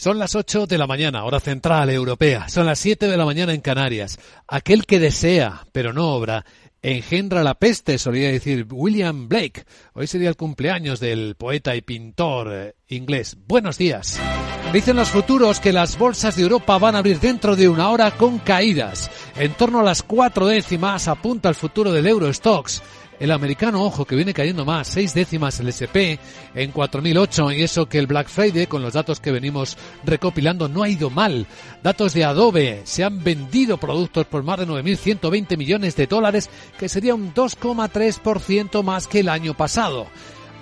Son 0.00 0.18
las 0.18 0.34
8 0.34 0.66
de 0.66 0.78
la 0.78 0.86
mañana, 0.86 1.24
hora 1.24 1.40
central 1.40 1.90
europea. 1.90 2.48
Son 2.48 2.64
las 2.64 2.78
7 2.78 3.06
de 3.06 3.18
la 3.18 3.26
mañana 3.26 3.52
en 3.52 3.60
Canarias. 3.60 4.18
Aquel 4.48 4.86
que 4.86 4.98
desea, 4.98 5.66
pero 5.72 5.92
no 5.92 6.14
obra, 6.14 6.46
engendra 6.80 7.42
la 7.42 7.52
peste, 7.52 7.98
solía 7.98 8.32
decir 8.32 8.66
William 8.70 9.28
Blake. 9.28 9.66
Hoy 9.92 10.06
sería 10.06 10.30
el 10.30 10.36
cumpleaños 10.36 11.00
del 11.00 11.34
poeta 11.34 11.76
y 11.76 11.82
pintor 11.82 12.48
eh, 12.50 12.74
inglés. 12.88 13.36
Buenos 13.46 13.76
días. 13.76 14.18
Dicen 14.72 14.96
los 14.96 15.10
futuros 15.10 15.60
que 15.60 15.70
las 15.70 15.98
bolsas 15.98 16.34
de 16.34 16.44
Europa 16.44 16.78
van 16.78 16.94
a 16.94 17.00
abrir 17.00 17.20
dentro 17.20 17.54
de 17.54 17.68
una 17.68 17.90
hora 17.90 18.10
con 18.12 18.38
caídas. 18.38 19.10
En 19.36 19.52
torno 19.52 19.80
a 19.80 19.84
las 19.84 20.02
cuatro 20.02 20.46
décimas 20.46 21.08
apunta 21.08 21.50
el 21.50 21.54
futuro 21.54 21.92
del 21.92 22.06
Eurostox 22.06 22.82
el 23.20 23.30
americano, 23.30 23.84
ojo, 23.84 24.06
que 24.06 24.16
viene 24.16 24.32
cayendo 24.32 24.64
más, 24.64 24.88
seis 24.88 25.12
décimas 25.12 25.60
el 25.60 25.68
SP 25.68 26.18
en 26.54 26.72
4008 26.72 27.52
y 27.52 27.62
eso 27.62 27.86
que 27.86 27.98
el 27.98 28.06
Black 28.06 28.28
Friday, 28.28 28.66
con 28.66 28.82
los 28.82 28.94
datos 28.94 29.20
que 29.20 29.30
venimos 29.30 29.76
recopilando, 30.04 30.68
no 30.68 30.82
ha 30.82 30.88
ido 30.88 31.10
mal. 31.10 31.46
Datos 31.82 32.14
de 32.14 32.24
Adobe, 32.24 32.80
se 32.84 33.04
han 33.04 33.22
vendido 33.22 33.76
productos 33.76 34.24
por 34.24 34.42
más 34.42 34.58
de 34.58 34.66
9.120 34.66 35.56
millones 35.58 35.96
de 35.96 36.06
dólares, 36.06 36.48
que 36.78 36.88
sería 36.88 37.14
un 37.14 37.34
2,3% 37.34 38.82
más 38.82 39.06
que 39.06 39.20
el 39.20 39.28
año 39.28 39.54
pasado. 39.54 40.06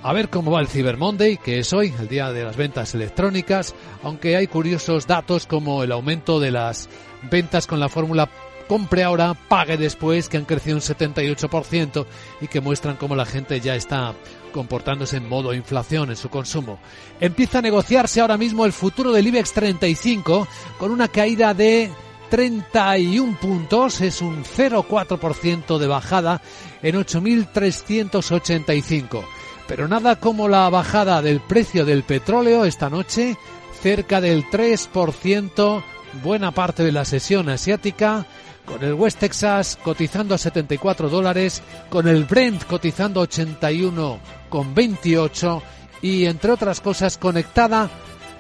A 0.03 0.13
ver 0.13 0.29
cómo 0.29 0.53
va 0.53 0.61
el 0.61 0.69
Cyber 0.69 0.97
Monday, 0.97 1.37
que 1.37 1.59
es 1.59 1.73
hoy, 1.73 1.93
el 1.99 2.09
día 2.09 2.33
de 2.33 2.45
las 2.45 2.57
ventas 2.57 2.95
electrónicas, 2.95 3.75
aunque 4.03 4.37
hay 4.37 4.47
curiosos 4.49 5.07
datos 5.07 5.47
como 5.47 5.83
el 5.83 5.93
aumento 5.93 6.39
de 6.41 6.51
las 6.51 6.89
ventas 7.31 7.67
con 7.67 7.81
la 7.81 7.89
fórmula 7.89 8.29
compre 8.69 9.03
ahora, 9.03 9.35
pague 9.35 9.77
después, 9.77 10.29
que 10.29 10.37
han 10.37 10.45
crecido 10.45 10.77
un 10.77 10.83
78% 10.83 12.07
y 12.41 12.47
que 12.47 12.61
muestran 12.61 12.97
cómo 12.97 13.17
la 13.17 13.27
gente 13.27 13.61
ya 13.61 13.75
está 13.75 14.15
comportándose 14.53 15.17
en 15.17 15.29
modo 15.29 15.55
inflación 15.55 16.11
en 16.11 16.17
su 16.17 16.29
consumo. 16.29 16.79
Empieza 17.21 17.59
a 17.59 17.63
negociarse 17.63 18.21
ahora 18.21 18.37
mismo 18.37 18.65
el 18.65 18.73
futuro 18.73 19.11
del 19.11 19.27
IBEX 19.27 19.53
35 19.53 20.47
con 20.79 20.93
una 20.93 21.09
caída 21.09 21.55
de 21.55 21.91
31 22.31 23.39
puntos, 23.41 24.01
es 24.01 24.21
un 24.21 24.45
0,4% 24.45 25.79
de 25.79 25.87
bajada 25.87 26.43
en 26.83 26.97
8.385. 26.97 29.23
Pero 29.67 29.89
nada 29.89 30.17
como 30.17 30.49
la 30.49 30.69
bajada 30.71 31.23
del 31.23 31.41
precio 31.41 31.85
del 31.85 32.03
petróleo 32.03 32.65
esta 32.65 32.91
noche, 32.91 33.37
cerca 33.83 34.21
del 34.21 34.45
3%, 34.45 35.83
buena 36.23 36.51
parte 36.53 36.83
de 36.83 36.93
la 36.93 37.05
sesión 37.05 37.49
asiática 37.49 38.27
con 38.69 38.85
el 38.85 38.95
West 38.95 39.19
Texas 39.19 39.79
cotizando 39.83 40.35
a 40.35 40.39
74 40.39 41.09
dólares, 41.09 41.63
con 41.89 42.07
el 42.07 42.25
Brent 42.25 42.65
cotizando 42.65 43.23
a 43.23 43.29
81,28 43.29 45.63
y 46.03 46.27
entre 46.27 46.53
otras 46.53 46.81
cosas 46.81 47.19
conectada, 47.19 47.91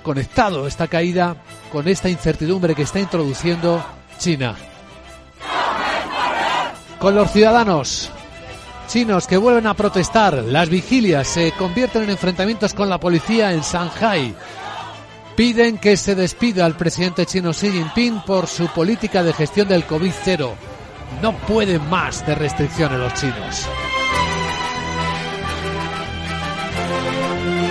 conectado 0.03 0.67
esta 0.67 0.87
caída 0.87 1.37
con 1.73 1.89
esta 1.89 2.09
incertidumbre 2.09 2.75
que 2.75 2.83
está 2.83 3.01
introduciendo 3.01 3.85
China. 4.19 4.55
Con 6.99 7.15
los 7.15 7.31
ciudadanos 7.31 8.11
chinos 8.89 9.27
que 9.27 9.37
vuelven 9.37 9.67
a 9.67 9.75
protestar, 9.75 10.43
las 10.45 10.69
vigilias 10.69 11.29
se 11.29 11.53
convierten 11.53 12.05
en 12.05 12.11
enfrentamientos 12.11 12.75
con 12.75 12.89
la 12.89 12.99
policía 12.99 13.53
en 13.53 13.61
Shanghai. 13.61 14.35
Piden 15.39 15.79
que 15.79 15.97
se 15.97 16.17
despida 16.17 16.67
al 16.67 16.77
presidente 16.77 17.25
chino 17.25 17.53
Xi 17.53 17.71
Jinping 17.71 18.23
por 18.27 18.49
su 18.49 18.67
política 18.67 19.23
de 19.23 19.33
gestión 19.33 19.69
del 19.69 19.87
COVID-0. 19.87 20.53
No 21.23 21.33
pueden 21.47 21.89
más 21.89 22.27
de 22.27 22.35
restricciones 22.35 22.99
los 22.99 23.15
chinos. 23.15 23.69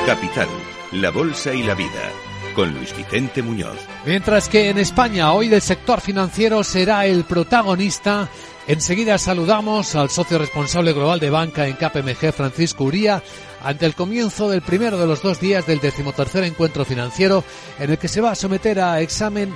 Capital, 0.05 0.47
la 0.93 1.11
Bolsa 1.11 1.53
y 1.53 1.63
la 1.63 1.75
Vida, 1.75 2.09
con 2.57 2.73
Luis 2.73 2.97
Vicente 2.97 3.43
Muñoz. 3.43 3.77
Mientras 4.03 4.49
que 4.49 4.71
en 4.71 4.79
España 4.79 5.31
hoy 5.31 5.53
el 5.53 5.61
sector 5.61 6.01
financiero 6.01 6.63
será 6.63 7.05
el 7.05 7.23
protagonista 7.23 8.27
Enseguida 8.67 9.17
saludamos 9.17 9.95
al 9.95 10.09
socio 10.09 10.39
responsable 10.39 10.91
global 10.91 11.21
de 11.21 11.29
banca 11.29 11.67
en 11.67 11.75
KPMG, 11.75 12.33
Francisco 12.33 12.83
Uría, 12.83 13.23
ante 13.63 13.85
el 13.85 13.95
comienzo 13.95 14.49
del 14.49 14.61
primero 14.61 14.97
de 14.97 15.05
los 15.07 15.21
dos 15.21 15.39
días 15.39 15.65
del 15.65 15.79
decimotercer 15.79 16.43
encuentro 16.43 16.83
financiero 16.83 17.45
en 17.79 17.91
el 17.91 17.97
que 17.97 18.09
se 18.09 18.19
va 18.19 18.31
a 18.31 18.35
someter 18.35 18.81
a 18.81 18.99
examen 18.99 19.55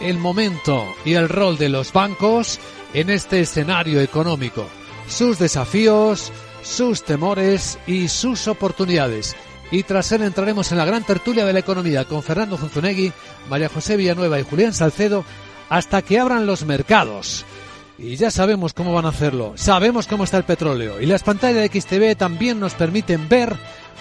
el 0.00 0.18
momento 0.18 0.86
y 1.04 1.14
el 1.14 1.28
rol 1.28 1.58
de 1.58 1.68
los 1.68 1.92
bancos 1.92 2.60
en 2.92 3.10
este 3.10 3.40
escenario 3.40 4.00
económico, 4.00 4.68
sus 5.08 5.40
desafíos, 5.40 6.30
sus 6.62 7.02
temores 7.02 7.78
y 7.88 8.06
sus 8.06 8.46
oportunidades. 8.46 9.34
Y 9.74 9.82
tras 9.82 10.12
él 10.12 10.22
entraremos 10.22 10.70
en 10.70 10.78
la 10.78 10.84
gran 10.84 11.02
tertulia 11.02 11.44
de 11.44 11.52
la 11.52 11.58
economía 11.58 12.04
con 12.04 12.22
Fernando 12.22 12.56
Zunzunegui, 12.56 13.12
María 13.50 13.68
José 13.68 13.96
Villanueva 13.96 14.38
y 14.38 14.44
Julián 14.44 14.72
Salcedo 14.72 15.24
hasta 15.68 16.00
que 16.00 16.20
abran 16.20 16.46
los 16.46 16.64
mercados. 16.64 17.44
Y 17.98 18.14
ya 18.14 18.30
sabemos 18.30 18.72
cómo 18.72 18.94
van 18.94 19.06
a 19.06 19.08
hacerlo, 19.08 19.54
sabemos 19.56 20.06
cómo 20.06 20.22
está 20.22 20.36
el 20.36 20.44
petróleo 20.44 21.00
y 21.00 21.06
las 21.06 21.24
pantallas 21.24 21.68
de 21.68 21.80
XTV 21.80 22.16
también 22.16 22.60
nos 22.60 22.74
permiten 22.74 23.28
ver 23.28 23.56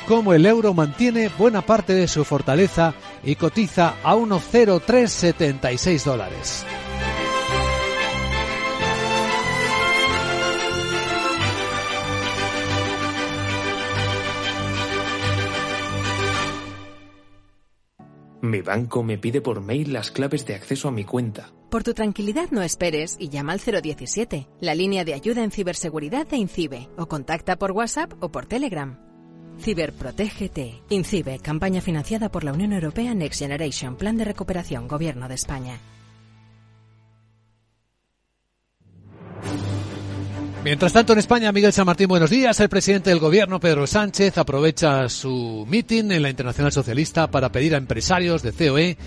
cómo 0.07 0.35
el 0.35 0.45
euro 0.45 0.75
mantiene 0.75 1.31
buena 1.39 1.63
parte 1.63 1.93
de 1.93 2.07
su 2.07 2.23
fortaleza 2.23 2.93
y 3.23 3.33
cotiza 3.33 3.95
a 4.03 4.13
1,0376 4.13 6.03
dólares. 6.03 6.65
Mi 18.43 18.59
banco 18.59 19.03
me 19.03 19.17
pide 19.17 19.39
por 19.39 19.61
mail 19.61 19.93
las 19.93 20.11
claves 20.11 20.45
de 20.45 20.53
acceso 20.53 20.89
a 20.89 20.91
mi 20.91 21.05
cuenta. 21.05 21.53
Por 21.71 21.81
tu 21.83 21.93
tranquilidad 21.93 22.49
no 22.51 22.61
esperes 22.61 23.15
y 23.17 23.29
llama 23.29 23.53
al 23.53 23.61
017, 23.61 24.49
la 24.59 24.75
línea 24.75 25.05
de 25.05 25.13
ayuda 25.13 25.45
en 25.45 25.51
ciberseguridad 25.51 26.27
de 26.27 26.35
INCIBE, 26.35 26.89
o 26.97 27.07
contacta 27.07 27.55
por 27.55 27.71
WhatsApp 27.71 28.21
o 28.21 28.33
por 28.33 28.45
Telegram. 28.45 28.99
Ciberprotégete. 29.61 30.81
INCIBE, 30.89 31.39
campaña 31.39 31.79
financiada 31.79 32.29
por 32.29 32.43
la 32.43 32.51
Unión 32.51 32.73
Europea 32.73 33.15
Next 33.15 33.39
Generation, 33.39 33.95
Plan 33.95 34.17
de 34.17 34.25
Recuperación, 34.25 34.89
Gobierno 34.89 35.29
de 35.29 35.35
España. 35.35 35.79
Mientras 40.63 40.93
tanto, 40.93 41.11
en 41.11 41.19
España, 41.19 41.51
Miguel 41.51 41.73
San 41.73 41.85
Martín, 41.85 42.07
buenos 42.07 42.29
días. 42.29 42.57
El 42.61 42.69
presidente 42.69 43.09
del 43.09 43.19
gobierno, 43.19 43.59
Pedro 43.59 43.85
Sánchez, 43.85 44.37
aprovecha 44.37 45.09
su 45.09 45.65
mitin 45.67 46.09
en 46.13 46.21
la 46.21 46.29
Internacional 46.29 46.71
Socialista 46.71 47.27
para 47.27 47.51
pedir 47.51 47.75
a 47.75 47.77
empresarios 47.77 48.41
de 48.43 48.53
COE 48.53 48.97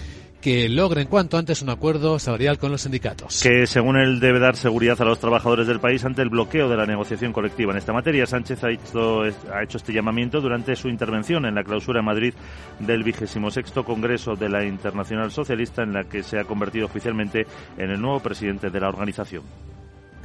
que 0.43 0.69
logren 0.69 1.09
cuanto 1.09 1.39
antes 1.39 1.63
un 1.63 1.71
acuerdo 1.71 2.19
salarial 2.19 2.59
con 2.59 2.73
los 2.73 2.83
sindicatos. 2.83 3.43
Que 3.43 3.67
según 3.67 3.97
él 3.97 4.21
debe 4.21 4.39
dar 4.39 4.55
seguridad 4.55 5.01
a 5.01 5.07
los 5.07 5.19
trabajadores 5.19 5.67
del 5.67 5.81
país 5.81 6.05
ante 6.05 6.21
el 6.21 6.29
bloqueo 6.29 6.69
de 6.69 6.77
la 6.77 6.85
negociación 6.85 7.33
colectiva. 7.33 7.73
En 7.73 7.79
esta 7.79 7.95
materia, 7.95 8.27
Sánchez 8.27 8.63
ha 8.63 8.71
hecho, 8.71 9.23
ha 9.23 9.63
hecho 9.63 9.79
este 9.79 9.95
llamamiento 9.95 10.43
durante 10.43 10.77
su 10.77 10.91
intervención 10.91 11.47
en 11.47 11.55
la 11.55 11.65
clausura 11.65 12.01
en 12.01 12.05
Madrid 12.05 12.35
del 12.81 13.03
sexto 13.51 13.83
Congreso 13.83 14.37
de 14.37 14.51
la 14.51 14.63
Internacional 14.63 15.33
Socialista, 15.33 15.85
en 15.85 15.95
la 15.95 16.05
que 16.05 16.23
se 16.23 16.39
ha 16.39 16.45
convertido 16.45 16.85
oficialmente 16.85 17.47
en 17.79 17.91
el 17.91 17.99
nuevo 17.99 18.21
presidente 18.21 18.69
de 18.69 18.79
la 18.79 18.91
organización. 18.91 19.43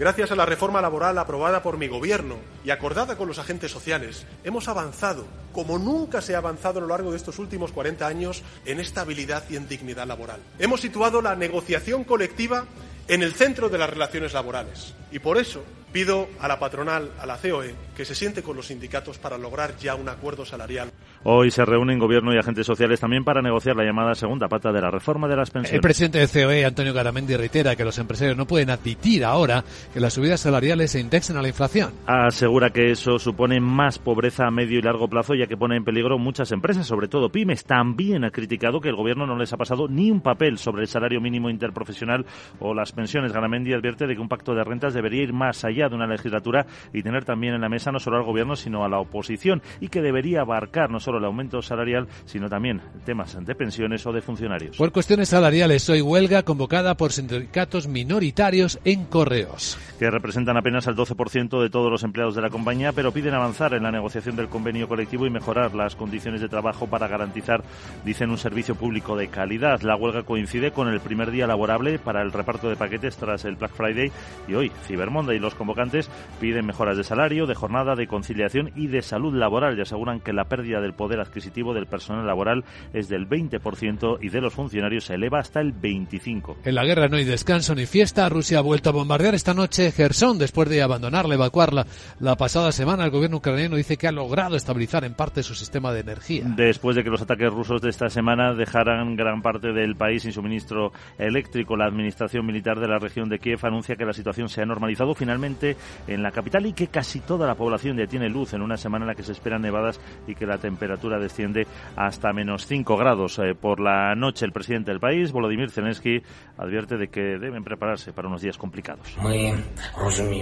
Gracias 0.01 0.31
a 0.31 0.35
la 0.35 0.47
reforma 0.47 0.81
laboral 0.81 1.15
aprobada 1.19 1.61
por 1.61 1.77
mi 1.77 1.87
gobierno 1.87 2.37
y 2.65 2.71
acordada 2.71 3.15
con 3.15 3.27
los 3.27 3.37
agentes 3.37 3.71
sociales, 3.71 4.25
hemos 4.43 4.67
avanzado, 4.67 5.27
como 5.53 5.77
nunca 5.77 6.21
se 6.21 6.33
ha 6.33 6.39
avanzado 6.39 6.79
a 6.79 6.81
lo 6.81 6.87
largo 6.87 7.11
de 7.11 7.17
estos 7.17 7.37
últimos 7.37 7.71
40 7.71 8.07
años, 8.07 8.41
en 8.65 8.79
estabilidad 8.79 9.43
y 9.51 9.57
en 9.57 9.67
dignidad 9.67 10.07
laboral. 10.07 10.39
Hemos 10.57 10.81
situado 10.81 11.21
la 11.21 11.35
negociación 11.35 12.03
colectiva 12.03 12.65
en 13.07 13.21
el 13.21 13.35
centro 13.35 13.69
de 13.69 13.77
las 13.77 13.91
relaciones 13.91 14.33
laborales 14.33 14.95
y 15.11 15.19
por 15.19 15.37
eso 15.37 15.63
pido 15.91 16.27
a 16.39 16.47
la 16.47 16.59
patronal, 16.59 17.11
a 17.19 17.25
la 17.25 17.37
COE, 17.37 17.75
que 17.95 18.05
se 18.05 18.15
siente 18.15 18.41
con 18.41 18.55
los 18.55 18.67
sindicatos 18.67 19.17
para 19.17 19.37
lograr 19.37 19.75
ya 19.77 19.95
un 19.95 20.09
acuerdo 20.09 20.45
salarial. 20.45 20.91
Hoy 21.23 21.51
se 21.51 21.63
reúnen 21.65 21.99
gobierno 21.99 22.33
y 22.33 22.37
agentes 22.37 22.65
sociales 22.65 22.99
también 22.99 23.23
para 23.23 23.41
negociar 23.41 23.75
la 23.75 23.83
llamada 23.83 24.15
segunda 24.15 24.47
pata 24.47 24.71
de 24.71 24.81
la 24.81 24.89
reforma 24.89 25.27
de 25.27 25.35
las 25.35 25.51
pensiones. 25.51 25.75
El 25.75 25.81
presidente 25.81 26.19
de 26.19 26.27
COE, 26.27 26.65
Antonio 26.65 26.93
Garamendi, 26.93 27.35
reitera 27.35 27.75
que 27.75 27.85
los 27.85 27.97
empresarios 27.99 28.37
no 28.37 28.47
pueden 28.47 28.69
admitir 28.69 29.23
ahora 29.23 29.63
que 29.93 29.99
las 29.99 30.13
subidas 30.13 30.39
salariales 30.39 30.91
se 30.91 30.99
indexen 30.99 31.37
a 31.37 31.41
la 31.41 31.49
inflación. 31.49 31.93
Asegura 32.07 32.71
que 32.71 32.91
eso 32.91 33.19
supone 33.19 33.59
más 33.59 33.99
pobreza 33.99 34.47
a 34.47 34.51
medio 34.51 34.79
y 34.79 34.81
largo 34.81 35.07
plazo, 35.07 35.35
ya 35.35 35.47
que 35.47 35.57
pone 35.57 35.75
en 35.75 35.83
peligro 35.83 36.17
muchas 36.17 36.51
empresas, 36.51 36.87
sobre 36.87 37.07
todo 37.07 37.29
pymes. 37.29 37.65
También 37.65 38.23
ha 38.23 38.31
criticado 38.31 38.81
que 38.81 38.89
el 38.89 38.95
gobierno 38.95 39.27
no 39.27 39.37
les 39.37 39.53
ha 39.53 39.57
pasado 39.57 39.87
ni 39.87 40.09
un 40.09 40.21
papel 40.21 40.57
sobre 40.57 40.81
el 40.83 40.87
salario 40.87 41.21
mínimo 41.21 41.49
interprofesional 41.49 42.25
o 42.59 42.73
las 42.73 42.93
pensiones. 42.93 43.31
Garamendi 43.31 43.73
advierte 43.73 44.07
de 44.07 44.15
que 44.15 44.21
un 44.21 44.29
pacto 44.29 44.55
de 44.55 44.63
rentas 44.63 44.93
debería 44.93 45.23
ir 45.23 45.33
más 45.33 45.63
allá 45.63 45.80
de 45.89 45.95
una 45.95 46.07
legislatura 46.07 46.65
y 46.93 47.03
tener 47.03 47.25
también 47.25 47.53
en 47.53 47.61
la 47.61 47.69
mesa 47.69 47.91
no 47.91 47.99
solo 47.99 48.17
al 48.17 48.23
gobierno, 48.23 48.55
sino 48.55 48.83
a 48.83 48.89
la 48.89 48.99
oposición 48.99 49.61
y 49.79 49.89
que 49.89 50.01
debería 50.01 50.41
abarcar 50.41 50.89
no 50.89 50.99
solo 50.99 51.17
el 51.17 51.25
aumento 51.25 51.61
salarial, 51.61 52.07
sino 52.25 52.49
también 52.49 52.81
temas 53.05 53.37
de 53.43 53.55
pensiones 53.55 54.05
o 54.05 54.11
de 54.11 54.21
funcionarios. 54.21 54.77
Por 54.77 54.91
cuestiones 54.91 55.29
salariales, 55.29 55.89
hoy 55.89 56.01
huelga 56.01 56.43
convocada 56.43 56.95
por 56.95 57.11
sindicatos 57.11 57.87
minoritarios 57.87 58.79
en 58.85 59.05
correos. 59.05 59.77
Que 59.99 60.09
representan 60.09 60.57
apenas 60.57 60.87
el 60.87 60.95
12% 60.95 61.61
de 61.61 61.69
todos 61.69 61.91
los 61.91 62.03
empleados 62.03 62.35
de 62.35 62.41
la 62.41 62.49
compañía, 62.49 62.91
pero 62.91 63.11
piden 63.11 63.33
avanzar 63.33 63.73
en 63.73 63.83
la 63.83 63.91
negociación 63.91 64.35
del 64.35 64.49
convenio 64.49 64.87
colectivo 64.87 65.25
y 65.25 65.29
mejorar 65.29 65.75
las 65.75 65.95
condiciones 65.95 66.41
de 66.41 66.49
trabajo 66.49 66.87
para 66.87 67.07
garantizar, 67.07 67.63
dicen, 68.03 68.29
un 68.29 68.37
servicio 68.37 68.75
público 68.75 69.15
de 69.15 69.27
calidad. 69.27 69.81
La 69.81 69.95
huelga 69.95 70.23
coincide 70.23 70.71
con 70.71 70.87
el 70.87 70.99
primer 70.99 71.31
día 71.31 71.47
laborable 71.47 71.99
para 71.99 72.21
el 72.21 72.31
reparto 72.31 72.69
de 72.69 72.75
paquetes 72.75 73.17
tras 73.17 73.45
el 73.45 73.55
Black 73.55 73.73
Friday 73.73 74.11
y 74.47 74.53
hoy, 74.53 74.71
Cyber 74.87 75.09
Monday. 75.09 75.39
Los 75.39 75.55
convocantes 75.71 76.09
piden 76.39 76.65
mejoras 76.65 76.97
de 76.97 77.03
salario, 77.03 77.47
de 77.47 77.55
jornada, 77.55 77.95
de 77.95 78.07
conciliación 78.07 78.71
y 78.75 78.87
de 78.87 79.01
salud 79.01 79.33
laboral 79.33 79.77
y 79.77 79.81
aseguran 79.81 80.19
que 80.19 80.33
la 80.33 80.45
pérdida 80.45 80.81
del 80.81 80.93
poder 80.93 81.19
adquisitivo 81.21 81.73
del 81.73 81.87
personal 81.87 82.27
laboral 82.27 82.65
es 82.93 83.07
del 83.07 83.27
20% 83.27 84.17
y 84.21 84.29
de 84.29 84.41
los 84.41 84.53
funcionarios 84.53 85.05
se 85.05 85.15
eleva 85.15 85.39
hasta 85.39 85.61
el 85.61 85.73
25%. 85.73 86.55
En 86.65 86.75
la 86.75 86.83
guerra 86.83 87.07
no 87.07 87.17
hay 87.17 87.23
descanso 87.23 87.73
ni 87.73 87.85
fiesta. 87.85 88.27
Rusia 88.27 88.59
ha 88.59 88.61
vuelto 88.61 88.89
a 88.89 88.93
bombardear 88.93 89.33
esta 89.33 89.53
noche 89.53 89.91
Gerson 89.91 90.37
después 90.37 90.69
de 90.69 90.81
abandonarla, 90.81 91.35
evacuarla 91.35 91.85
la 92.19 92.35
pasada 92.35 92.71
semana. 92.71 93.05
El 93.05 93.11
gobierno 93.11 93.37
ucraniano 93.37 93.77
dice 93.77 93.97
que 93.97 94.07
ha 94.07 94.11
logrado 94.11 94.55
estabilizar 94.55 95.05
en 95.05 95.13
parte 95.13 95.43
su 95.43 95.55
sistema 95.55 95.93
de 95.93 96.01
energía. 96.01 96.43
Después 96.45 96.95
de 96.95 97.03
que 97.03 97.09
los 97.09 97.21
ataques 97.21 97.51
rusos 97.51 97.81
de 97.81 97.89
esta 97.89 98.09
semana 98.09 98.53
dejaran 98.53 99.15
gran 99.15 99.41
parte 99.41 99.71
del 99.71 99.95
país 99.95 100.23
sin 100.23 100.33
suministro 100.33 100.91
eléctrico, 101.17 101.77
la 101.77 101.85
administración 101.85 102.45
militar 102.45 102.79
de 102.79 102.87
la 102.87 102.99
región 102.99 103.29
de 103.29 103.39
Kiev 103.39 103.59
anuncia 103.63 103.95
que 103.95 104.05
la 104.05 104.13
situación 104.13 104.49
se 104.49 104.61
ha 104.61 104.65
normalizado 104.65 105.15
finalmente 105.15 105.60
en 106.07 106.23
la 106.23 106.31
capital 106.31 106.65
y 106.65 106.73
que 106.73 106.87
casi 106.87 107.19
toda 107.19 107.47
la 107.47 107.55
población 107.55 107.97
ya 107.97 108.07
tiene 108.07 108.29
luz 108.29 108.53
en 108.53 108.61
una 108.61 108.77
semana 108.77 109.03
en 109.03 109.07
la 109.07 109.15
que 109.15 109.23
se 109.23 109.31
esperan 109.31 109.61
nevadas 109.61 109.99
y 110.27 110.35
que 110.35 110.45
la 110.45 110.57
temperatura 110.57 111.19
desciende 111.19 111.67
hasta 111.95 112.33
menos 112.33 112.65
5 112.67 112.97
grados. 112.97 113.39
Eh, 113.39 113.55
por 113.55 113.79
la 113.79 114.15
noche, 114.15 114.45
el 114.45 114.51
presidente 114.51 114.91
del 114.91 114.99
país, 114.99 115.31
Volodymyr 115.31 115.71
Zelensky, 115.71 116.21
advierte 116.57 116.97
de 116.97 117.09
que 117.09 117.21
deben 117.21 117.63
prepararse 117.63 118.13
para 118.13 118.27
unos 118.27 118.41
días 118.41 118.57
complicados. 118.57 119.07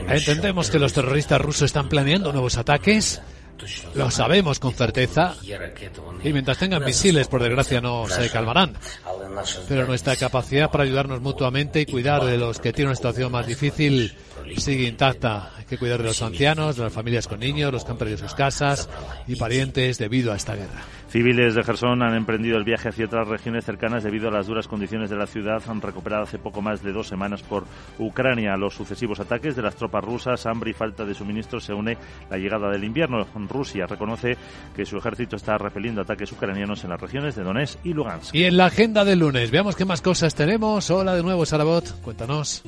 Entendemos 0.08 0.70
que 0.70 0.80
los 0.80 0.94
terroristas 0.94 1.42
rusos 1.42 1.64
están 1.64 1.90
planeando 1.90 2.32
nuevos 2.32 2.58
ataques. 2.58 3.22
Lo 3.96 4.10
sabemos 4.10 4.60
con 4.60 4.74
certeza. 4.74 5.36
Y 6.24 6.32
mientras 6.32 6.58
tengan 6.58 6.84
misiles, 6.84 7.28
por 7.28 7.44
desgracia, 7.44 7.82
no 7.82 8.08
se 8.08 8.30
calmarán. 8.30 8.74
Pero 9.68 9.86
nuestra 9.86 10.16
capacidad 10.16 10.72
para 10.72 10.84
ayudarnos 10.84 11.22
mutuamente 11.22 11.82
y 11.82 11.86
cuidar 11.86 12.24
de 12.24 12.38
los 12.38 12.60
que 12.60 12.74
tienen 12.74 12.90
una 12.90 12.96
situación 12.96 13.32
más 13.32 13.46
difícil 13.48 14.16
sigue 14.58 14.88
intacta. 14.88 15.52
Hay 15.58 15.66
que 15.66 15.78
cuidar 15.78 16.00
de 16.00 16.06
los 16.06 16.22
ancianos, 16.22 16.76
de 16.78 16.84
las 16.84 16.94
familias 16.94 17.28
con 17.28 17.40
niños, 17.40 17.72
los 17.72 17.86
que 17.86 17.92
han 17.92 17.98
perdido 17.98 18.18
sus 18.18 18.34
casas 18.34 18.90
y 19.28 19.36
parientes 19.36 19.98
debido 19.98 20.32
a 20.34 20.36
esta 20.36 20.56
guerra. 20.56 20.82
Civiles 21.10 21.56
de 21.56 21.64
Gerson 21.64 22.04
han 22.04 22.14
emprendido 22.14 22.58
el 22.58 22.64
viaje 22.64 22.90
hacia 22.90 23.06
otras 23.06 23.28
regiones 23.28 23.66
cercanas 23.66 24.04
debido 24.04 24.28
a 24.28 24.32
las 24.32 24.46
duras 24.46 24.68
condiciones 24.68 25.10
de 25.10 25.16
la 25.16 25.26
ciudad, 25.26 25.62
han 25.68 25.82
recuperado 25.82 26.24
hace 26.24 26.38
poco 26.38 26.62
más 26.62 26.84
de 26.84 26.92
dos 26.92 27.08
semanas 27.08 27.42
por 27.42 27.66
Ucrania. 27.98 28.56
Los 28.58 28.76
sucesivos 28.76 29.20
ataques 29.20 29.56
de 29.56 29.64
las 29.64 29.76
tropas 29.76 30.04
rusas, 30.04 30.46
hambre 30.46 30.70
y 30.70 30.74
falta 30.74 31.06
de 31.06 31.16
suministro 31.16 31.60
se 31.60 31.74
une 31.74 31.98
la 32.30 32.38
llegada 32.38 32.70
del 32.70 32.84
invierno. 32.84 33.26
Rusia 33.50 33.88
reconoce 33.88 34.38
que 34.76 34.86
su 34.86 34.98
ejército 34.98 35.36
está 35.36 35.58
repeliendo 35.58 36.02
ataques 36.02 36.32
ucranianos 36.32 36.84
en 36.84 36.92
las 36.92 37.02
regiones 37.02 37.36
de 37.36 37.44
Donetsk 37.44 37.80
y 37.84 37.94
Lugansk. 37.94 38.36
Y 38.36 38.44
en 38.44 38.58
la 38.58 38.68
agenda 38.68 39.04
del 39.04 39.20
lunes, 39.20 39.50
veamos 39.50 39.76
qué 39.76 39.86
más 39.86 40.02
cosas 40.02 40.36
tenemos. 40.36 40.90
Hola 40.92 41.16
de 41.16 41.24
nuevo, 41.24 41.46
Sarabot, 41.46 42.02
cuéntanos. 42.02 42.64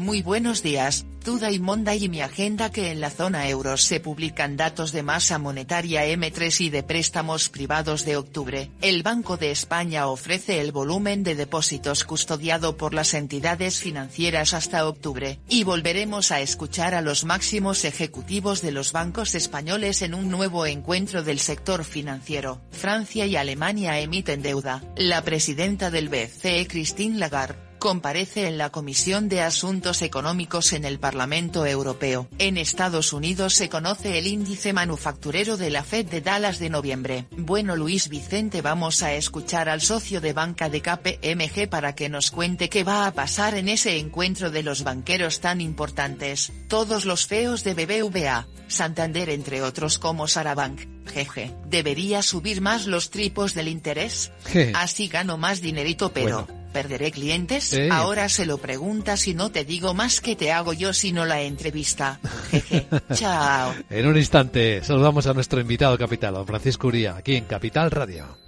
Muy 0.00 0.22
buenos 0.22 0.62
días, 0.62 1.06
Today 1.24 1.58
Monday 1.58 2.04
y 2.04 2.08
mi 2.08 2.20
agenda 2.20 2.70
que 2.70 2.92
en 2.92 3.00
la 3.00 3.10
zona 3.10 3.48
euro 3.48 3.76
se 3.76 3.98
publican 3.98 4.56
datos 4.56 4.92
de 4.92 5.02
masa 5.02 5.40
monetaria 5.40 6.06
M3 6.06 6.60
y 6.60 6.70
de 6.70 6.84
préstamos 6.84 7.48
privados 7.48 8.04
de 8.04 8.16
octubre. 8.16 8.70
El 8.80 9.02
Banco 9.02 9.36
de 9.36 9.50
España 9.50 10.06
ofrece 10.06 10.60
el 10.60 10.70
volumen 10.70 11.24
de 11.24 11.34
depósitos 11.34 12.04
custodiado 12.04 12.76
por 12.76 12.94
las 12.94 13.12
entidades 13.12 13.80
financieras 13.80 14.54
hasta 14.54 14.86
octubre, 14.86 15.40
y 15.48 15.64
volveremos 15.64 16.30
a 16.30 16.40
escuchar 16.42 16.94
a 16.94 17.02
los 17.02 17.24
máximos 17.24 17.84
ejecutivos 17.84 18.62
de 18.62 18.70
los 18.70 18.92
bancos 18.92 19.34
españoles 19.34 20.02
en 20.02 20.14
un 20.14 20.30
nuevo 20.30 20.64
encuentro 20.64 21.24
del 21.24 21.40
sector 21.40 21.82
financiero. 21.82 22.60
Francia 22.70 23.26
y 23.26 23.34
Alemania 23.34 23.98
emiten 23.98 24.42
deuda. 24.42 24.80
La 24.94 25.22
presidenta 25.22 25.90
del 25.90 26.08
BCE 26.08 26.68
Christine 26.68 27.18
Lagarde 27.18 27.67
comparece 27.78 28.46
en 28.46 28.58
la 28.58 28.70
Comisión 28.70 29.28
de 29.28 29.40
Asuntos 29.40 30.02
Económicos 30.02 30.72
en 30.72 30.84
el 30.84 30.98
Parlamento 30.98 31.64
Europeo. 31.66 32.28
En 32.38 32.58
Estados 32.58 33.12
Unidos 33.12 33.54
se 33.54 33.68
conoce 33.68 34.18
el 34.18 34.26
índice 34.26 34.72
manufacturero 34.72 35.56
de 35.56 35.70
la 35.70 35.84
Fed 35.84 36.06
de 36.06 36.20
Dallas 36.20 36.58
de 36.58 36.70
noviembre. 36.70 37.26
Bueno 37.30 37.76
Luis 37.76 38.08
Vicente 38.08 38.62
vamos 38.62 39.02
a 39.02 39.14
escuchar 39.14 39.68
al 39.68 39.80
socio 39.80 40.20
de 40.20 40.32
banca 40.32 40.68
de 40.68 40.82
KPMG 40.82 41.68
para 41.68 41.94
que 41.94 42.08
nos 42.08 42.30
cuente 42.30 42.68
qué 42.68 42.84
va 42.84 43.06
a 43.06 43.12
pasar 43.12 43.54
en 43.54 43.68
ese 43.68 43.98
encuentro 43.98 44.50
de 44.50 44.62
los 44.62 44.82
banqueros 44.82 45.40
tan 45.40 45.60
importantes, 45.60 46.52
todos 46.68 47.04
los 47.04 47.26
feos 47.26 47.64
de 47.64 47.74
BBVA, 47.74 48.46
Santander 48.66 49.30
entre 49.30 49.62
otros 49.62 49.98
como 49.98 50.26
Sarabank. 50.28 50.80
Jeje, 51.08 51.54
¿debería 51.66 52.22
subir 52.22 52.60
más 52.60 52.86
los 52.86 53.10
tripos 53.10 53.54
del 53.54 53.68
interés? 53.68 54.30
Así 54.74 55.08
gano 55.08 55.38
más 55.38 55.60
dinerito 55.60 56.12
pero... 56.12 56.57
¿Perderé 56.72 57.10
clientes? 57.10 57.76
Ahora 57.90 58.28
se 58.28 58.46
lo 58.46 58.58
preguntas 58.58 59.26
y 59.26 59.34
no 59.34 59.50
te 59.50 59.64
digo 59.64 59.94
más 59.94 60.20
que 60.20 60.36
te 60.36 60.52
hago 60.52 60.72
yo 60.72 60.92
sino 60.92 61.24
la 61.24 61.42
entrevista. 61.42 62.20
Jeje. 62.50 62.86
Chao. 63.14 63.74
En 63.90 64.06
un 64.06 64.16
instante 64.16 64.82
saludamos 64.82 65.26
a 65.26 65.34
nuestro 65.34 65.60
invitado 65.60 65.96
capital, 65.98 66.34
don 66.34 66.46
Francisco 66.46 66.88
Uría, 66.88 67.16
aquí 67.16 67.36
en 67.36 67.44
Capital 67.44 67.90
Radio. 67.90 68.47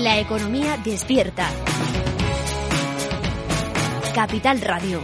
La 0.00 0.18
economía 0.18 0.78
despierta. 0.82 1.46
Capital 4.14 4.62
Radio. 4.62 4.98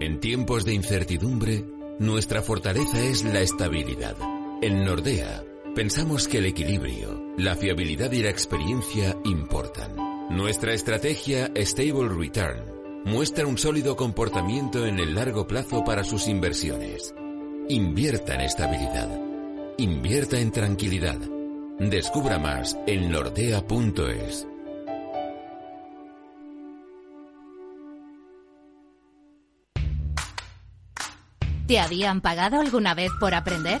En 0.00 0.18
tiempos 0.18 0.64
de 0.64 0.74
incertidumbre, 0.74 1.64
nuestra 2.00 2.42
fortaleza 2.42 3.00
es 3.00 3.22
la 3.22 3.38
estabilidad. 3.38 4.16
En 4.60 4.84
Nordea, 4.84 5.44
pensamos 5.76 6.26
que 6.26 6.38
el 6.38 6.46
equilibrio, 6.46 7.22
la 7.38 7.54
fiabilidad 7.54 8.10
y 8.10 8.24
la 8.24 8.30
experiencia 8.30 9.16
importan. 9.24 9.94
Nuestra 10.28 10.74
estrategia 10.74 11.52
Stable 11.54 12.08
Return 12.08 13.04
muestra 13.04 13.46
un 13.46 13.56
sólido 13.56 13.94
comportamiento 13.94 14.84
en 14.86 14.98
el 14.98 15.14
largo 15.14 15.46
plazo 15.46 15.84
para 15.84 16.02
sus 16.02 16.26
inversiones. 16.26 17.14
Invierta 17.68 18.34
en 18.34 18.40
estabilidad. 18.40 19.29
Invierta 19.80 20.38
en 20.38 20.52
tranquilidad. 20.52 21.16
Descubra 21.78 22.38
más 22.38 22.76
en 22.86 23.10
nordea.es. 23.10 24.46
¿Te 31.66 31.80
habían 31.80 32.20
pagado 32.20 32.60
alguna 32.60 32.92
vez 32.92 33.10
por 33.18 33.34
aprender? 33.34 33.80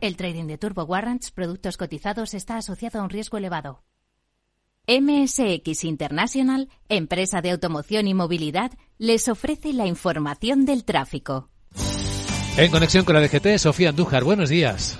El 0.00 0.16
trading 0.16 0.46
de 0.46 0.58
Turbo 0.58 0.84
Warrants, 0.84 1.30
productos 1.30 1.76
cotizados, 1.76 2.34
está 2.34 2.58
asociado 2.58 3.00
a 3.00 3.02
un 3.02 3.10
riesgo 3.10 3.38
elevado. 3.38 3.82
MSX 4.86 5.84
International, 5.84 6.68
empresa 6.88 7.40
de 7.40 7.50
automoción 7.50 8.06
y 8.06 8.14
movilidad, 8.14 8.72
les 8.98 9.28
ofrece 9.28 9.72
la 9.72 9.86
información 9.86 10.64
del 10.64 10.84
tráfico. 10.84 11.48
En 12.56 12.70
conexión 12.70 13.04
con 13.04 13.14
la 13.14 13.20
DGT, 13.20 13.58
Sofía 13.58 13.88
Andújar, 13.88 14.22
buenos 14.22 14.48
días. 14.48 14.98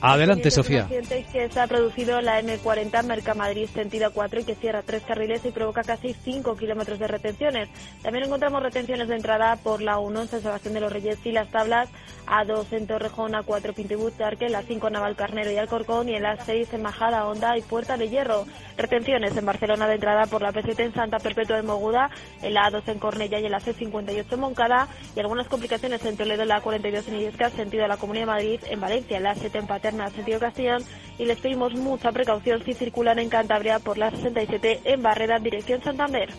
Adelante, 0.00 0.50
Sofía. 0.50 0.82
accidente 0.82 1.24
que 1.32 1.48
se 1.48 1.60
ha 1.60 1.66
producido 1.66 2.20
la 2.20 2.40
M40 2.42 3.02
Mercamadrid 3.04 3.68
sentido 3.68 4.12
4 4.12 4.40
y 4.40 4.44
que 4.44 4.54
cierra 4.54 4.82
tres 4.82 5.02
carriles 5.02 5.44
y 5.44 5.50
provoca 5.50 5.82
casi 5.82 6.12
5 6.12 6.54
kilómetros 6.56 6.98
de 6.98 7.06
retenciones. 7.06 7.68
También 8.02 8.26
encontramos 8.26 8.62
retenciones 8.62 9.08
de 9.08 9.16
entrada 9.16 9.56
por 9.56 9.80
la 9.80 9.98
1 9.98 10.22
en 10.22 10.28
San 10.28 10.42
Sebastián 10.42 10.74
de 10.74 10.80
los 10.80 10.92
Reyes 10.92 11.18
y 11.24 11.32
las 11.32 11.48
tablas 11.48 11.88
A2 12.26 12.72
en 12.72 12.86
Torrejón, 12.86 13.32
A4 13.32 13.74
Pintibut, 13.74 14.20
Arque, 14.20 14.48
la 14.48 14.62
5 14.62 14.90
Naval 14.90 15.16
Carnero 15.16 15.50
y 15.50 15.56
Alcorcón 15.56 16.08
y 16.08 16.14
en 16.14 16.22
la 16.22 16.36
6 16.44 16.74
en 16.74 16.82
Majada, 16.82 17.26
Honda 17.26 17.56
y 17.56 17.62
Puerta 17.62 17.96
de 17.96 18.08
Hierro. 18.08 18.46
Retenciones 18.76 19.36
en 19.36 19.46
Barcelona 19.46 19.88
de 19.88 19.94
entrada 19.94 20.26
por 20.26 20.42
la 20.42 20.52
P7 20.52 20.78
en 20.80 20.94
Santa 20.94 21.18
Perpetua 21.18 21.56
de 21.56 21.62
Moguda, 21.62 22.10
en 22.42 22.52
la 22.52 22.70
A2 22.70 22.82
en 22.88 22.98
Cornella 22.98 23.38
y 23.40 23.46
en 23.46 23.52
la 23.52 23.60
C58 23.60 24.26
en 24.30 24.40
Moncada 24.40 24.88
y 25.14 25.20
algunas 25.20 25.48
complicaciones 25.48 26.04
en 26.04 26.16
Toledo, 26.16 26.44
la 26.44 26.60
42 26.60 27.08
en 27.08 27.14
Illescas, 27.14 27.52
sentido 27.54 27.82
de 27.84 27.88
la 27.88 27.96
Comunidad 27.96 28.26
de 28.26 28.32
Madrid, 28.32 28.60
en 28.68 28.80
Valencia, 28.80 29.16
en 29.16 29.22
la 29.22 29.34
7 29.34 29.58
en 29.58 29.66
Paterna, 29.66 29.85
sentido 30.14 30.40
y 31.18 31.24
les 31.24 31.38
pedimos 31.38 31.74
mucha 31.74 32.12
precaución 32.12 32.62
si 32.64 32.74
circulan 32.74 33.18
en 33.18 33.28
Cantabria 33.28 33.78
por 33.78 33.98
la 33.98 34.10
67 34.10 34.80
en 34.84 35.02
Barrera, 35.02 35.38
dirección 35.38 35.82
Santander. 35.82 36.30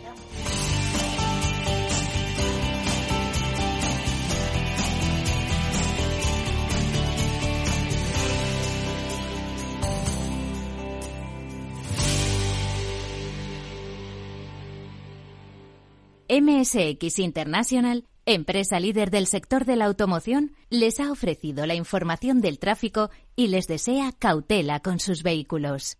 MSX 16.30 17.20
International, 17.20 18.04
empresa 18.28 18.80
líder 18.80 19.10
del 19.10 19.26
sector 19.26 19.66
de 19.66 19.78
la 19.78 19.86
automoción, 19.86 20.52
les 20.70 21.00
ha 21.00 21.12
ofrecido 21.12 21.66
la 21.66 21.76
información 21.76 22.42
del 22.42 22.60
tráfico 22.60 23.10
y 23.36 23.48
les 23.48 23.68
desea 23.68 24.12
cautela 24.12 24.82
con 24.82 25.00
sus 25.00 25.24
vehículos. 25.24 25.98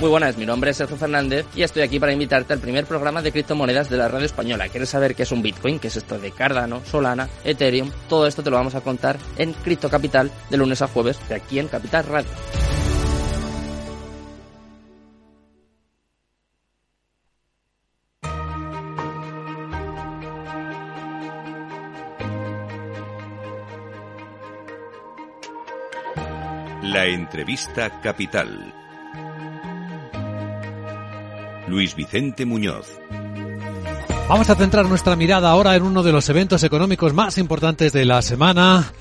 Muy 0.00 0.10
buenas, 0.10 0.36
mi 0.36 0.46
nombre 0.46 0.70
es 0.70 0.76
Sergio 0.76 0.96
Fernández 0.96 1.46
y 1.54 1.62
estoy 1.62 1.82
aquí 1.82 2.00
para 2.00 2.12
invitarte 2.12 2.52
al 2.52 2.58
primer 2.58 2.86
programa 2.86 3.22
de 3.22 3.30
criptomonedas 3.30 3.88
de 3.88 3.96
la 3.96 4.08
radio 4.08 4.26
española. 4.26 4.68
¿Quieres 4.68 4.88
saber 4.88 5.14
qué 5.14 5.24
es 5.24 5.32
un 5.32 5.42
Bitcoin? 5.42 5.78
¿Qué 5.78 5.88
es 5.88 5.96
esto 5.96 6.18
de 6.18 6.30
Cardano, 6.30 6.84
Solana, 6.84 7.28
Ethereum? 7.44 7.90
Todo 8.08 8.26
esto 8.26 8.42
te 8.42 8.50
lo 8.50 8.56
vamos 8.56 8.74
a 8.74 8.80
contar 8.80 9.18
en 9.36 9.52
Cripto 9.52 9.88
Capital 9.90 10.30
de 10.50 10.56
lunes 10.56 10.82
a 10.82 10.88
jueves 10.88 11.18
de 11.28 11.36
aquí 11.36 11.58
en 11.58 11.68
Capital 11.68 12.04
Radio. 12.06 12.30
La 26.92 27.06
entrevista 27.06 28.02
capital. 28.02 28.70
Luis 31.66 31.96
Vicente 31.96 32.44
Muñoz. 32.44 33.00
Vamos 34.28 34.50
a 34.50 34.54
centrar 34.56 34.84
nuestra 34.84 35.16
mirada 35.16 35.48
ahora 35.48 35.74
en 35.74 35.84
uno 35.84 36.02
de 36.02 36.12
los 36.12 36.28
eventos 36.28 36.62
económicos 36.64 37.14
más 37.14 37.38
importantes 37.38 37.94
de 37.94 38.04
la 38.04 38.20
semana 38.20 38.92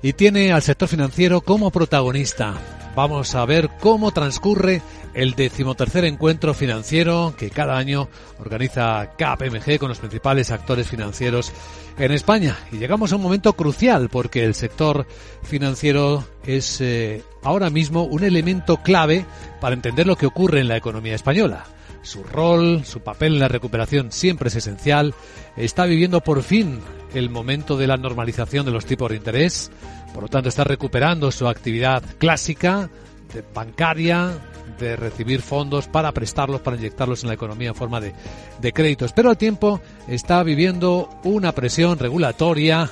y 0.00 0.14
tiene 0.14 0.52
al 0.52 0.62
sector 0.62 0.88
financiero 0.88 1.42
como 1.42 1.70
protagonista. 1.70 2.54
Vamos 2.94 3.34
a 3.34 3.44
ver 3.44 3.70
cómo 3.80 4.12
transcurre 4.12 4.80
el 5.14 5.34
decimotercer 5.34 6.04
encuentro 6.04 6.54
financiero 6.54 7.34
que 7.36 7.50
cada 7.50 7.76
año 7.76 8.08
organiza 8.38 9.10
KPMG 9.16 9.78
con 9.78 9.88
los 9.88 9.98
principales 9.98 10.52
actores 10.52 10.88
financieros 10.88 11.52
en 11.98 12.12
España. 12.12 12.56
Y 12.70 12.78
llegamos 12.78 13.12
a 13.12 13.16
un 13.16 13.22
momento 13.22 13.54
crucial 13.54 14.08
porque 14.08 14.44
el 14.44 14.54
sector 14.54 15.06
financiero 15.42 16.24
es 16.46 16.80
eh, 16.80 17.24
ahora 17.42 17.68
mismo 17.68 18.04
un 18.04 18.22
elemento 18.22 18.76
clave 18.76 19.26
para 19.60 19.74
entender 19.74 20.06
lo 20.06 20.16
que 20.16 20.26
ocurre 20.26 20.60
en 20.60 20.68
la 20.68 20.76
economía 20.76 21.16
española. 21.16 21.64
Su 22.04 22.22
rol, 22.22 22.84
su 22.84 23.00
papel 23.00 23.34
en 23.34 23.40
la 23.40 23.48
recuperación 23.48 24.12
siempre 24.12 24.48
es 24.48 24.56
esencial. 24.56 25.14
Está 25.56 25.86
viviendo 25.86 26.20
por 26.20 26.42
fin 26.42 26.80
el 27.14 27.30
momento 27.30 27.76
de 27.78 27.86
la 27.86 27.96
normalización 27.96 28.66
de 28.66 28.72
los 28.72 28.84
tipos 28.84 29.08
de 29.08 29.16
interés. 29.16 29.70
Por 30.12 30.24
lo 30.24 30.28
tanto, 30.28 30.50
está 30.50 30.64
recuperando 30.64 31.32
su 31.32 31.48
actividad 31.48 32.02
clásica, 32.18 32.90
de 33.32 33.42
bancaria, 33.54 34.38
de 34.78 34.96
recibir 34.96 35.40
fondos 35.40 35.88
para 35.88 36.12
prestarlos, 36.12 36.60
para 36.60 36.76
inyectarlos 36.76 37.22
en 37.22 37.28
la 37.28 37.34
economía 37.34 37.70
en 37.70 37.74
forma 37.74 38.00
de, 38.00 38.12
de 38.60 38.72
créditos. 38.72 39.12
Pero 39.12 39.30
al 39.30 39.38
tiempo 39.38 39.80
está 40.06 40.42
viviendo 40.42 41.08
una 41.24 41.52
presión 41.52 41.98
regulatoria 41.98 42.90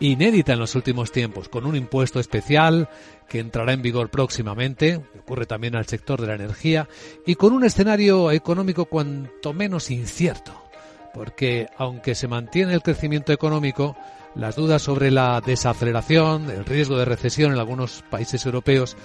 inédita 0.00 0.54
en 0.54 0.58
los 0.58 0.74
últimos 0.74 1.12
tiempos, 1.12 1.48
con 1.48 1.66
un 1.66 1.76
impuesto 1.76 2.18
especial 2.18 2.88
que 3.28 3.40
entrará 3.40 3.72
en 3.72 3.82
vigor 3.82 4.10
próximamente, 4.10 5.00
ocurre 5.18 5.46
también 5.46 5.76
al 5.76 5.86
sector 5.86 6.20
de 6.20 6.26
la 6.26 6.34
energía, 6.34 6.88
y 7.26 7.34
con 7.34 7.52
un 7.52 7.64
escenario 7.64 8.30
económico 8.30 8.86
cuanto 8.86 9.52
menos 9.52 9.90
incierto, 9.90 10.52
porque 11.12 11.68
aunque 11.76 12.14
se 12.14 12.28
mantiene 12.28 12.74
el 12.74 12.82
crecimiento 12.82 13.32
económico, 13.32 13.96
las 14.34 14.56
dudas 14.56 14.82
sobre 14.82 15.10
la 15.10 15.40
desaceleración, 15.40 16.50
el 16.50 16.64
riesgo 16.64 16.96
de 16.96 17.04
recesión 17.04 17.52
en 17.52 17.58
algunos 17.58 18.02
países 18.10 18.44
europeos, 18.44 18.96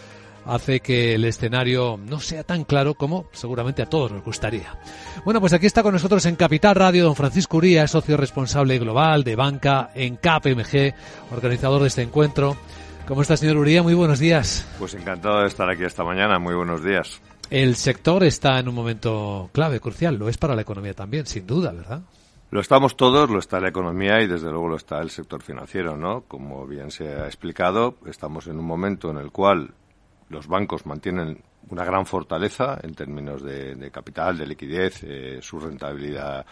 hace 0.46 0.80
que 0.80 1.16
el 1.16 1.26
escenario 1.26 1.98
no 1.98 2.20
sea 2.20 2.44
tan 2.44 2.64
claro 2.64 2.96
como 2.96 3.26
seguramente 3.32 3.82
a 3.82 3.86
todos 3.86 4.12
nos 4.12 4.24
gustaría. 4.24 4.78
Bueno, 5.26 5.40
pues 5.40 5.54
aquí 5.54 5.66
está 5.66 5.84
con 5.84 5.94
nosotros 5.94 6.26
en 6.26 6.36
Capital 6.36 6.76
Radio 6.76 7.04
don 7.04 7.16
Francisco 7.16 7.58
Uría, 7.58 7.88
socio 7.88 8.18
responsable 8.18 8.80
global 8.80 9.24
de 9.24 9.36
banca 9.36 9.92
en 9.94 10.16
KPMG, 10.16 10.94
organizador 11.32 11.82
de 11.82 11.88
este 11.90 12.02
encuentro. 12.02 12.58
¿Cómo 13.10 13.24
está, 13.24 13.36
señor 13.36 13.58
Uría? 13.58 13.82
Muy 13.82 13.96
buenos 13.96 14.20
días. 14.20 14.64
Pues 14.78 14.94
encantado 14.94 15.42
de 15.42 15.48
estar 15.48 15.68
aquí 15.68 15.84
esta 15.84 16.04
mañana. 16.04 16.38
Muy 16.38 16.54
buenos 16.54 16.84
días. 16.84 17.20
El 17.50 17.76
sector 17.76 18.24
está 18.24 18.60
en 18.60 18.70
un 18.70 18.76
momento 18.76 19.50
clave, 19.52 19.80
crucial. 19.80 20.16
Lo 20.16 20.30
es 20.30 20.38
para 20.38 20.54
la 20.54 20.62
economía 20.62 20.94
también, 20.94 21.26
sin 21.26 21.48
duda, 21.48 21.72
¿verdad? 21.72 22.04
Lo 22.52 22.60
estamos 22.60 22.96
todos, 22.96 23.32
lo 23.32 23.40
está 23.40 23.60
la 23.60 23.70
economía 23.70 24.22
y 24.22 24.28
desde 24.28 24.52
luego 24.52 24.68
lo 24.68 24.76
está 24.76 25.00
el 25.00 25.10
sector 25.10 25.42
financiero, 25.42 25.98
¿no? 25.98 26.22
Como 26.28 26.68
bien 26.68 26.92
se 26.92 27.08
ha 27.08 27.26
explicado, 27.26 27.96
estamos 28.06 28.46
en 28.46 28.60
un 28.60 28.66
momento 28.66 29.10
en 29.10 29.18
el 29.18 29.32
cual 29.32 29.74
los 30.30 30.46
bancos 30.46 30.86
mantienen 30.86 31.42
una 31.72 31.84
gran 31.84 32.06
fortaleza 32.06 32.78
en 32.84 32.94
términos 32.94 33.42
de, 33.42 33.90
capital, 33.92 34.38
de 34.38 34.46
liquidez, 34.46 35.00
eh, 35.02 35.40
su 35.42 35.60
rentabilidad 35.60 36.46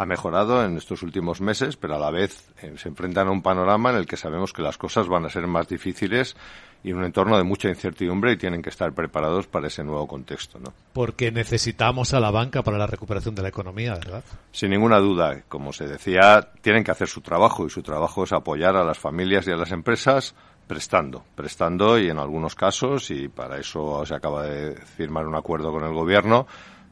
ha 0.00 0.06
mejorado 0.06 0.64
en 0.64 0.78
estos 0.78 1.02
últimos 1.02 1.42
meses, 1.42 1.76
pero 1.76 1.96
a 1.96 1.98
la 1.98 2.10
vez 2.10 2.48
eh, 2.62 2.72
se 2.78 2.88
enfrentan 2.88 3.28
a 3.28 3.32
un 3.32 3.42
panorama 3.42 3.90
en 3.90 3.96
el 3.96 4.06
que 4.06 4.16
sabemos 4.16 4.50
que 4.54 4.62
las 4.62 4.78
cosas 4.78 5.08
van 5.08 5.26
a 5.26 5.28
ser 5.28 5.46
más 5.46 5.68
difíciles 5.68 6.34
y 6.82 6.92
un 6.92 7.04
entorno 7.04 7.36
de 7.36 7.44
mucha 7.44 7.68
incertidumbre 7.68 8.32
y 8.32 8.38
tienen 8.38 8.62
que 8.62 8.70
estar 8.70 8.94
preparados 8.94 9.46
para 9.46 9.66
ese 9.66 9.84
nuevo 9.84 10.08
contexto. 10.08 10.58
¿no? 10.58 10.72
Porque 10.94 11.30
necesitamos 11.30 12.14
a 12.14 12.20
la 12.20 12.30
banca 12.30 12.62
para 12.62 12.78
la 12.78 12.86
recuperación 12.86 13.34
de 13.34 13.42
la 13.42 13.48
economía, 13.48 13.92
¿verdad? 13.92 14.24
Sin 14.52 14.70
ninguna 14.70 15.00
duda. 15.00 15.42
Como 15.48 15.70
se 15.74 15.86
decía, 15.86 16.48
tienen 16.62 16.82
que 16.82 16.92
hacer 16.92 17.08
su 17.08 17.20
trabajo 17.20 17.66
y 17.66 17.70
su 17.70 17.82
trabajo 17.82 18.24
es 18.24 18.32
apoyar 18.32 18.76
a 18.76 18.84
las 18.84 18.98
familias 18.98 19.46
y 19.48 19.50
a 19.50 19.56
las 19.56 19.70
empresas 19.70 20.34
prestando, 20.66 21.24
prestando 21.34 21.98
y 21.98 22.08
en 22.08 22.18
algunos 22.18 22.54
casos, 22.54 23.10
y 23.10 23.28
para 23.28 23.58
eso 23.58 24.06
se 24.06 24.14
acaba 24.14 24.44
de 24.44 24.76
firmar 24.76 25.26
un 25.26 25.34
acuerdo 25.34 25.72
con 25.72 25.84
el 25.84 25.92
gobierno, 25.92 26.46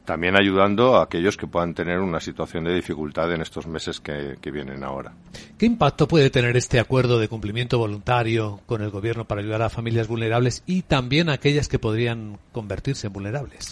también 0.09 0.35
ayudando 0.35 0.95
a 0.95 1.03
aquellos 1.03 1.37
que 1.37 1.45
puedan 1.45 1.75
tener 1.75 1.99
una 1.99 2.19
situación 2.19 2.63
de 2.63 2.73
dificultad 2.73 3.31
en 3.31 3.41
estos 3.41 3.67
meses 3.67 3.99
que, 3.99 4.39
vienen 4.51 4.83
ahora. 4.83 5.13
¿Qué 5.55 5.67
impacto 5.67 6.07
puede 6.07 6.31
tener 6.31 6.57
este 6.57 6.79
acuerdo 6.79 7.19
de 7.19 7.27
cumplimiento 7.27 7.77
voluntario 7.77 8.59
con 8.65 8.81
el 8.81 8.89
gobierno 8.89 9.25
para 9.25 9.41
ayudar 9.41 9.61
a 9.61 9.69
familias 9.69 10.07
vulnerables 10.07 10.63
y 10.65 10.81
también 10.81 11.29
a 11.29 11.33
aquellas 11.33 11.67
que 11.67 11.77
podrían 11.77 12.39
convertirse 12.51 13.05
en 13.05 13.13
vulnerables? 13.13 13.69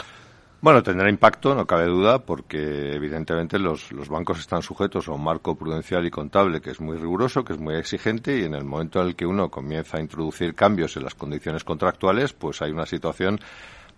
Bueno, 0.62 0.84
tendrá 0.84 1.10
impacto, 1.10 1.56
no 1.56 1.66
cabe 1.66 1.88
duda, 1.88 2.20
porque 2.20 2.92
evidentemente 2.94 3.58
los, 3.58 3.92
los, 3.92 4.08
bancos 4.08 4.40
están 4.40 4.62
sujetos 4.62 5.08
a 5.08 5.14
un 5.14 5.24
marco 5.24 5.56
prudencial 5.56 6.06
y 6.06 6.12
contable 6.12 6.62
que 6.62 6.70
es 6.70 6.80
muy 6.80 6.98
riguroso, 6.98 7.44
que 7.44 7.54
es 7.54 7.60
muy 7.60 7.78
exigente 7.78 8.38
y 8.38 8.44
en 8.44 8.54
el 8.54 8.64
momento 8.64 9.02
en 9.02 9.08
el 9.08 9.16
que 9.16 9.26
uno 9.26 9.50
comienza 9.50 9.98
a 9.98 10.02
introducir 10.02 10.54
cambios 10.54 10.98
en 10.98 11.04
las 11.04 11.16
condiciones 11.16 11.64
contractuales, 11.64 12.34
pues 12.34 12.62
hay 12.62 12.70
una 12.70 12.86
situación 12.86 13.40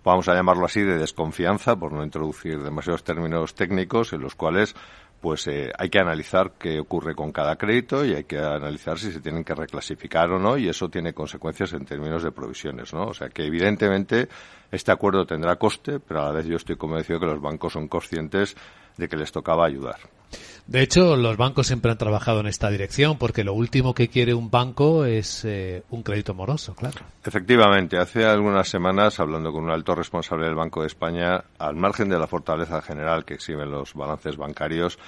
vamos 0.03 0.27
a 0.27 0.33
llamarlo 0.33 0.65
así, 0.65 0.81
de 0.81 0.97
desconfianza, 0.97 1.75
por 1.75 1.91
no 1.91 2.03
introducir 2.03 2.61
demasiados 2.61 3.03
términos 3.03 3.55
técnicos, 3.55 4.13
en 4.13 4.21
los 4.21 4.35
cuales 4.35 4.75
pues 5.21 5.47
eh, 5.47 5.71
hay 5.77 5.89
que 5.89 5.99
analizar 5.99 6.53
qué 6.57 6.79
ocurre 6.79 7.13
con 7.13 7.31
cada 7.31 7.57
crédito 7.57 8.05
y 8.05 8.13
hay 8.13 8.23
que 8.23 8.37
analizar 8.37 8.97
si 8.97 9.11
se 9.11 9.19
tienen 9.19 9.43
que 9.43 9.53
reclasificar 9.53 10.31
o 10.31 10.39
no 10.39 10.57
y 10.57 10.69
eso 10.69 10.89
tiene 10.89 11.13
consecuencias 11.13 11.73
en 11.73 11.85
términos 11.85 12.23
de 12.23 12.31
provisiones, 12.31 12.93
¿no? 12.93 13.07
O 13.07 13.13
sea 13.13 13.29
que 13.29 13.43
evidentemente 13.43 14.29
este 14.71 14.91
acuerdo 14.91 15.25
tendrá 15.25 15.57
coste, 15.57 15.99
pero 15.99 16.21
a 16.21 16.25
la 16.27 16.31
vez 16.31 16.45
yo 16.45 16.55
estoy 16.55 16.77
convencido 16.77 17.19
que 17.19 17.25
los 17.25 17.41
bancos 17.41 17.73
son 17.73 17.87
conscientes 17.87 18.55
de 18.97 19.09
que 19.09 19.17
les 19.17 19.31
tocaba 19.31 19.65
ayudar. 19.65 19.97
De 20.69 20.83
hecho, 20.83 21.15
los 21.15 21.35
bancos 21.35 21.65
siempre 21.65 21.89
han 21.89 21.97
trabajado 21.97 22.41
en 22.41 22.45
esta 22.45 22.69
dirección 22.69 23.17
porque 23.17 23.43
lo 23.43 23.53
último 23.53 23.95
que 23.95 24.07
quiere 24.07 24.35
un 24.35 24.51
banco 24.51 25.03
es 25.03 25.43
eh, 25.43 25.81
un 25.89 26.03
crédito 26.03 26.35
moroso, 26.35 26.75
claro. 26.75 26.99
Efectivamente, 27.25 27.97
hace 27.97 28.23
algunas 28.23 28.69
semanas, 28.69 29.19
hablando 29.19 29.51
con 29.51 29.63
un 29.63 29.71
alto 29.71 29.95
responsable 29.95 30.45
del 30.45 30.53
Banco 30.53 30.81
de 30.81 30.87
España, 30.87 31.43
al 31.57 31.75
margen 31.75 32.07
de 32.07 32.19
la 32.19 32.27
fortaleza 32.27 32.83
general 32.83 33.25
que 33.25 33.33
exhiben 33.33 33.71
los 33.71 33.95
balances 33.95 34.37
bancarios, 34.37 34.99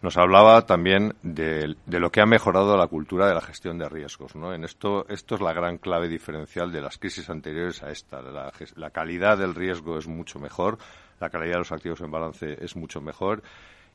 nos 0.00 0.16
hablaba 0.16 0.64
también 0.64 1.14
de, 1.22 1.76
lo 1.86 2.10
que 2.10 2.22
ha 2.22 2.26
mejorado 2.26 2.74
la 2.78 2.86
cultura 2.86 3.28
de 3.28 3.34
la 3.34 3.42
gestión 3.42 3.76
de 3.76 3.90
riesgos. 3.90 4.34
¿no? 4.34 4.54
En 4.54 4.64
esto, 4.64 5.04
esto 5.10 5.34
es 5.34 5.42
la 5.42 5.52
gran 5.52 5.76
clave 5.76 6.08
diferencial 6.08 6.72
de 6.72 6.80
las 6.80 6.96
crisis 6.96 7.28
anteriores 7.28 7.82
a 7.82 7.90
esta. 7.90 8.22
La, 8.22 8.50
la 8.74 8.88
calidad 8.88 9.36
del 9.36 9.54
riesgo 9.54 9.98
es 9.98 10.08
mucho 10.08 10.38
mejor, 10.38 10.78
la 11.20 11.28
calidad 11.28 11.56
de 11.56 11.58
los 11.58 11.72
activos 11.72 12.00
en 12.00 12.10
balance 12.10 12.56
es 12.64 12.74
mucho 12.74 13.02
mejor 13.02 13.42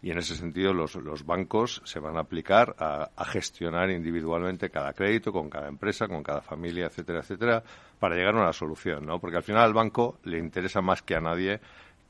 y 0.02 0.12
en 0.12 0.18
ese 0.18 0.36
sentido 0.36 0.74
los, 0.74 0.96
los 0.96 1.26
bancos 1.26 1.82
se 1.86 2.00
van 2.00 2.18
a 2.18 2.22
aplicar 2.22 2.76
a, 2.78 3.10
a, 3.16 3.26
gestionar 3.26 3.90
individualmente 3.90 4.70
cada 4.70 4.94
crédito 4.94 5.32
con 5.32 5.50
cada 5.50 5.68
empresa, 5.68 6.08
con 6.08 6.22
cada 6.22 6.42
familia, 6.42 6.88
etcétera, 6.88 7.20
etcétera, 7.20 7.64
para 8.00 8.16
llegar 8.16 8.36
a 8.36 8.42
una 8.42 8.54
solución, 8.54 9.06
¿no? 9.06 9.20
Porque 9.20 9.38
al 9.38 9.44
final 9.44 9.64
al 9.64 9.74
banco 9.74 10.20
le 10.24 10.38
interesa 10.38 10.82
más 10.82 11.02
que 11.02 11.16
a 11.16 11.22
nadie 11.22 11.60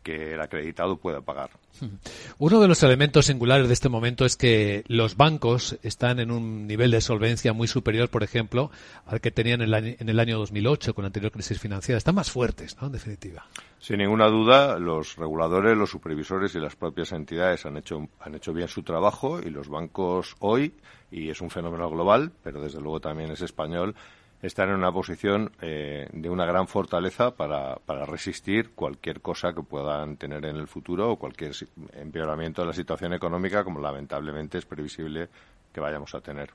que 0.05 0.35
el 0.35 0.39
acreditado 0.39 0.97
pueda 0.97 1.21
pagar. 1.21 1.49
Uno 2.37 2.61
de 2.61 2.67
los 2.67 2.83
elementos 2.83 3.25
singulares 3.25 3.67
de 3.67 3.73
este 3.73 3.89
momento 3.89 4.23
es 4.23 4.37
que 4.37 4.83
los 4.87 5.17
bancos 5.17 5.77
están 5.81 6.19
en 6.19 6.29
un 6.29 6.67
nivel 6.67 6.91
de 6.91 7.01
solvencia 7.01 7.53
muy 7.53 7.67
superior, 7.67 8.09
por 8.09 8.21
ejemplo, 8.23 8.69
al 9.07 9.19
que 9.19 9.31
tenían 9.31 9.61
en 9.61 9.67
el 9.69 9.73
año, 9.73 9.95
en 9.97 10.07
el 10.07 10.19
año 10.19 10.37
2008 10.37 10.93
con 10.93 11.03
la 11.03 11.07
anterior 11.07 11.31
crisis 11.31 11.59
financiera. 11.59 11.97
Están 11.97 12.13
más 12.13 12.29
fuertes, 12.29 12.77
¿no? 12.79 12.85
En 12.87 12.93
definitiva. 12.93 13.47
Sin 13.79 13.97
ninguna 13.97 14.27
duda, 14.27 14.77
los 14.77 15.15
reguladores, 15.15 15.75
los 15.75 15.89
supervisores 15.89 16.53
y 16.53 16.59
las 16.59 16.75
propias 16.75 17.11
entidades 17.11 17.65
han 17.65 17.77
hecho, 17.77 18.07
han 18.19 18.35
hecho 18.35 18.53
bien 18.53 18.67
su 18.67 18.83
trabajo 18.83 19.39
y 19.39 19.49
los 19.49 19.69
bancos 19.69 20.35
hoy, 20.39 20.75
y 21.09 21.29
es 21.29 21.41
un 21.41 21.49
fenómeno 21.49 21.89
global, 21.89 22.31
pero 22.43 22.61
desde 22.61 22.79
luego 22.79 22.99
también 22.99 23.31
es 23.31 23.41
español, 23.41 23.95
están 24.45 24.69
en 24.69 24.75
una 24.75 24.91
posición 24.91 25.51
eh, 25.61 26.07
de 26.11 26.29
una 26.29 26.45
gran 26.45 26.67
fortaleza 26.67 27.31
para, 27.31 27.75
para, 27.85 28.05
resistir 28.05 28.71
cualquier 28.71 29.21
cosa 29.21 29.53
que 29.53 29.61
puedan 29.61 30.17
tener 30.17 30.45
en 30.45 30.55
el 30.57 30.67
futuro 30.67 31.11
o 31.11 31.15
cualquier 31.17 31.53
empeoramiento 31.93 32.61
de 32.61 32.67
la 32.67 32.73
situación 32.73 33.13
económica, 33.13 33.63
como 33.63 33.79
lamentablemente 33.79 34.57
es 34.57 34.65
previsible 34.65 35.29
que 35.73 35.81
vayamos 35.81 36.13
a 36.15 36.21
tener. 36.21 36.51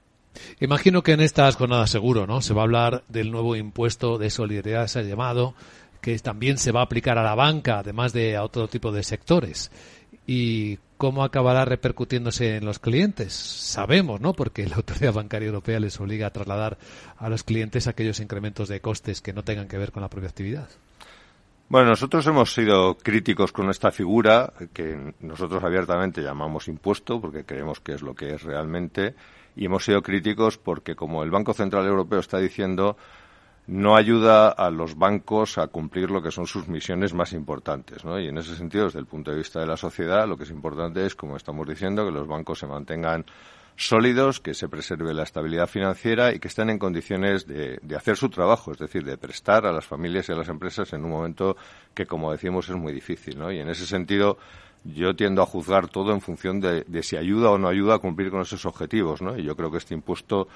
Imagino 0.61 1.02
que 1.02 1.12
en 1.12 1.20
estas 1.20 1.56
jornadas 1.56 1.90
seguro, 1.90 2.26
¿no? 2.26 2.40
Se 2.40 2.54
va 2.54 2.62
a 2.62 2.64
hablar 2.64 3.02
del 3.09 3.30
nuevo 3.30 3.56
impuesto 3.56 4.18
de 4.18 4.30
solidaridad, 4.30 4.87
se 4.87 5.00
ha 5.00 5.02
llamado, 5.02 5.54
que 6.00 6.16
también 6.18 6.59
se 6.59 6.73
va 6.73 6.80
a 6.80 6.85
aplicar 6.85 7.18
a 7.18 7.23
la 7.23 7.35
banca, 7.35 7.80
además 7.80 8.12
de 8.12 8.37
a 8.37 8.44
otro 8.44 8.68
tipo 8.68 8.92
de 8.92 9.02
sectores. 9.02 9.70
Y 10.26 10.78
cómo 11.00 11.25
acabará 11.25 11.64
repercutiéndose 11.64 12.59
en 12.59 12.66
los 12.66 12.78
clientes. 12.78 13.33
Sabemos, 13.33 14.21
¿no? 14.21 14.35
Porque 14.35 14.69
la 14.69 14.76
Autoridad 14.76 15.14
Bancaria 15.14 15.47
Europea 15.47 15.80
les 15.80 15.99
obliga 15.99 16.26
a 16.26 16.30
trasladar 16.30 16.76
a 17.16 17.30
los 17.30 17.42
clientes 17.42 17.87
aquellos 17.87 18.21
incrementos 18.21 18.69
de 18.69 18.83
costes 18.83 19.23
que 19.23 19.33
no 19.33 19.42
tengan 19.42 19.66
que 19.66 19.78
ver 19.78 19.92
con 19.92 20.02
la 20.02 20.11
propia 20.11 20.28
actividad. 20.28 20.69
Bueno, 21.71 21.88
nosotros 21.88 22.26
hemos 22.26 22.52
sido 22.52 22.99
críticos 22.99 23.50
con 23.50 23.71
esta 23.71 23.90
figura 23.90 24.52
que 24.75 25.14
nosotros 25.21 25.64
abiertamente 25.64 26.21
llamamos 26.21 26.69
impuesto 26.69 27.19
porque 27.19 27.45
creemos 27.45 27.80
que 27.80 27.95
es 27.95 28.02
lo 28.02 28.14
que 28.14 28.35
es 28.35 28.42
realmente 28.42 29.14
y 29.57 29.64
hemos 29.64 29.87
sido 29.87 30.02
críticos 30.02 30.59
porque 30.59 30.97
como 30.97 31.23
el 31.23 31.30
Banco 31.30 31.54
Central 31.54 31.87
Europeo 31.87 32.21
está 32.21 32.37
diciendo 32.37 32.99
no 33.67 33.97
ayuda 33.97 34.49
a 34.49 34.71
los 34.71 34.97
bancos 34.97 35.59
a 35.59 35.68
cumplir 35.68 36.11
lo 36.11 36.23
que 36.23 36.31
son 36.31 36.46
sus 36.46 36.68
misiones 36.68 37.14
más 37.14 37.33
importantes, 37.33 38.05
¿no? 38.05 38.18
Y 38.18 38.29
en 38.29 38.38
ese 38.38 38.57
sentido, 38.57 38.85
desde 38.85 38.99
el 38.99 39.07
punto 39.07 39.31
de 39.31 39.37
vista 39.37 39.61
de 39.61 39.66
la 39.66 39.77
sociedad, 39.77 40.27
lo 40.27 40.37
que 40.37 40.44
es 40.44 40.51
importante 40.51 41.07
es, 41.07 41.14
como 41.14 41.37
estamos 41.37 41.68
diciendo, 41.68 42.05
que 42.05 42.11
los 42.11 42.27
bancos 42.27 42.59
se 42.59 42.66
mantengan 42.66 43.25
sólidos, 43.77 44.40
que 44.40 44.55
se 44.55 44.68
preserve 44.68 45.14
la 45.14 45.23
estabilidad 45.23 45.66
financiera 45.66 46.35
y 46.35 46.38
que 46.38 46.49
estén 46.49 46.68
en 46.68 46.79
condiciones 46.79 47.46
de, 47.46 47.79
de, 47.81 47.96
hacer 47.96 48.16
su 48.16 48.29
trabajo, 48.29 48.73
es 48.73 48.79
decir, 48.79 49.05
de 49.05 49.16
prestar 49.16 49.64
a 49.64 49.73
las 49.73 49.87
familias 49.87 50.29
y 50.29 50.33
a 50.33 50.37
las 50.37 50.49
empresas 50.49 50.92
en 50.92 51.05
un 51.05 51.11
momento 51.11 51.57
que, 51.94 52.07
como 52.07 52.31
decimos, 52.33 52.68
es 52.68 52.77
muy 52.77 52.92
difícil, 52.92 53.38
¿no? 53.38 53.51
Y 53.51 53.59
en 53.59 53.70
ese 53.70 53.87
sentido, 53.87 54.37
yo 54.85 55.14
tiendo 55.14 55.42
a 55.42 55.46
juzgar 55.46 55.88
todo 55.88 56.12
en 56.12 56.20
función 56.20 56.61
de, 56.61 56.83
de 56.83 57.03
si 57.03 57.16
ayuda 57.16 57.51
o 57.51 57.59
no 57.59 57.68
ayuda 57.68 57.94
a 57.94 57.99
cumplir 57.99 58.31
con 58.31 58.40
esos 58.42 58.66
objetivos, 58.66 59.23
¿no? 59.23 59.38
Y 59.38 59.44
yo 59.44 59.57
creo 59.57 59.70
que 59.70 59.79
este 59.79 59.94
impuesto 59.94 60.49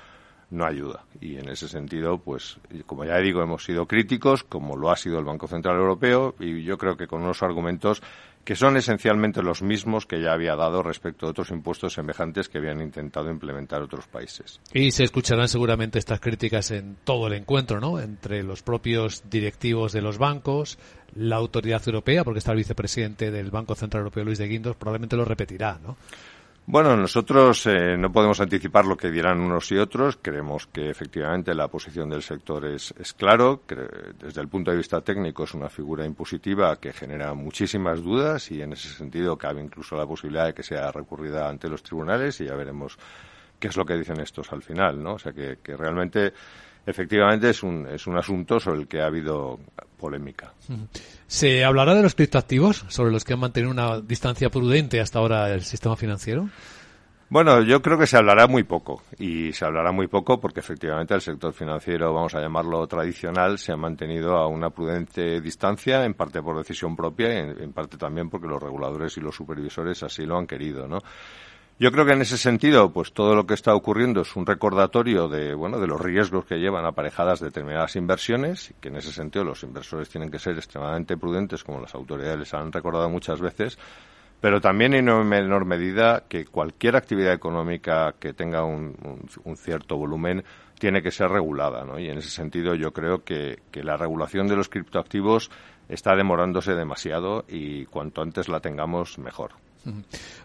no 0.51 0.65
ayuda. 0.65 1.05
Y 1.21 1.37
en 1.37 1.49
ese 1.49 1.69
sentido, 1.69 2.19
pues, 2.19 2.59
como 2.87 3.05
ya 3.05 3.19
digo, 3.19 3.43
hemos 3.43 3.65
sido 3.65 3.87
críticos, 3.87 4.45
como 4.45 4.77
lo 4.77 4.91
ha 4.91 4.97
sido 4.97 5.19
el 5.19 5.25
Banco 5.25 5.47
Central 5.47 5.77
Europeo, 5.77 6.35
y 6.39 6.63
yo 6.63 6.79
creo 6.79 6.97
que 6.97 7.07
con 7.07 7.23
unos 7.23 7.43
argumentos 7.43 8.03
que 8.45 8.57
son 8.57 8.77
esencialmente 8.77 9.43
los 9.43 9.63
mismos 9.63 10.07
que 10.07 10.21
ya 10.21 10.33
había 10.33 10.55
dado 10.55 10.83
respecto 10.83 11.27
a 11.27 11.31
otros 11.31 11.51
impuestos 11.51 11.95
semejantes 11.95 12.49
que 12.49 12.59
habían 12.59 12.81
intentado 12.83 13.31
implementar 13.31 13.83
otros 13.83 14.07
países. 14.07 14.61
Y 14.73 14.91
se 14.91 15.05
escucharán 15.05 15.49
seguramente 15.49 15.99
estas 15.99 16.21
críticas 16.21 16.71
en 16.71 16.97
todo 17.05 17.27
el 17.27 17.33
encuentro, 17.33 17.81
¿no? 17.81 17.99
Entre 17.99 18.43
los 18.43 18.63
propios 18.63 19.25
directivos 19.31 19.93
de 19.93 20.03
los 20.03 20.19
bancos, 20.19 20.79
la 21.15 21.37
autoridad 21.37 21.83
europea, 21.87 22.23
porque 22.23 22.39
está 22.39 22.53
el 22.53 22.59
vicepresidente 22.59 23.31
del 23.31 23.51
Banco 23.51 23.75
Central 23.75 24.03
Europeo, 24.03 24.25
Luis 24.25 24.39
de 24.39 24.49
Guindos, 24.49 24.77
probablemente 24.77 25.17
lo 25.17 25.25
repetirá, 25.25 25.79
¿no? 25.83 25.97
Bueno, 26.66 26.96
nosotros 26.96 27.66
eh, 27.66 27.94
no 27.98 28.11
podemos 28.11 28.40
anticipar 28.40 28.87
lo 28.87 28.96
que 28.96 29.11
dirán 29.11 29.38
unos 29.38 29.70
y 29.70 29.77
otros. 29.77 30.18
Creemos 30.20 30.66
que 30.66 30.88
efectivamente 30.88 31.55
la 31.55 31.68
posición 31.68 32.09
del 32.09 32.22
sector 32.22 32.64
es, 32.64 32.94
es 32.98 33.12
claro. 33.12 33.61
Desde 34.18 34.40
el 34.40 34.48
punto 34.48 34.70
de 34.70 34.79
vista 34.79 35.03
técnico 35.03 35.44
es 35.44 35.53
una 35.53 35.68
figura 35.68 36.07
impositiva 36.07 36.74
que 36.77 36.94
genera 36.94 37.35
muchísimas 37.35 38.03
dudas 38.03 38.50
y 38.50 38.62
en 38.62 38.72
ese 38.72 38.88
sentido 38.88 39.37
cabe 39.37 39.61
incluso 39.62 39.94
la 39.94 40.07
posibilidad 40.07 40.46
de 40.46 40.55
que 40.55 40.62
sea 40.62 40.90
recurrida 40.90 41.46
ante 41.50 41.68
los 41.68 41.83
tribunales 41.83 42.40
y 42.40 42.46
ya 42.46 42.55
veremos 42.55 42.96
qué 43.61 43.68
es 43.68 43.77
lo 43.77 43.85
que 43.85 43.98
dicen 43.98 44.18
estos 44.20 44.50
al 44.50 44.62
final, 44.62 45.03
¿no? 45.03 45.14
O 45.14 45.18
sea 45.18 45.33
que, 45.33 45.59
que 45.62 45.77
realmente 45.77 46.33
efectivamente 46.87 47.51
es 47.51 47.62
un, 47.62 47.87
es 47.87 48.07
un 48.07 48.16
asunto 48.16 48.61
sobre 48.61 48.81
el 48.81 48.88
que 48.88 49.01
ha 49.01 49.07
habido 49.07 49.59
polémica. 49.99 50.53
¿Se 51.27 51.64
hablará 51.64 51.94
de 51.94 52.03
los 52.03 52.14
criptoactivos, 52.14 52.85
sobre 52.88 53.11
los 53.11 53.25
que 53.25 53.33
han 53.33 53.40
mantenido 53.40 53.73
una 53.73 54.01
distancia 54.01 54.51
prudente 54.51 55.01
hasta 55.01 55.18
ahora 55.18 55.53
el 55.53 55.62
sistema 55.62 55.97
financiero? 55.97 56.49
Bueno, 57.31 57.62
yo 57.62 57.81
creo 57.81 57.99
que 57.99 58.07
se 58.07 58.18
hablará 58.18 58.47
muy 58.47 58.64
poco 58.64 59.03
y 59.18 59.53
se 59.55 59.64
hablará 59.64 59.90
muy 59.92 60.07
poco 60.09 60.38
porque 60.38 60.61
efectivamente 60.61 61.14
el 61.14 61.23
sector 61.23 61.53
financiero, 61.53 62.12
vamos 62.12 62.35
a 62.35 62.40
llamarlo 62.40 62.87
tradicional, 62.87 63.59
se 63.59 63.73
ha 63.73 63.77
mantenido 63.77 64.37
a 64.37 64.47
una 64.47 64.70
prudente 64.70 65.40
distancia, 65.40 66.05
en 66.05 66.14
parte 66.14 66.42
por 66.42 66.57
decisión 66.57 66.94
propia 66.94 67.33
y 67.33 67.38
en, 67.38 67.62
en 67.62 67.73
parte 67.73 67.97
también 67.97 68.29
porque 68.29 68.47
los 68.47 68.62
reguladores 68.62 69.16
y 69.16 69.20
los 69.20 69.35
supervisores 69.35 70.03
así 70.03 70.27
lo 70.27 70.37
han 70.37 70.47
querido, 70.47 70.87
¿no? 70.87 70.99
Yo 71.77 71.91
creo 71.91 72.07
que 72.07 72.13
en 72.13 72.23
ese 72.23 72.39
sentido, 72.39 72.93
pues 72.93 73.13
todo 73.13 73.35
lo 73.35 73.47
que 73.47 73.55
está 73.55 73.75
ocurriendo 73.75 74.21
es 74.21 74.37
un 74.37 74.47
recordatorio 74.47 75.29
de, 75.29 75.55
bueno, 75.55 75.81
de 75.81 75.89
los 75.89 76.01
riesgos 76.01 76.45
que 76.45 76.61
llevan 76.61 76.85
aparejadas 76.85 77.41
determinadas 77.41 77.97
inversiones, 77.97 78.71
y 78.71 78.75
que 78.75 78.89
en 78.91 78.97
ese 78.97 79.11
sentido 79.11 79.45
los 79.45 79.65
inversores 79.65 80.09
tienen 80.09 80.31
que 80.31 80.39
ser 80.39 80.55
extremadamente 80.55 81.17
prudentes, 81.17 81.65
como 81.65 81.81
las 81.81 81.97
autoridades 81.97 82.39
les 82.39 82.55
han 82.55 82.71
recordado 82.71 83.11
muchas 83.11 83.41
veces, 83.41 83.77
pero 84.41 84.61
también 84.61 84.95
en 84.95 85.07
menor 85.27 85.65
medida 85.65 86.25
que 86.29 86.45
cualquier 86.45 86.95
actividad 86.95 87.33
económica 87.33 88.15
que 88.21 88.35
tenga 88.35 88.63
un, 88.63 88.95
un, 89.03 89.29
un 89.43 89.57
cierto 89.57 89.97
volumen 89.97 90.45
tiene 90.79 91.03
que 91.03 91.11
ser 91.11 91.31
regulada, 91.31 91.85
¿no? 91.85 91.99
Y 91.99 92.09
en 92.09 92.19
ese 92.19 92.31
sentido 92.31 92.75
yo 92.75 92.93
creo 92.93 93.25
que, 93.25 93.59
que 93.73 93.83
la 93.83 93.97
regulación 93.97 94.47
de 94.47 94.57
los 94.57 94.69
criptoactivos 94.69 95.51
está 95.88 96.16
demorándose 96.16 96.75
demasiado 96.75 97.44
y 97.49 97.87
cuanto 97.87 98.23
antes 98.23 98.49
la 98.49 98.61
tengamos 98.61 99.18
mejor. 99.18 99.53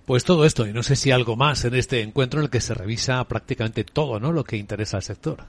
Pues 0.06 0.25
todo 0.25 0.45
esto, 0.45 0.67
y 0.67 0.73
no 0.73 0.84
sé 0.84 0.95
si 0.95 1.12
algo 1.12 1.36
más 1.38 1.63
en 1.63 1.75
este 1.75 2.02
encuentro 2.02 2.39
en 2.39 2.45
el 2.45 2.49
que 2.49 2.60
se 2.60 2.73
revisa 2.73 3.23
prácticamente 3.23 3.84
todo, 3.84 4.19
¿no? 4.19 4.34
Lo 4.34 4.43
que 4.43 4.58
interesa 4.58 4.97
al 4.97 5.04
sector. 5.04 5.45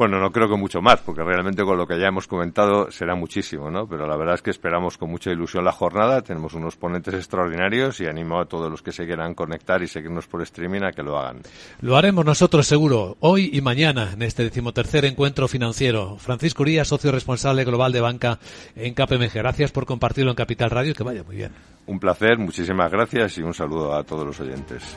Bueno, 0.00 0.18
no 0.18 0.32
creo 0.32 0.48
que 0.48 0.56
mucho 0.56 0.80
más, 0.80 0.98
porque 1.02 1.22
realmente 1.22 1.62
con 1.62 1.76
lo 1.76 1.86
que 1.86 2.00
ya 2.00 2.06
hemos 2.06 2.26
comentado 2.26 2.90
será 2.90 3.14
muchísimo, 3.14 3.70
¿no? 3.70 3.86
Pero 3.86 4.06
la 4.06 4.16
verdad 4.16 4.36
es 4.36 4.40
que 4.40 4.48
esperamos 4.48 4.96
con 4.96 5.10
mucha 5.10 5.30
ilusión 5.30 5.62
la 5.62 5.72
jornada, 5.72 6.22
tenemos 6.22 6.54
unos 6.54 6.74
ponentes 6.74 7.12
extraordinarios 7.12 8.00
y 8.00 8.06
animo 8.06 8.40
a 8.40 8.46
todos 8.46 8.70
los 8.70 8.80
que 8.80 8.92
se 8.92 9.04
quieran 9.04 9.34
conectar 9.34 9.82
y 9.82 9.88
seguirnos 9.88 10.26
por 10.26 10.40
streaming 10.40 10.84
a 10.84 10.92
que 10.92 11.02
lo 11.02 11.18
hagan. 11.18 11.42
Lo 11.82 11.98
haremos 11.98 12.24
nosotros 12.24 12.66
seguro, 12.66 13.18
hoy 13.20 13.50
y 13.52 13.60
mañana, 13.60 14.12
en 14.14 14.22
este 14.22 14.42
decimotercer 14.42 15.04
encuentro 15.04 15.48
financiero. 15.48 16.16
Francisco 16.16 16.62
Uría, 16.62 16.86
socio 16.86 17.12
responsable 17.12 17.64
global 17.64 17.92
de 17.92 18.00
banca 18.00 18.38
en 18.76 18.94
KPMG. 18.94 19.34
Gracias 19.34 19.70
por 19.70 19.84
compartirlo 19.84 20.30
en 20.30 20.36
Capital 20.36 20.70
Radio 20.70 20.92
y 20.92 20.94
que 20.94 21.04
vaya 21.04 21.24
muy 21.24 21.36
bien. 21.36 21.52
Un 21.86 22.00
placer, 22.00 22.38
muchísimas 22.38 22.90
gracias 22.90 23.36
y 23.36 23.42
un 23.42 23.52
saludo 23.52 23.92
a 23.92 24.02
todos 24.02 24.24
los 24.24 24.40
oyentes. 24.40 24.96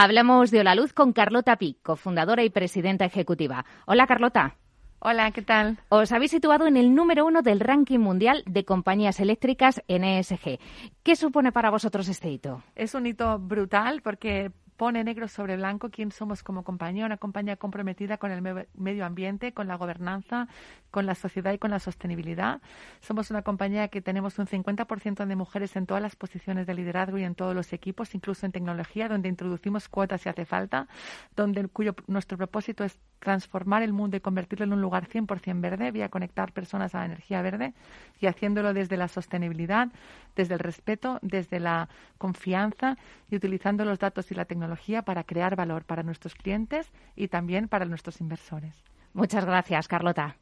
Hablamos 0.00 0.52
de 0.52 0.62
Luz 0.76 0.92
con 0.92 1.12
Carlota 1.12 1.56
Pic, 1.56 1.82
cofundadora 1.82 2.44
y 2.44 2.50
presidenta 2.50 3.04
ejecutiva. 3.04 3.64
Hola, 3.84 4.06
Carlota. 4.06 4.54
Hola, 5.00 5.32
¿qué 5.32 5.42
tal? 5.42 5.76
Os 5.88 6.12
habéis 6.12 6.30
situado 6.30 6.68
en 6.68 6.76
el 6.76 6.94
número 6.94 7.26
uno 7.26 7.42
del 7.42 7.58
ranking 7.58 7.98
mundial 7.98 8.44
de 8.46 8.64
compañías 8.64 9.18
eléctricas 9.18 9.82
en 9.88 10.04
ESG. 10.04 10.60
¿Qué 11.02 11.16
supone 11.16 11.50
para 11.50 11.70
vosotros 11.70 12.06
este 12.06 12.30
hito? 12.30 12.62
Es 12.76 12.94
un 12.94 13.06
hito 13.06 13.40
brutal 13.40 14.00
porque 14.00 14.52
pone 14.78 15.02
negro 15.02 15.26
sobre 15.26 15.56
blanco 15.56 15.90
quién 15.90 16.12
somos 16.12 16.44
como 16.44 16.62
compañía, 16.62 17.04
una 17.04 17.16
compañía 17.16 17.56
comprometida 17.56 18.16
con 18.16 18.30
el 18.30 18.66
medio 18.74 19.04
ambiente, 19.04 19.52
con 19.52 19.66
la 19.66 19.74
gobernanza, 19.74 20.46
con 20.92 21.04
la 21.04 21.16
sociedad 21.16 21.52
y 21.52 21.58
con 21.58 21.72
la 21.72 21.80
sostenibilidad. 21.80 22.62
Somos 23.00 23.30
una 23.32 23.42
compañía 23.42 23.88
que 23.88 24.00
tenemos 24.00 24.38
un 24.38 24.46
50% 24.46 25.26
de 25.26 25.36
mujeres 25.36 25.74
en 25.74 25.84
todas 25.84 26.00
las 26.00 26.14
posiciones 26.14 26.68
de 26.68 26.74
liderazgo 26.74 27.18
y 27.18 27.24
en 27.24 27.34
todos 27.34 27.56
los 27.56 27.72
equipos, 27.72 28.14
incluso 28.14 28.46
en 28.46 28.52
tecnología, 28.52 29.08
donde 29.08 29.28
introducimos 29.28 29.88
cuotas 29.88 30.20
si 30.20 30.28
hace 30.28 30.44
falta, 30.44 30.86
donde 31.34 31.66
cuyo 31.66 31.96
nuestro 32.06 32.38
propósito 32.38 32.84
es 32.84 33.00
transformar 33.18 33.82
el 33.82 33.92
mundo 33.92 34.16
y 34.16 34.20
convertirlo 34.20 34.64
en 34.64 34.72
un 34.74 34.80
lugar 34.80 35.08
100% 35.08 35.60
verde, 35.60 35.90
vía 35.90 36.08
conectar 36.08 36.52
personas 36.52 36.94
a 36.94 37.00
la 37.00 37.06
energía 37.06 37.42
verde 37.42 37.74
y 38.20 38.26
haciéndolo 38.26 38.72
desde 38.72 38.96
la 38.96 39.08
sostenibilidad, 39.08 39.88
desde 40.36 40.54
el 40.54 40.60
respeto, 40.60 41.18
desde 41.20 41.58
la 41.58 41.88
confianza 42.16 42.96
y 43.28 43.34
utilizando 43.34 43.84
los 43.84 43.98
datos 43.98 44.30
y 44.30 44.36
la 44.36 44.44
tecnología 44.44 44.67
para 45.04 45.24
crear 45.24 45.56
valor 45.56 45.84
para 45.84 46.02
nuestros 46.02 46.34
clientes 46.34 46.92
y 47.16 47.28
también 47.28 47.68
para 47.68 47.84
nuestros 47.84 48.20
inversores. 48.20 48.84
Muchas 49.12 49.44
gracias, 49.44 49.88
Carlota. 49.88 50.36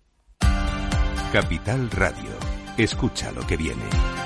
Capital 1.32 1.90
Radio. 1.90 2.30
Escucha 2.76 3.32
lo 3.32 3.46
que 3.46 3.56
viene. 3.56 4.25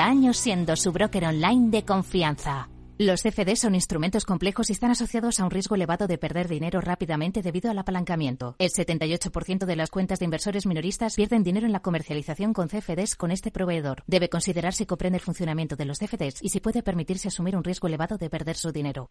años 0.00 0.36
siendo 0.36 0.76
su 0.76 0.92
broker 0.92 1.26
online 1.26 1.70
de 1.70 1.84
confianza. 1.84 2.68
Los 2.98 3.22
CFD 3.22 3.56
son 3.56 3.74
instrumentos 3.74 4.26
complejos 4.26 4.68
y 4.68 4.74
están 4.74 4.90
asociados 4.90 5.40
a 5.40 5.44
un 5.44 5.50
riesgo 5.50 5.74
elevado 5.74 6.06
de 6.06 6.18
perder 6.18 6.48
dinero 6.48 6.82
rápidamente 6.82 7.40
debido 7.40 7.70
al 7.70 7.78
apalancamiento. 7.78 8.56
El 8.58 8.68
78% 8.68 9.64
de 9.64 9.76
las 9.76 9.88
cuentas 9.88 10.18
de 10.18 10.26
inversores 10.26 10.66
minoristas 10.66 11.14
pierden 11.14 11.42
dinero 11.42 11.64
en 11.64 11.72
la 11.72 11.80
comercialización 11.80 12.52
con 12.52 12.68
CFDs 12.68 13.16
con 13.16 13.30
este 13.30 13.50
proveedor. 13.50 14.02
Debe 14.06 14.28
considerar 14.28 14.74
si 14.74 14.84
comprende 14.84 15.16
el 15.16 15.24
funcionamiento 15.24 15.76
de 15.76 15.86
los 15.86 15.98
CFDs 15.98 16.42
y 16.42 16.50
si 16.50 16.60
puede 16.60 16.82
permitirse 16.82 17.28
asumir 17.28 17.56
un 17.56 17.64
riesgo 17.64 17.88
elevado 17.88 18.18
de 18.18 18.28
perder 18.28 18.56
su 18.56 18.70
dinero. 18.70 19.10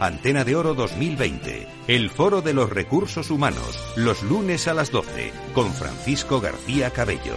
Antena 0.00 0.44
de 0.44 0.56
Oro 0.56 0.72
2020. 0.72 1.66
El 1.86 2.08
Foro 2.08 2.40
de 2.40 2.54
los 2.54 2.70
Recursos 2.70 3.30
Humanos, 3.30 3.78
los 3.96 4.22
lunes 4.22 4.66
a 4.66 4.72
las 4.72 4.90
12 4.90 5.30
con 5.52 5.70
Francisco 5.74 6.40
García 6.40 6.88
Cabello. 6.88 7.36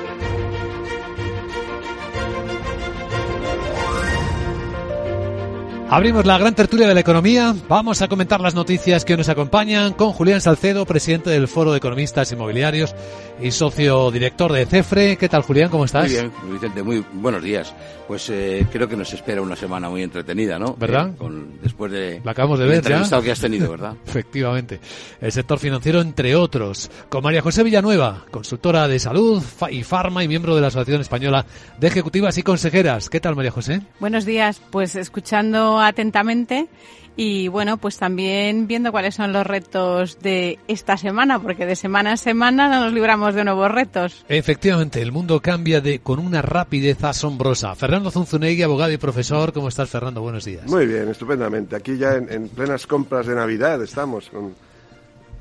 Abrimos 5.91 6.25
la 6.25 6.37
gran 6.37 6.55
tertulia 6.55 6.87
de 6.87 6.93
la 6.93 7.01
economía. 7.01 7.53
Vamos 7.67 8.01
a 8.01 8.07
comentar 8.07 8.39
las 8.39 8.55
noticias 8.55 9.03
que 9.03 9.17
nos 9.17 9.27
acompañan 9.27 9.91
con 9.91 10.13
Julián 10.13 10.39
Salcedo, 10.39 10.85
presidente 10.85 11.29
del 11.31 11.49
Foro 11.49 11.71
de 11.71 11.79
Economistas 11.79 12.31
Inmobiliarios 12.31 12.95
y 13.41 13.51
socio 13.51 14.09
director 14.09 14.53
de 14.53 14.65
CEFRE. 14.65 15.17
¿Qué 15.17 15.27
tal, 15.27 15.41
Julián? 15.41 15.69
¿Cómo 15.69 15.83
estás? 15.83 16.03
Muy 16.03 16.13
bien, 16.13 16.31
Vicente. 16.53 16.81
Muy 16.81 17.03
buenos 17.11 17.43
días. 17.43 17.73
Pues 18.07 18.29
eh, 18.29 18.65
creo 18.71 18.87
que 18.87 18.95
nos 18.95 19.11
espera 19.13 19.41
una 19.41 19.57
semana 19.57 19.89
muy 19.89 20.01
entretenida, 20.01 20.57
¿no? 20.57 20.75
¿Verdad? 20.77 21.09
Eh, 21.09 21.17
con, 21.17 21.59
después 21.61 21.91
de 21.91 22.21
la 22.23 22.31
acabamos 22.31 22.59
de 22.59 22.67
ver 22.67 22.83
ya. 22.83 23.21
que 23.21 23.31
has 23.31 23.39
tenido, 23.39 23.71
¿verdad? 23.71 23.93
Efectivamente. 24.05 24.79
El 25.19 25.31
sector 25.33 25.59
financiero, 25.59 25.99
entre 25.99 26.37
otros. 26.37 26.89
Con 27.09 27.21
María 27.21 27.41
José 27.41 27.63
Villanueva, 27.63 28.25
consultora 28.31 28.87
de 28.87 28.97
salud 28.97 29.43
y 29.69 29.83
farma 29.83 30.23
y 30.23 30.29
miembro 30.29 30.55
de 30.55 30.61
la 30.61 30.67
Asociación 30.67 31.01
Española 31.01 31.45
de 31.79 31.87
Ejecutivas 31.87 32.37
y 32.37 32.43
Consejeras. 32.43 33.09
¿Qué 33.09 33.19
tal, 33.19 33.35
María 33.35 33.51
José? 33.51 33.81
Buenos 33.99 34.25
días. 34.25 34.61
Pues 34.71 34.95
escuchando 34.95 35.80
atentamente 35.83 36.67
y 37.15 37.49
bueno, 37.49 37.77
pues 37.77 37.97
también 37.97 38.67
viendo 38.67 38.91
cuáles 38.91 39.15
son 39.15 39.33
los 39.33 39.45
retos 39.45 40.19
de 40.21 40.59
esta 40.67 40.95
semana, 40.97 41.39
porque 41.39 41.65
de 41.65 41.75
semana 41.75 42.11
en 42.11 42.17
semana 42.17 42.69
no 42.69 42.85
nos 42.85 42.93
libramos 42.93 43.35
de 43.35 43.43
nuevos 43.43 43.69
retos. 43.69 44.25
Efectivamente, 44.29 45.01
el 45.01 45.11
mundo 45.11 45.41
cambia 45.41 45.81
de 45.81 45.99
con 45.99 46.19
una 46.19 46.41
rapidez 46.41 47.03
asombrosa. 47.03 47.75
Fernando 47.75 48.11
Zunzunegui, 48.11 48.63
abogado 48.63 48.91
y 48.91 48.97
profesor, 48.97 49.51
¿cómo 49.51 49.67
estás 49.67 49.89
Fernando? 49.89 50.21
Buenos 50.21 50.45
días. 50.45 50.65
Muy 50.67 50.85
bien, 50.85 51.09
estupendamente. 51.09 51.75
Aquí 51.75 51.97
ya 51.97 52.15
en, 52.15 52.47
plenas 52.49 52.87
compras 52.87 53.27
de 53.27 53.35
Navidad 53.35 53.83
estamos 53.83 54.29
con, 54.29 54.55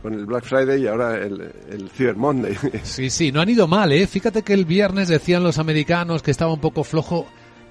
con 0.02 0.14
el 0.14 0.26
Black 0.26 0.44
Friday 0.44 0.82
y 0.82 0.86
ahora 0.88 1.16
el, 1.18 1.52
el 1.70 1.88
Cyber 1.90 2.16
Monday. 2.16 2.56
Sí, 2.82 3.10
sí, 3.10 3.30
no 3.30 3.40
han 3.40 3.48
ido 3.48 3.68
mal, 3.68 3.92
¿eh? 3.92 4.06
Fíjate 4.08 4.42
que 4.42 4.54
el 4.54 4.64
viernes 4.64 5.06
decían 5.06 5.44
los 5.44 5.58
americanos 5.58 6.22
que 6.22 6.32
estaba 6.32 6.52
un 6.52 6.60
poco 6.60 6.82
flojo 6.82 7.26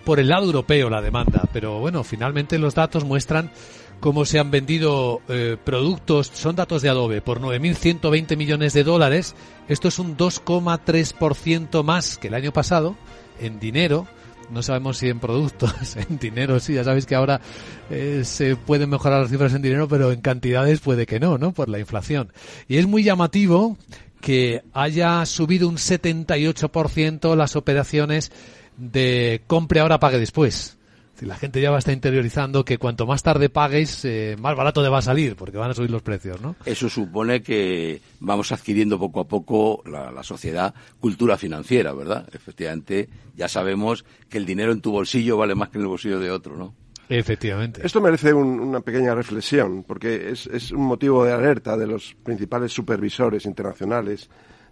por 0.06 0.20
el 0.20 0.30
lado 0.30 0.46
europeo 0.46 0.90
la 0.90 1.02
demanda, 1.02 1.44
pero 1.54 1.80
bueno, 1.80 2.04
finalmente 2.04 2.58
los 2.58 2.76
datos 2.76 3.04
muestran 3.04 3.52
cómo 4.00 4.26
se 4.26 4.40
han 4.40 4.52
vendido 4.52 5.22
eh, 5.28 5.58
productos, 5.64 6.32
son 6.34 6.56
datos 6.56 6.82
de 6.82 6.90
Adobe, 6.90 7.22
por 7.22 7.42
9.120 7.42 8.38
millones 8.38 8.74
de 8.74 8.84
dólares. 8.84 9.36
Esto 9.68 9.88
es 9.88 10.00
un 10.00 10.18
2,3% 10.18 11.84
más 11.84 12.18
que 12.18 12.28
el 12.28 12.34
año 12.34 12.52
pasado 12.52 12.96
en 13.40 13.60
dinero. 13.60 14.08
No 14.50 14.64
sabemos 14.64 14.98
si 14.98 15.10
en 15.10 15.20
productos, 15.20 15.96
en 16.10 16.18
dinero 16.18 16.60
sí, 16.60 16.74
ya 16.74 16.84
sabéis 16.84 17.06
que 17.06 17.16
ahora 17.16 17.42
eh, 17.90 18.22
se 18.24 18.56
pueden 18.56 18.90
mejorar 18.90 19.22
las 19.22 19.30
cifras 19.30 19.54
en 19.54 19.62
dinero, 19.62 19.88
pero 19.88 20.12
en 20.12 20.22
cantidades 20.22 20.80
puede 20.80 21.06
que 21.06 21.20
no, 21.20 21.38
¿no? 21.38 21.52
Por 21.52 21.70
la 21.70 21.80
inflación. 21.80 22.32
Y 22.68 22.78
es 22.78 22.88
muy 22.88 23.04
llamativo 23.04 23.78
que 24.22 24.64
haya 24.74 25.26
subido 25.26 25.70
un 25.70 25.78
78% 25.78 27.36
las 27.36 27.56
operaciones 27.56 28.32
de 28.80 29.44
compre 29.48 29.80
ahora, 29.80 30.00
pague 30.00 30.18
después 30.18 30.80
la 31.26 31.36
gente 31.36 31.62
ya 31.62 31.70
va 31.70 31.78
a 31.78 31.80
estar 31.80 31.94
interiorizando 31.94 32.64
que 32.64 32.78
cuanto 32.78 33.06
más 33.06 33.24
tarde 33.24 33.50
pagues, 33.50 34.06
eh, 34.06 34.36
más 34.40 34.56
barato 34.56 34.84
te 34.84 34.90
va 34.90 35.00
a 35.00 35.02
salir, 35.02 35.36
porque 35.36 35.58
van 35.58 35.72
a 35.72 35.74
subir 35.74 35.92
los 35.92 36.02
precios, 36.02 36.42
¿no? 36.42 36.56
Eso 36.66 36.90
supone 36.90 37.42
que 37.42 38.02
vamos 38.20 38.52
adquiriendo 38.52 39.00
poco 39.00 39.22
a 39.22 39.28
poco 39.28 39.84
la, 39.86 40.24
sociedad 40.24 40.74
cultura 41.00 41.38
financiera, 41.38 41.94
¿verdad? 41.94 42.28
Efectivamente, 42.34 43.10
ya 43.36 43.48
sabemos 43.48 44.06
que 44.30 44.38
el 44.38 44.46
dinero 44.46 44.72
en 44.72 44.82
tu 44.82 44.92
bolsillo 44.92 45.38
vale 45.38 45.56
más 45.56 45.70
que 45.70 45.78
en 45.78 45.84
el 45.84 45.88
bolsillo 45.88 46.20
de 46.20 46.30
otro, 46.30 46.58
¿no? 46.58 46.76
Efectivamente. 47.08 47.82
Esto 47.84 48.02
merece 48.02 48.34
una 48.34 48.82
pequeña 48.82 49.16
reflexión, 49.16 49.84
porque 49.84 50.30
es, 50.30 50.46
es 50.48 50.72
un 50.72 50.84
motivo 50.84 51.26
de 51.26 51.32
alerta 51.32 51.76
de 51.76 51.88
los 51.88 52.16
principales 52.24 52.72
supervisores 52.72 53.46
internacionales 53.46 54.30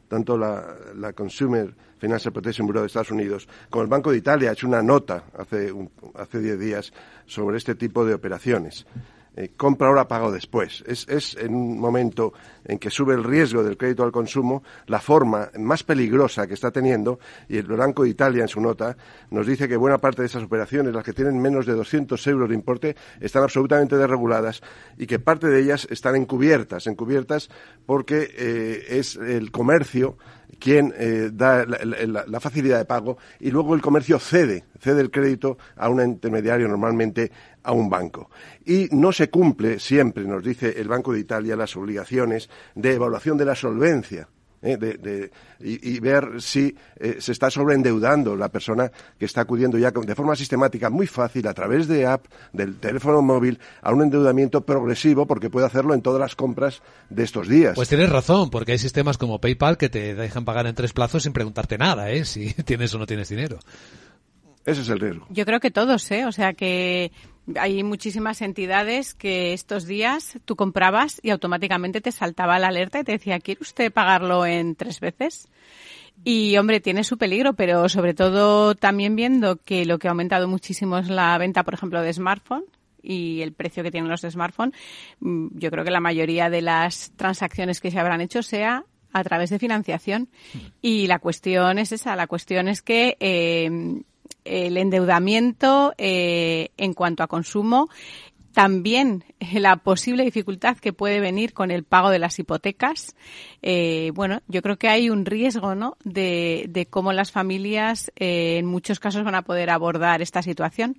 tanto 0.07 0.37
la, 0.37 0.75
la, 0.95 1.13
Consumer 1.13 1.73
Financial 1.97 2.31
Protection 2.31 2.65
Bureau 2.65 2.83
de 2.83 2.87
Estados 2.87 3.11
Unidos 3.11 3.47
como 3.69 3.83
el 3.83 3.89
Banco 3.89 4.11
de 4.11 4.17
Italia 4.17 4.49
ha 4.49 4.53
hecho 4.53 4.67
una 4.67 4.81
nota 4.81 5.23
hace, 5.37 5.73
hace 6.15 6.39
diez 6.39 6.59
días 6.59 6.93
sobre 7.25 7.57
este 7.57 7.75
tipo 7.75 8.05
de 8.05 8.13
operaciones. 8.13 8.85
Eh, 9.39 9.51
compra 9.55 9.87
ahora, 9.87 10.07
pago 10.07 10.31
después. 10.31 10.83
Es, 10.87 11.07
es, 11.07 11.37
en 11.37 11.53
un 11.53 11.79
momento 11.79 12.33
en 12.65 12.79
que 12.79 12.89
sube 12.89 13.13
el 13.13 13.23
riesgo 13.23 13.61
del 13.61 13.77
crédito 13.77 14.03
al 14.03 14.11
consumo 14.11 14.63
la 14.87 14.99
forma 14.99 15.51
más 15.59 15.83
peligrosa 15.83 16.47
que 16.47 16.55
está 16.55 16.71
teniendo 16.71 17.19
y 17.47 17.57
el 17.57 17.67
Banco 17.67 18.01
de 18.01 18.09
Italia 18.09 18.41
en 18.41 18.47
su 18.47 18.59
nota 18.59 18.97
nos 19.29 19.45
dice 19.45 19.67
que 19.67 19.77
buena 19.77 19.99
parte 19.99 20.23
de 20.23 20.25
esas 20.25 20.41
operaciones, 20.41 20.91
las 20.91 21.03
que 21.03 21.13
tienen 21.13 21.39
menos 21.39 21.67
de 21.67 21.73
200 21.73 22.25
euros 22.25 22.49
de 22.49 22.55
importe, 22.55 22.95
están 23.21 23.43
absolutamente 23.43 23.95
desreguladas 23.95 24.63
y 24.97 25.05
que 25.05 25.19
parte 25.19 25.45
de 25.45 25.61
ellas 25.61 25.87
están 25.91 26.15
encubiertas, 26.15 26.87
encubiertas 26.87 27.49
porque 27.85 28.31
eh, 28.35 28.85
es 28.89 29.17
el 29.17 29.51
comercio 29.51 30.17
quien 30.59 30.93
eh, 30.97 31.29
da 31.31 31.65
la, 31.65 32.39
facilidad 32.39 32.77
de 32.77 32.85
pago 32.85 33.17
y 33.39 33.51
luego 33.51 33.75
el 33.75 33.81
comercio 33.81 34.19
cede, 34.19 34.65
cede 34.79 35.01
el 35.01 35.11
crédito 35.11 35.57
a 35.75 35.89
un 35.89 36.01
intermediario, 36.01 36.67
normalmente 36.67 37.31
a 37.63 37.71
un 37.73 37.89
banco. 37.89 38.29
Y 38.65 38.87
no 38.91 39.11
se 39.11 39.29
cumple 39.29 39.79
siempre, 39.79 40.23
nos 40.23 40.43
dice 40.43 40.79
el 40.79 40.87
Banco 40.87 41.13
de 41.13 41.19
Italia, 41.19 41.55
las 41.55 41.75
obligaciones 41.75 42.49
de 42.75 42.93
evaluación 42.93 43.37
de 43.37 43.45
la 43.45 43.55
solvencia 43.55 44.27
¿eh? 44.61 44.77
de, 44.77 45.31
y, 45.59 45.99
ver 45.99 46.41
si 46.41 46.75
eh, 46.97 47.17
se 47.19 47.31
está 47.31 47.49
sobreendeudando 47.49 48.35
la 48.35 48.49
persona 48.49 48.91
que 49.17 49.25
está 49.25 49.41
acudiendo 49.41 49.77
ya 49.77 49.91
de 49.91 50.15
forma 50.15 50.35
sistemática, 50.35 50.89
muy 50.89 51.07
fácil, 51.07 51.47
a 51.47 51.53
través 51.53 51.87
de 51.87 52.05
app, 52.05 52.25
del 52.53 52.77
teléfono 52.77 53.21
móvil, 53.21 53.59
a 53.81 53.91
un 53.91 54.01
endeudamiento 54.01 54.61
progresivo, 54.61 55.25
porque 55.25 55.49
puede 55.49 55.65
hacerlo 55.67 55.93
en 55.93 56.01
todas 56.01 56.19
las 56.19 56.35
compras 56.35 56.81
de 57.09 57.23
estos 57.23 57.47
días. 57.47 57.75
Pues 57.75 57.89
tienes 57.89 58.09
razón, 58.09 58.49
porque 58.49 58.73
hay 58.73 58.77
sistemas 58.77 59.17
como 59.17 59.39
PayPal 59.39 59.77
que 59.77 59.89
te 59.89 60.15
dejan 60.15 60.45
pagar 60.45 60.67
en 60.67 60.75
tres 60.75 60.93
plazos 60.93 61.23
sin 61.23 61.33
preguntarte 61.33 61.77
nada, 61.77 62.09
¿eh? 62.11 62.25
si 62.25 62.53
tienes 62.53 62.93
o 62.93 62.99
no 62.99 63.05
tienes 63.05 63.29
dinero. 63.29 63.59
Ese 64.65 64.81
es 64.81 64.89
el 64.89 64.99
riesgo. 64.99 65.25
Yo 65.29 65.45
creo 65.45 65.61
que 65.61 65.71
todos, 65.71 66.11
¿eh? 66.11 66.25
O 66.25 66.31
sea 66.33 66.53
que 66.53 67.11
hay 67.55 67.83
muchísimas 67.83 68.41
entidades 68.41 69.13
que 69.13 69.53
estos 69.53 69.85
días 69.85 70.37
tú 70.45 70.55
comprabas 70.55 71.19
y 71.23 71.29
automáticamente 71.29 72.01
te 72.01 72.11
saltaba 72.11 72.59
la 72.59 72.67
alerta 72.67 72.99
y 72.99 73.03
te 73.03 73.13
decía, 73.13 73.39
¿quiere 73.39 73.61
usted 73.61 73.91
pagarlo 73.91 74.45
en 74.45 74.75
tres 74.75 74.99
veces? 74.99 75.47
Y 76.23 76.57
hombre, 76.57 76.79
tiene 76.79 77.03
su 77.03 77.17
peligro, 77.17 77.53
pero 77.53 77.87
sobre 77.89 78.13
todo 78.13 78.75
también 78.75 79.15
viendo 79.15 79.57
que 79.57 79.85
lo 79.85 79.99
que 79.99 80.07
ha 80.07 80.11
aumentado 80.11 80.47
muchísimo 80.47 80.97
es 80.97 81.09
la 81.09 81.37
venta, 81.37 81.63
por 81.63 81.75
ejemplo, 81.75 82.01
de 82.01 82.13
smartphone 82.13 82.65
y 83.01 83.41
el 83.41 83.53
precio 83.53 83.83
que 83.83 83.91
tienen 83.91 84.09
los 84.09 84.21
smartphones, 84.21 84.75
mm, 85.19 85.47
yo 85.53 85.71
creo 85.71 85.85
que 85.85 85.91
la 85.91 85.99
mayoría 85.99 86.49
de 86.49 86.61
las 86.61 87.11
transacciones 87.15 87.79
que 87.79 87.91
se 87.91 87.99
habrán 87.99 88.21
hecho 88.21 88.43
sea 88.43 88.83
a 89.13 89.23
través 89.23 89.49
de 89.49 89.59
financiación. 89.59 90.27
Y 90.81 91.07
la 91.07 91.19
cuestión 91.19 91.79
es 91.79 91.91
esa, 91.91 92.15
la 92.15 92.27
cuestión 92.27 92.67
es 92.67 92.81
que 92.81 93.15
eh, 93.19 94.01
el 94.47 94.77
endeudamiento 94.77 95.93
eh, 95.97 96.69
en 96.77 96.93
cuanto 96.93 97.23
a 97.23 97.27
consumo 97.27 97.89
también 98.57 99.23
la 99.53 99.75
posible 99.75 100.23
dificultad 100.23 100.77
que 100.77 100.91
puede 100.91 101.19
venir 101.19 101.53
con 101.53 101.69
el 101.69 101.83
pago 101.83 102.09
de 102.09 102.17
las 102.17 102.39
hipotecas. 102.39 103.15
Eh, 103.61 104.11
bueno, 104.15 104.41
yo 104.47 104.63
creo 104.63 104.77
que 104.77 104.89
hay 104.89 105.11
un 105.11 105.25
riesgo, 105.25 105.75
¿no? 105.75 105.95
De, 106.03 106.87
cómo 106.89 107.13
las 107.13 107.31
familias 107.31 108.11
eh, 108.15 108.57
en 108.57 108.65
muchos 108.65 108.99
casos 108.99 109.23
van 109.23 109.35
a 109.35 109.43
poder 109.43 109.69
abordar 109.69 110.23
esta 110.23 110.41
situación. 110.41 110.97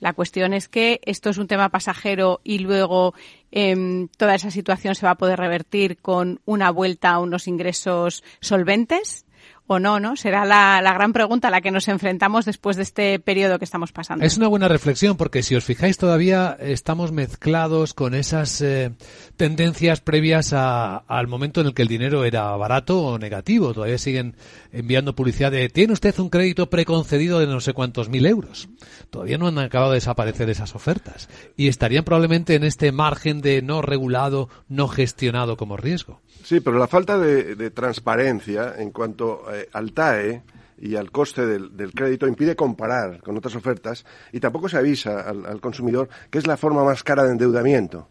La 0.00 0.14
cuestión 0.14 0.52
es 0.52 0.66
que 0.66 1.00
esto 1.04 1.30
es 1.30 1.38
un 1.38 1.46
tema 1.46 1.68
pasajero 1.68 2.40
y 2.42 2.58
luego 2.58 3.14
em, 3.52 4.08
toda 4.08 4.34
esa 4.34 4.50
situación 4.50 4.96
se 4.96 5.06
va 5.06 5.12
a 5.12 5.18
poder 5.18 5.38
revertir 5.38 5.98
con 5.98 6.40
una 6.44 6.72
vuelta 6.72 7.10
a 7.10 7.20
unos 7.20 7.46
ingresos 7.46 8.24
solventes 8.40 9.25
o 9.66 9.78
no, 9.78 10.00
¿no? 10.00 10.16
Será 10.16 10.44
la, 10.44 10.80
la, 10.82 10.94
gran 10.94 11.12
pregunta 11.12 11.48
a 11.48 11.50
la 11.50 11.60
que 11.60 11.70
nos 11.70 11.88
enfrentamos 11.88 12.44
después 12.44 12.76
de 12.76 12.82
este 12.82 13.18
periodo 13.18 13.58
que 13.58 13.64
estamos 13.64 13.92
pasando. 13.92 14.24
Es 14.24 14.36
una 14.36 14.48
buena 14.48 14.68
reflexión 14.68 15.16
porque 15.16 15.42
si 15.42 15.54
os 15.54 15.64
fijáis 15.64 15.98
todavía 15.98 16.56
estamos 16.60 17.12
mezclados 17.12 17.94
con 17.94 18.14
esas 18.14 18.60
eh, 18.60 18.92
tendencias 19.36 20.00
previas 20.00 20.52
a, 20.52 20.98
al 20.98 21.26
momento 21.26 21.60
en 21.60 21.68
el 21.68 21.74
que 21.74 21.82
el 21.82 21.88
dinero 21.88 22.24
era 22.24 22.54
barato 22.56 23.02
o 23.02 23.18
negativo. 23.18 23.74
Todavía 23.74 23.98
siguen 23.98 24.36
enviando 24.72 25.14
publicidad 25.14 25.50
de 25.50 25.68
tiene 25.68 25.92
usted 25.92 26.16
un 26.18 26.30
crédito 26.30 26.70
preconcedido 26.70 27.40
de 27.40 27.46
no 27.46 27.60
sé 27.60 27.72
cuántos 27.72 28.08
mil 28.08 28.26
euros. 28.26 28.68
Todavía 29.10 29.38
no 29.38 29.48
han 29.48 29.58
acabado 29.58 29.92
de 29.92 29.96
desaparecer 29.96 30.48
esas 30.50 30.74
ofertas 30.74 31.28
y 31.56 31.68
estarían 31.68 32.04
probablemente 32.04 32.54
en 32.54 32.64
este 32.64 32.92
margen 32.92 33.40
de 33.40 33.62
no 33.62 33.82
regulado, 33.82 34.48
no 34.68 34.88
gestionado 34.88 35.56
como 35.56 35.76
riesgo. 35.76 36.20
Sí, 36.42 36.60
pero 36.60 36.78
la 36.78 36.86
falta 36.86 37.18
de, 37.18 37.70
transparencia 37.70 38.74
en 38.78 38.92
cuanto 38.92 39.42
eh, 39.60 39.68
al 39.72 39.92
TAE 39.92 40.42
y 40.78 40.96
al 40.96 41.10
coste 41.10 41.46
del, 41.46 41.92
crédito 41.94 42.26
impide 42.26 42.54
comparar 42.54 43.20
con 43.22 43.36
otras 43.36 43.54
ofertas 43.56 44.04
y 44.32 44.40
tampoco 44.40 44.68
se 44.68 44.76
avisa 44.76 45.20
al, 45.20 45.60
consumidor 45.60 46.08
que 46.30 46.38
es 46.38 46.46
la 46.46 46.56
forma 46.56 46.84
más 46.84 47.02
cara 47.02 47.24
de 47.24 47.32
endeudamiento. 47.32 48.08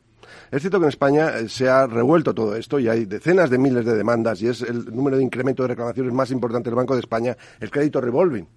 Es 0.51 0.61
cierto 0.61 0.79
que 0.79 0.85
en 0.85 0.89
España 0.89 1.37
eh, 1.37 1.49
se 1.49 1.69
ha 1.69 1.85
revuelto 1.87 2.33
todo 2.33 2.55
esto 2.55 2.79
y 2.79 2.87
hay 2.87 3.05
decenas 3.05 3.49
de 3.49 3.57
miles 3.57 3.85
de 3.85 3.95
demandas 3.95 4.41
y 4.41 4.47
es 4.47 4.61
el 4.61 4.85
número 4.85 5.17
de 5.17 5.23
incremento 5.23 5.63
de 5.63 5.69
reclamaciones 5.69 6.13
más 6.13 6.31
importante 6.31 6.69
del 6.69 6.75
Banco 6.75 6.95
de 6.95 7.01
España, 7.01 7.37
el 7.59 7.71
crédito 7.71 8.01
revolving. 8.01 8.47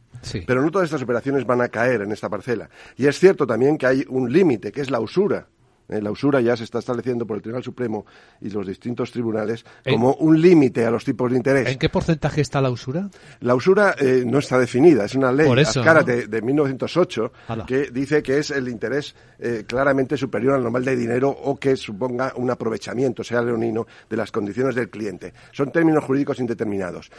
Pero 0.47 0.63
no 0.63 0.71
todas 0.71 0.87
estas 0.87 1.03
operaciones 1.03 1.47
van 1.47 1.61
a 1.61 1.69
caer 1.69 2.03
en 2.03 2.13
esta 2.13 2.29
parcela. 2.29 2.69
Y 2.97 3.07
es 3.07 3.19
cierto 3.19 3.47
también 3.47 3.79
que 3.79 3.87
hay 3.87 4.05
un 4.09 4.33
límite, 4.33 4.73
que 4.73 4.81
es 4.81 4.91
la 4.91 5.01
usura. 5.01 5.47
Eh, 5.89 6.03
la 6.03 6.11
usura 6.11 6.41
ya 6.41 6.57
se 6.57 6.65
está 6.65 6.81
estableciendo 6.81 7.27
por 7.27 7.37
el 7.37 7.43
Tribunal 7.43 7.65
Supremo 7.65 8.05
y 8.41 8.51
los 8.51 8.67
distintos 8.67 9.11
tribunales 9.11 9.65
como 9.89 10.15
un 10.15 10.41
límite 10.41 10.85
a 10.85 10.91
los 10.91 11.05
tipos 11.05 11.31
de 11.31 11.37
interés. 11.37 11.69
¿En 11.69 11.79
qué 11.79 11.89
porcentaje 11.89 12.41
está 12.41 12.61
la 12.61 12.71
usura? 12.71 13.09
La 13.41 13.55
usura 13.55 13.95
eh, 13.99 14.25
no 14.27 14.39
está 14.39 14.59
definida, 14.59 15.05
es 15.05 15.15
una 15.15 15.33
ley, 15.33 15.49
Azcárate, 15.61 16.27
de 16.27 16.43
1908, 16.43 17.33
que 17.67 17.91
dice 17.91 18.23
que 18.23 18.39
es 18.39 18.51
el 18.51 18.69
interés 18.69 19.15
eh, 19.39 19.65
claramente 19.67 20.17
superior 20.17 20.55
al 20.55 20.63
normal 20.63 20.85
de 20.85 20.97
dinero 20.97 21.31
o 21.31 21.57
que 21.57 21.77
suponga 21.77 22.33
un 22.37 22.51
aprovechamiento, 22.51 23.25
sea 23.25 23.41
leonino, 23.41 23.87
de 24.09 24.17
las 24.17 24.31
condiciones 24.31 24.75
del 24.75 24.91
cliente. 24.91 25.33
Son 25.53 25.71
términos 25.71 26.05
jurídicos 26.05 26.39
indeterminados. 26.41 27.11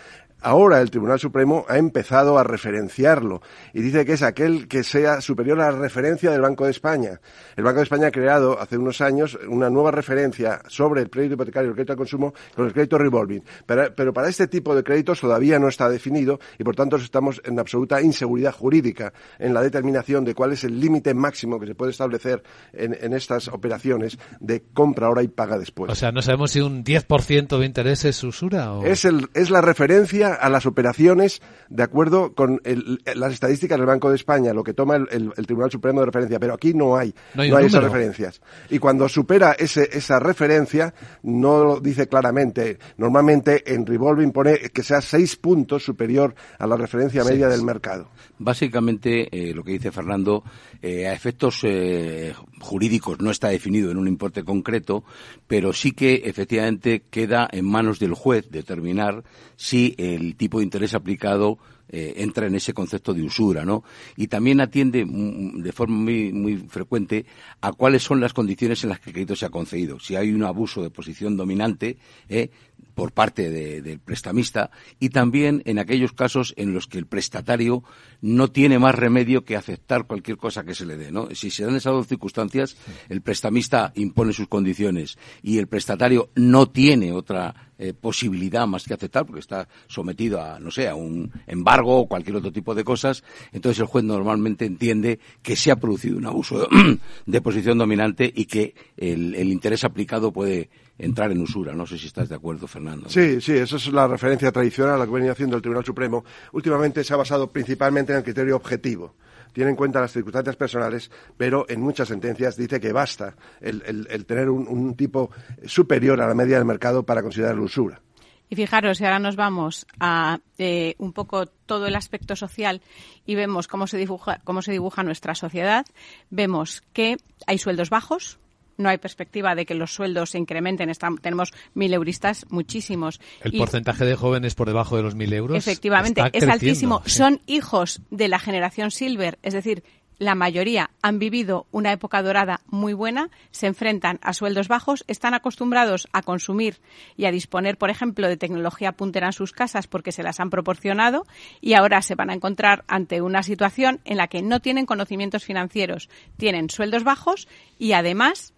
Ahora 0.42 0.80
el 0.80 0.90
Tribunal 0.90 1.20
Supremo 1.20 1.66
ha 1.68 1.78
empezado 1.78 2.38
a 2.38 2.44
referenciarlo 2.44 3.42
y 3.74 3.82
dice 3.82 4.06
que 4.06 4.14
es 4.14 4.24
aquel 4.24 4.68
que 4.68 4.84
sea 4.84 5.22
superior 5.22 5.60
a 5.60 5.72
la 5.72 5.78
referencia 5.78 6.32
del 6.32 6.42
Banco 6.42 6.66
de 6.66 6.72
España. 6.72 7.20
El 7.56 7.64
Banco 7.64 7.78
de 7.78 7.84
España 7.84 8.08
ha 8.08 8.12
creado 8.12 8.59
hace 8.60 8.78
unos 8.78 9.02
años 9.02 9.38
una 9.48 9.70
nueva 9.70 9.92
referencia 9.92 10.62
sobre 10.68 11.02
el 11.02 11.10
crédito 11.10 11.36
hipotecario 11.36 11.68
y 11.68 11.72
el 11.72 11.76
crédito 11.76 11.94
al 11.94 11.98
consumo 11.98 12.34
con 12.56 12.66
el 12.66 12.74
crédito 12.74 12.98
revolving. 12.98 13.44
Pero, 13.66 13.94
pero 13.96 14.14
para 14.14 14.30
este 14.30 14.48
tipo 14.48 14.76
de 14.76 14.84
créditos 14.84 15.20
todavía 15.22 15.60
no 15.60 15.68
está 15.68 15.90
definido 15.90 16.40
y 16.58 16.64
por 16.64 16.76
tanto 16.76 16.98
estamos 16.98 17.42
en 17.46 17.60
absoluta 17.60 18.02
inseguridad 18.02 18.54
jurídica 18.54 19.14
en 19.38 19.54
la 19.54 19.62
determinación 19.62 20.26
de 20.26 20.36
cuál 20.36 20.54
es 20.54 20.64
el 20.64 20.80
límite 20.80 21.14
máximo 21.14 21.60
que 21.60 21.68
se 21.68 21.76
puede 21.76 21.92
establecer 21.92 22.44
en, 22.74 22.98
en 23.00 23.14
estas 23.14 23.48
operaciones 23.48 24.18
de 24.40 24.64
compra 24.74 25.08
ahora 25.08 25.24
y 25.24 25.28
paga 25.28 25.58
después. 25.58 25.92
O 25.92 25.96
sea, 25.96 26.12
no 26.12 26.22
sabemos 26.22 26.52
si 26.52 26.62
un 26.62 26.84
10% 26.84 27.58
de 27.58 27.66
interés 27.66 28.06
es 28.06 28.24
usura 28.24 28.74
o... 28.74 28.86
Es, 28.86 29.06
el, 29.06 29.30
es 29.34 29.50
la 29.50 29.62
referencia 29.62 30.34
a 30.34 30.50
las 30.50 30.66
operaciones 30.66 31.42
de 31.70 31.84
acuerdo 31.84 32.34
con 32.34 32.62
el, 32.64 33.00
las 33.16 33.34
estadísticas 33.34 33.78
del 33.78 33.88
Banco 33.88 34.10
de 34.10 34.16
España, 34.16 34.54
lo 34.54 34.64
que 34.64 34.74
toma 34.74 34.96
el, 34.96 35.08
el, 35.12 35.34
el, 35.36 35.46
Tribunal 35.46 35.72
Supremo 35.72 36.00
de 36.00 36.08
referencia, 36.08 36.40
pero 36.40 36.54
aquí 36.54 36.74
no 36.74 36.98
hay, 36.98 37.14
no 37.34 37.44
hay, 37.44 37.52
no 37.52 37.58
hay 37.58 37.66
esas 37.66 37.84
referencias. 37.84 38.42
Y 38.70 38.80
cuando 38.80 39.08
supera 39.10 39.54
ese, 39.54 39.90
esa 39.92 40.20
referencia, 40.20 40.94
no 41.24 41.64
lo 41.64 41.80
dice 41.80 42.08
claramente. 42.08 42.78
Normalmente 42.98 43.74
en 43.74 43.86
revolving 43.86 44.32
pone 44.32 44.58
que 44.74 44.84
sea 44.84 45.02
seis 45.02 45.36
puntos 45.36 45.84
superior 45.84 46.36
a 46.58 46.68
la 46.68 46.76
referencia 46.76 47.24
media 47.24 47.48
sí, 47.48 47.52
del 47.52 47.64
mercado. 47.64 48.10
Básicamente, 48.38 49.28
eh, 49.32 49.54
lo 49.54 49.64
que 49.64 49.74
dice 49.74 49.92
Fernando, 49.92 50.44
eh, 50.82 51.08
a 51.08 51.14
efectos 51.14 51.62
eh, 51.64 52.34
jurídicos 52.60 53.20
no 53.20 53.32
está 53.32 53.50
definido 53.50 53.92
en 53.92 53.98
un 53.98 54.08
importe 54.08 54.44
concreto, 54.44 55.04
pero 55.48 55.74
sí 55.74 55.92
que 55.92 56.22
efectivamente 56.26 57.04
queda 57.10 57.48
en 57.52 57.66
manos 57.66 58.00
del 58.00 58.14
juez 58.14 58.50
determinar 58.50 59.24
si 59.56 59.96
el 59.98 60.36
tipo 60.36 60.60
de 60.60 60.66
interés 60.66 60.94
aplicado 60.94 61.58
eh, 61.90 62.14
entra 62.18 62.48
en 62.48 62.56
ese 62.56 62.74
concepto 62.74 63.14
de 63.14 63.24
usura, 63.24 63.66
¿no? 63.66 63.84
Y 64.16 64.28
también 64.28 64.62
atiende 64.62 65.06
de 65.06 65.72
forma 65.72 65.98
muy, 65.98 66.32
muy 66.32 66.58
frecuente 66.58 67.26
a 67.62 67.72
cuáles 67.72 68.04
son 68.04 68.20
las 68.20 68.34
condiciones 68.34 68.84
en 68.84 68.90
las 68.90 69.00
que 69.00 69.10
el 69.10 69.14
crédito 69.14 69.36
se 69.36 69.46
ha 69.46 69.50
concedido. 69.50 70.00
Si 70.00 70.16
hay 70.16 70.32
un 70.32 70.44
abuso 70.44 70.84
de 70.84 70.90
posición 70.90 71.36
dominante 71.36 71.98
eh, 72.28 72.50
por 72.94 73.12
parte 73.12 73.50
de, 73.50 73.82
del 73.82 74.00
prestamista 74.00 74.72
y 75.00 75.10
también 75.10 75.62
en 75.66 75.80
aquellos 75.80 76.14
casos 76.14 76.54
en 76.58 76.74
los 76.74 76.88
que 76.88 76.98
el 76.98 77.08
prestatario 77.08 77.84
no 78.22 78.52
tiene 78.52 78.78
más 78.78 78.96
remedio 78.96 79.46
que 79.46 79.56
aceptar 79.56 80.06
cualquier 80.06 80.38
cosa 80.38 80.64
que 80.64 80.76
se 80.76 80.86
le 80.86 80.98
dé, 80.98 81.12
¿no? 81.12 81.34
Si 81.34 81.50
se 81.50 81.66
dan 81.66 81.76
esas 81.76 81.94
dos 81.94 82.08
circunstancias, 82.08 82.78
el 83.08 83.22
prestamista 83.22 83.94
impone 83.96 84.34
sus 84.34 84.48
condiciones 84.48 85.18
y 85.42 85.58
el 85.58 85.68
prestatario 85.68 86.30
no 86.36 86.68
tiene 86.70 87.14
otra 87.14 87.69
eh, 87.82 87.94
posibilidad 87.94 88.68
más 88.68 88.84
que 88.84 88.94
aceptar 88.94 89.26
porque 89.26 89.40
está 89.40 89.68
sometido 89.88 90.42
a, 90.42 90.60
no 90.60 90.70
sé, 90.70 90.90
a 90.90 90.96
un 90.96 91.32
embargo 91.48 92.02
o 92.02 92.08
cualquier 92.08 92.36
otro 92.36 92.52
tipo 92.52 92.76
de 92.76 92.84
cosas, 92.84 93.24
entonces 93.54 93.80
el 93.80 93.86
juez 93.86 94.04
normalmente 94.04 94.66
entiende 94.66 95.20
que 95.42 95.56
se 95.56 95.72
ha 95.72 95.78
producido 95.78 96.18
un 96.18 96.26
abuso 96.26 96.68
de, 97.26 97.42
posición 97.42 97.78
dominante 97.78 98.30
y 98.36 98.46
que 98.46 98.76
el, 98.98 99.34
el, 99.34 99.50
interés 99.50 99.86
aplicado 99.86 100.34
puede 100.34 100.70
entrar 100.98 101.32
en 101.32 101.42
usura. 101.42 101.74
No 101.74 101.88
sé 101.88 101.98
si 101.98 102.08
estás 102.08 102.28
de 102.28 102.36
acuerdo, 102.36 102.68
Fernando. 102.68 103.10
Sí, 103.10 103.40
sí, 103.40 103.54
esa 103.54 103.78
es 103.78 103.88
la 103.94 104.08
referencia 104.08 104.52
tradicional 104.52 104.96
a 104.96 104.98
la 104.98 105.06
que 105.06 105.14
venía 105.14 105.32
haciendo 105.32 105.56
el 105.56 105.62
Tribunal 105.62 105.86
Supremo. 105.86 106.26
Últimamente 106.52 107.04
se 107.04 107.14
ha 107.14 107.18
basado 107.18 107.48
principalmente 107.48 108.12
en 108.12 108.18
el 108.18 108.24
criterio 108.26 108.58
objetivo 108.58 109.16
tiene 109.54 109.72
en 109.72 109.76
cuenta 109.76 110.02
las 110.02 110.12
circunstancias 110.12 110.56
personales, 110.56 111.12
pero 111.38 111.66
en 111.70 111.82
muchas 111.82 112.08
sentencias 112.08 112.56
dice 112.56 112.80
que 112.80 112.92
basta 112.92 113.36
el, 113.62 114.26
tener 114.26 114.50
un, 114.50 114.96
tipo 114.96 115.30
superior 115.66 116.22
a 116.22 116.28
la 116.28 116.34
media 116.34 116.58
del 116.58 116.66
mercado 116.66 117.04
para 117.04 117.22
considerar 117.22 117.60
usura. 117.60 118.02
Y 118.50 118.56
fijaros, 118.56 118.98
si 118.98 119.06
ahora 119.06 119.20
nos 119.20 119.36
vamos 119.36 119.86
a 120.00 120.40
eh, 120.58 120.96
un 120.98 121.14
poco 121.14 121.46
todo 121.46 121.86
el 121.86 121.96
aspecto 121.96 122.36
social 122.36 122.82
y 123.26 123.36
vemos 123.36 123.68
cómo 123.68 123.86
se, 123.86 123.98
dibuja, 123.98 124.40
cómo 124.44 124.64
se 124.64 124.72
dibuja 124.72 125.04
nuestra 125.04 125.36
sociedad, 125.36 125.86
vemos 126.32 126.82
que 126.92 127.18
hay 127.46 127.60
sueldos 127.60 127.92
bajos, 127.92 128.40
no 128.80 128.90
hay 128.90 128.98
perspectiva 128.98 129.54
de 129.54 129.66
que 129.66 129.76
los 129.76 129.94
sueldos 129.94 130.32
se 130.32 130.40
incrementen. 130.40 130.90
Estamos, 130.90 131.22
tenemos 131.22 131.54
mil 131.74 131.94
euristas, 131.94 132.46
muchísimos. 132.50 133.20
El 133.42 133.54
y, 133.54 133.60
porcentaje 133.60 134.06
de 134.06 134.16
jóvenes 134.16 134.56
por 134.56 134.68
debajo 134.68 134.96
de 134.96 135.04
los 135.04 135.16
mil 135.16 135.32
euros. 135.34 135.58
Efectivamente, 135.58 136.24
es 136.34 136.48
altísimo. 136.48 137.02
Sí. 137.06 137.12
Son 137.12 137.42
hijos 137.46 138.02
de 138.10 138.30
la 138.30 138.40
generación 138.40 138.90
Silver, 138.90 139.38
es 139.44 139.54
decir, 139.54 139.84
la 140.20 140.36
mayoría 140.36 140.92
han 141.02 141.18
vivido 141.18 141.66
una 141.72 141.94
época 141.94 142.22
dorada 142.22 142.60
muy 142.68 142.94
buena, 142.94 143.30
se 143.52 143.68
enfrentan 143.68 144.20
a 144.22 144.34
sueldos 144.34 144.68
bajos, 144.68 145.06
están 145.08 145.34
acostumbrados 145.34 146.08
a 146.12 146.22
consumir 146.22 146.82
y 147.16 147.26
a 147.26 147.32
disponer, 147.32 147.78
por 147.78 147.90
ejemplo, 147.90 148.28
de 148.28 148.36
tecnología 148.36 148.92
puntera 148.92 149.28
en 149.28 149.34
sus 149.34 149.54
casas 149.54 149.88
porque 149.88 150.12
se 150.12 150.24
las 150.24 150.42
han 150.42 150.50
proporcionado 150.50 151.26
y 151.62 151.74
ahora 151.74 152.02
se 152.02 152.16
van 152.16 152.30
a 152.30 152.34
encontrar 152.34 152.84
ante 152.88 153.22
una 153.22 153.44
situación 153.44 154.02
en 154.04 154.18
la 154.18 154.28
que 154.28 154.42
no 154.42 154.60
tienen 154.60 154.86
conocimientos 154.86 155.46
financieros, 155.46 156.10
tienen 156.36 156.70
sueldos 156.70 157.06
bajos 157.06 157.48
y 157.78 157.94
además 157.94 158.54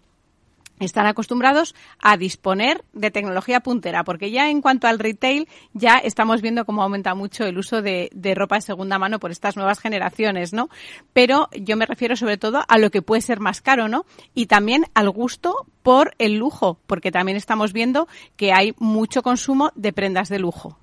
están 0.80 1.06
acostumbrados 1.06 1.74
a 2.00 2.16
disponer 2.16 2.84
de 2.92 3.10
tecnología 3.10 3.60
puntera, 3.60 4.04
porque 4.04 4.30
ya 4.30 4.50
en 4.50 4.60
cuanto 4.60 4.86
al 4.86 4.98
retail 4.98 5.48
ya 5.72 5.98
estamos 5.98 6.42
viendo 6.42 6.64
cómo 6.64 6.82
aumenta 6.82 7.14
mucho 7.14 7.44
el 7.44 7.58
uso 7.58 7.82
de, 7.82 8.10
ropa 8.34 8.56
de 8.56 8.62
segunda 8.62 8.98
mano 8.98 9.18
por 9.18 9.30
estas 9.30 9.56
nuevas 9.56 9.78
generaciones, 9.78 10.52
¿no? 10.52 10.68
Pero 11.12 11.48
yo 11.52 11.76
me 11.76 11.86
refiero 11.86 12.16
sobre 12.16 12.36
todo 12.36 12.62
a 12.66 12.78
lo 12.78 12.90
que 12.90 13.02
puede 13.02 13.22
ser 13.22 13.40
más 13.40 13.60
caro, 13.60 13.88
¿no? 13.88 14.04
Y 14.34 14.46
también 14.46 14.86
al 14.94 15.10
gusto 15.10 15.66
por 15.82 16.14
el 16.18 16.36
lujo, 16.36 16.78
porque 16.86 17.12
también 17.12 17.36
estamos 17.36 17.72
viendo 17.72 18.08
que 18.36 18.52
hay 18.52 18.74
mucho 18.78 19.22
consumo 19.22 19.72
de 19.74 19.92
prendas 19.92 20.28
de 20.28 20.38
lujo. 20.38 20.78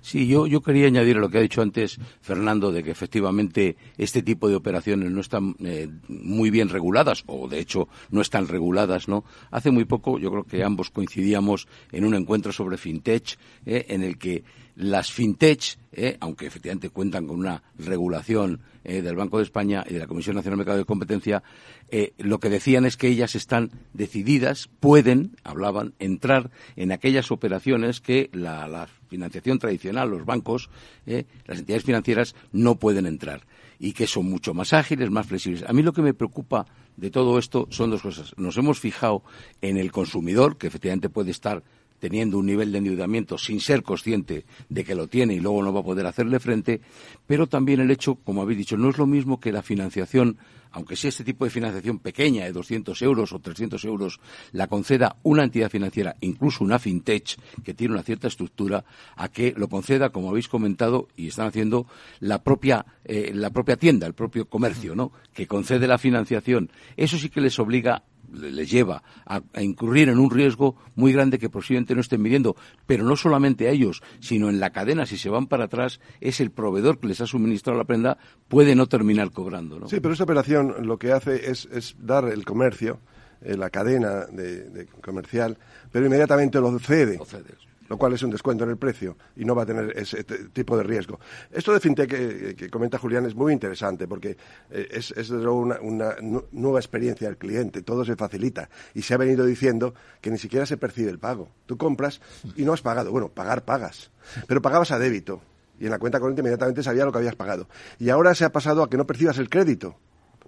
Sí, 0.00 0.26
yo, 0.26 0.46
yo 0.46 0.60
quería 0.60 0.86
añadir 0.86 1.16
a 1.16 1.20
lo 1.20 1.28
que 1.28 1.38
ha 1.38 1.42
dicho 1.42 1.62
antes 1.62 1.98
Fernando, 2.20 2.72
de 2.72 2.82
que 2.82 2.90
efectivamente 2.90 3.76
este 3.98 4.22
tipo 4.22 4.48
de 4.48 4.56
operaciones 4.56 5.10
no 5.10 5.20
están 5.20 5.56
eh, 5.60 5.88
muy 6.08 6.50
bien 6.50 6.68
reguladas, 6.68 7.24
o 7.26 7.48
de 7.48 7.58
hecho 7.58 7.88
no 8.10 8.20
están 8.20 8.48
reguladas, 8.48 9.08
¿no? 9.08 9.24
Hace 9.50 9.70
muy 9.70 9.84
poco 9.84 10.18
yo 10.18 10.30
creo 10.30 10.44
que 10.44 10.64
ambos 10.64 10.90
coincidíamos 10.90 11.66
en 11.92 12.04
un 12.04 12.14
encuentro 12.14 12.52
sobre 12.52 12.76
fintech, 12.76 13.38
eh, 13.64 13.86
en 13.88 14.02
el 14.02 14.18
que 14.18 14.44
las 14.76 15.10
fintech, 15.10 15.78
eh, 15.92 16.16
aunque 16.20 16.46
efectivamente 16.46 16.90
cuentan 16.90 17.26
con 17.26 17.38
una 17.38 17.62
regulación 17.78 18.60
eh, 18.84 19.00
del 19.00 19.16
Banco 19.16 19.38
de 19.38 19.44
España 19.44 19.84
y 19.88 19.94
de 19.94 20.00
la 20.00 20.06
Comisión 20.06 20.36
Nacional 20.36 20.58
de 20.58 20.64
Mercado 20.64 20.78
de 20.78 20.84
Competencia, 20.84 21.42
eh, 21.88 22.12
lo 22.18 22.38
que 22.38 22.50
decían 22.50 22.84
es 22.84 22.96
que 22.96 23.08
ellas 23.08 23.34
están 23.34 23.70
decididas, 23.94 24.68
pueden, 24.78 25.36
hablaban, 25.44 25.94
entrar 25.98 26.50
en 26.76 26.92
aquellas 26.92 27.30
operaciones 27.30 28.00
que 28.00 28.28
la, 28.32 28.88
financiación 29.08 29.60
tradicional, 29.60 30.10
los 30.10 30.26
bancos, 30.26 30.68
las 31.06 31.58
entidades 31.60 31.84
financieras 31.84 32.34
no 32.50 32.74
pueden 32.74 33.06
entrar 33.06 33.46
y 33.78 33.92
que 33.92 34.08
son 34.08 34.28
mucho 34.28 34.52
más 34.52 34.72
ágiles, 34.72 35.10
más 35.10 35.28
flexibles. 35.28 35.62
A 35.62 35.72
mí 35.72 35.82
lo 35.82 35.92
que 35.92 36.02
me 36.02 36.12
preocupa 36.12 36.66
de 36.96 37.10
todo 37.10 37.38
esto 37.38 37.68
son 37.70 37.90
dos 37.90 38.02
cosas. 38.02 38.34
Nos 38.36 38.56
hemos 38.56 38.80
fijado 38.80 39.22
en 39.60 39.76
el 39.76 39.92
consumidor, 39.92 40.58
que 40.58 40.66
efectivamente 40.66 41.08
puede 41.08 41.30
estar 41.30 41.62
teniendo 41.98 42.38
un 42.38 42.46
nivel 42.46 42.72
de 42.72 42.78
endeudamiento 42.78 43.38
sin 43.38 43.60
ser 43.60 43.82
consciente 43.82 44.44
de 44.68 44.84
que 44.84 44.94
lo 44.94 45.06
tiene 45.06 45.34
y 45.34 45.40
luego 45.40 45.62
no 45.62 45.72
va 45.72 45.80
a 45.80 45.84
poder 45.84 46.06
hacerle 46.06 46.40
frente, 46.40 46.80
pero 47.26 47.46
también 47.46 47.80
el 47.80 47.90
hecho, 47.90 48.16
como 48.16 48.42
habéis 48.42 48.58
dicho, 48.58 48.76
no 48.76 48.90
es 48.90 48.98
lo 48.98 49.06
mismo 49.06 49.40
que 49.40 49.52
la 49.52 49.62
financiación, 49.62 50.38
aunque 50.70 50.96
sea 50.96 51.08
este 51.08 51.24
tipo 51.24 51.44
de 51.44 51.50
financiación 51.50 51.98
pequeña 51.98 52.44
de 52.44 52.52
200 52.52 53.00
euros 53.02 53.32
o 53.32 53.38
300 53.38 53.84
euros, 53.84 54.20
la 54.52 54.66
conceda 54.66 55.16
una 55.22 55.44
entidad 55.44 55.70
financiera, 55.70 56.16
incluso 56.20 56.64
una 56.64 56.78
fintech, 56.78 57.36
que 57.64 57.74
tiene 57.74 57.94
una 57.94 58.02
cierta 58.02 58.28
estructura, 58.28 58.84
a 59.16 59.28
que 59.28 59.54
lo 59.56 59.68
conceda, 59.68 60.10
como 60.10 60.30
habéis 60.30 60.48
comentado, 60.48 61.08
y 61.16 61.28
están 61.28 61.46
haciendo 61.46 61.86
la 62.20 62.42
propia, 62.42 62.84
eh, 63.04 63.32
la 63.34 63.50
propia 63.50 63.76
tienda, 63.76 64.06
el 64.06 64.14
propio 64.14 64.48
comercio, 64.48 64.94
¿no? 64.94 65.12
que 65.32 65.46
concede 65.46 65.86
la 65.86 65.98
financiación. 65.98 66.70
Eso 66.96 67.18
sí 67.18 67.28
que 67.30 67.40
les 67.40 67.58
obliga 67.58 68.02
les 68.36 68.70
lleva 68.70 69.02
a, 69.24 69.42
a, 69.52 69.62
incurrir 69.62 70.08
en 70.08 70.18
un 70.18 70.30
riesgo 70.30 70.76
muy 70.94 71.12
grande 71.12 71.38
que 71.38 71.48
posiblemente 71.48 71.94
no 71.94 72.00
estén 72.00 72.22
midiendo, 72.22 72.56
pero 72.86 73.04
no 73.04 73.16
solamente 73.16 73.68
a 73.68 73.70
ellos, 73.70 74.02
sino 74.20 74.48
en 74.48 74.60
la 74.60 74.70
cadena, 74.70 75.06
si 75.06 75.16
se 75.16 75.28
van 75.28 75.46
para 75.46 75.64
atrás, 75.64 76.00
es 76.20 76.40
el 76.40 76.50
proveedor 76.50 76.98
que 76.98 77.08
les 77.08 77.20
ha 77.20 77.26
suministrado 77.26 77.78
la 77.78 77.84
prenda, 77.84 78.18
puede 78.48 78.74
no 78.74 78.86
terminar 78.86 79.30
cobrando. 79.30 79.78
¿no? 79.78 79.88
Sí, 79.88 80.00
pero 80.00 80.12
esta 80.12 80.24
operación 80.24 80.86
lo 80.86 80.98
que 80.98 81.12
hace 81.12 81.50
es, 81.50 81.68
es 81.72 81.96
dar 81.98 82.28
el 82.28 82.44
comercio, 82.44 83.00
eh, 83.42 83.56
la 83.56 83.70
cadena 83.70 84.26
de, 84.26 84.70
de 84.70 84.86
comercial, 84.86 85.58
pero 85.92 86.06
inmediatamente 86.06 86.60
lo 86.60 86.78
cede. 86.78 87.18
Lo 87.18 87.24
cede 87.24 87.66
lo 87.88 87.96
cual 87.96 88.12
es 88.12 88.22
un 88.22 88.30
descuento 88.30 88.64
en 88.64 88.70
el 88.70 88.76
precio 88.76 89.16
y 89.36 89.44
no 89.44 89.54
va 89.54 89.62
a 89.62 89.66
tener 89.66 89.96
ese 89.96 90.24
tipo 90.24 90.76
de 90.76 90.82
riesgo. 90.82 91.18
Esto 91.50 91.72
de 91.72 91.80
fintech 91.80 92.08
que, 92.56 92.70
comenta 92.70 92.98
Julián 92.98 93.26
es 93.26 93.34
muy 93.34 93.52
interesante 93.52 94.06
porque 94.06 94.36
eh, 94.70 94.88
es, 94.90 95.10
es 95.12 95.30
una, 95.30 95.80
una, 95.80 96.16
nueva 96.52 96.78
experiencia 96.78 97.28
del 97.28 97.36
cliente, 97.36 97.82
todo 97.82 98.04
se 98.04 98.16
facilita 98.16 98.68
y 98.94 99.02
se 99.02 99.14
ha 99.14 99.16
venido 99.16 99.44
diciendo 99.44 99.94
que 100.20 100.30
ni 100.30 100.38
siquiera 100.38 100.66
se 100.66 100.76
percibe 100.76 101.10
el 101.10 101.18
pago. 101.18 101.48
Tú 101.66 101.76
compras 101.76 102.20
y 102.56 102.64
no 102.64 102.72
has 102.72 102.82
pagado. 102.82 103.10
Bueno, 103.10 103.28
pagar 103.28 103.64
pagas, 103.64 104.10
pero 104.46 104.62
pagabas 104.62 104.90
a 104.90 104.98
débito 104.98 105.40
y 105.78 105.84
en 105.84 105.90
la 105.90 105.98
cuenta 105.98 106.20
corriente 106.20 106.40
inmediatamente 106.40 106.82
sabía 106.82 107.04
lo 107.04 107.12
que 107.12 107.18
habías 107.18 107.36
pagado. 107.36 107.68
Y 107.98 108.10
ahora 108.10 108.34
se 108.34 108.44
ha 108.44 108.52
pasado 108.52 108.82
a 108.82 108.90
que 108.90 108.96
no 108.96 109.06
percibas 109.06 109.38
el 109.38 109.48
crédito 109.48 109.96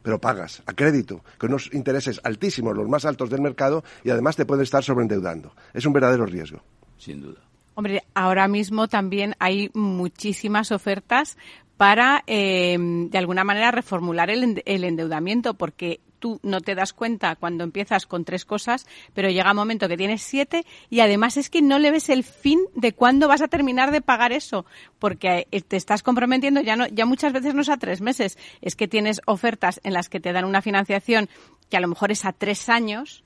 pero 0.01 0.21
pagas 0.21 0.63
a 0.65 0.73
crédito, 0.75 1.25
con 1.39 1.51
unos 1.51 1.75
intereses 1.75 2.21
altísimos, 2.23 2.75
los 2.75 2.89
más 2.89 3.05
altos 3.05 3.31
del 3.31 3.43
mercado, 3.43 3.85
y 4.05 4.11
además 4.11 4.37
te 4.37 4.47
pueden 4.47 4.63
estar 4.63 4.83
sobreendeudando. 4.83 5.53
Es 5.75 5.85
un 5.87 5.93
verdadero 5.93 6.25
riesgo 6.25 6.63
sin 6.99 7.23
duda. 7.23 7.41
Hombre, 7.75 8.03
ahora 8.15 8.49
mismo 8.49 8.89
también 8.89 9.37
hay 9.39 9.71
muchísimas 9.73 10.73
ofertas 10.73 11.37
para, 11.77 12.25
eh, 12.27 12.77
de 12.77 13.19
alguna 13.19 13.45
manera, 13.45 13.71
reformular 13.71 14.31
el, 14.31 14.63
el, 14.67 14.85
endeudamiento, 14.85 15.55
porque 15.55 16.01
tú 16.19 16.41
no 16.43 16.61
te 16.61 16.75
das 16.75 16.93
cuenta 16.93 17.37
cuando 17.37 17.63
empiezas 17.63 18.05
con 18.05 18.25
tres 18.25 18.45
cosas, 18.45 18.85
pero 19.15 19.31
llega 19.31 19.53
un 19.53 19.57
momento 19.57 19.89
que 19.89 19.97
tienes 19.97 20.23
siete 20.23 20.65
y 20.91 21.01
además 21.01 21.37
es 21.37 21.49
que 21.49 21.63
no 21.63 21.79
le 21.79 21.93
ves 21.93 22.09
el 22.09 22.25
fin 22.25 22.59
de 22.75 22.93
cuándo 22.93 23.29
vas 23.29 23.43
a 23.43 23.49
terminar 23.49 23.93
de 23.93 24.01
pagar 24.01 24.33
eso, 24.33 24.67
porque 24.99 25.47
eh, 25.53 25.61
te 25.61 25.77
estás 25.77 26.03
comprometiendo 26.03 26.61
ya 26.61 26.75
no, 26.75 26.89
ya 26.89 27.07
muchas 27.07 27.33
veces 27.33 27.55
no 27.55 27.63
es 27.63 27.69
a 27.69 27.77
tres 27.77 28.01
meses, 28.01 28.39
es 28.61 28.75
que 28.75 28.89
tienes 28.89 29.21
ofertas 29.27 29.81
en 29.85 29.93
las 29.93 30.09
que 30.09 30.19
te 30.19 30.33
dan 30.33 30.45
una 30.45 30.63
financiación 30.63 31.29
que 31.71 31.77
a 31.77 31.81
lo 31.81 31.89
mejor 31.89 32.11
es 32.11 32.25
a 32.25 32.33
tres 32.33 32.69
años 32.69 33.23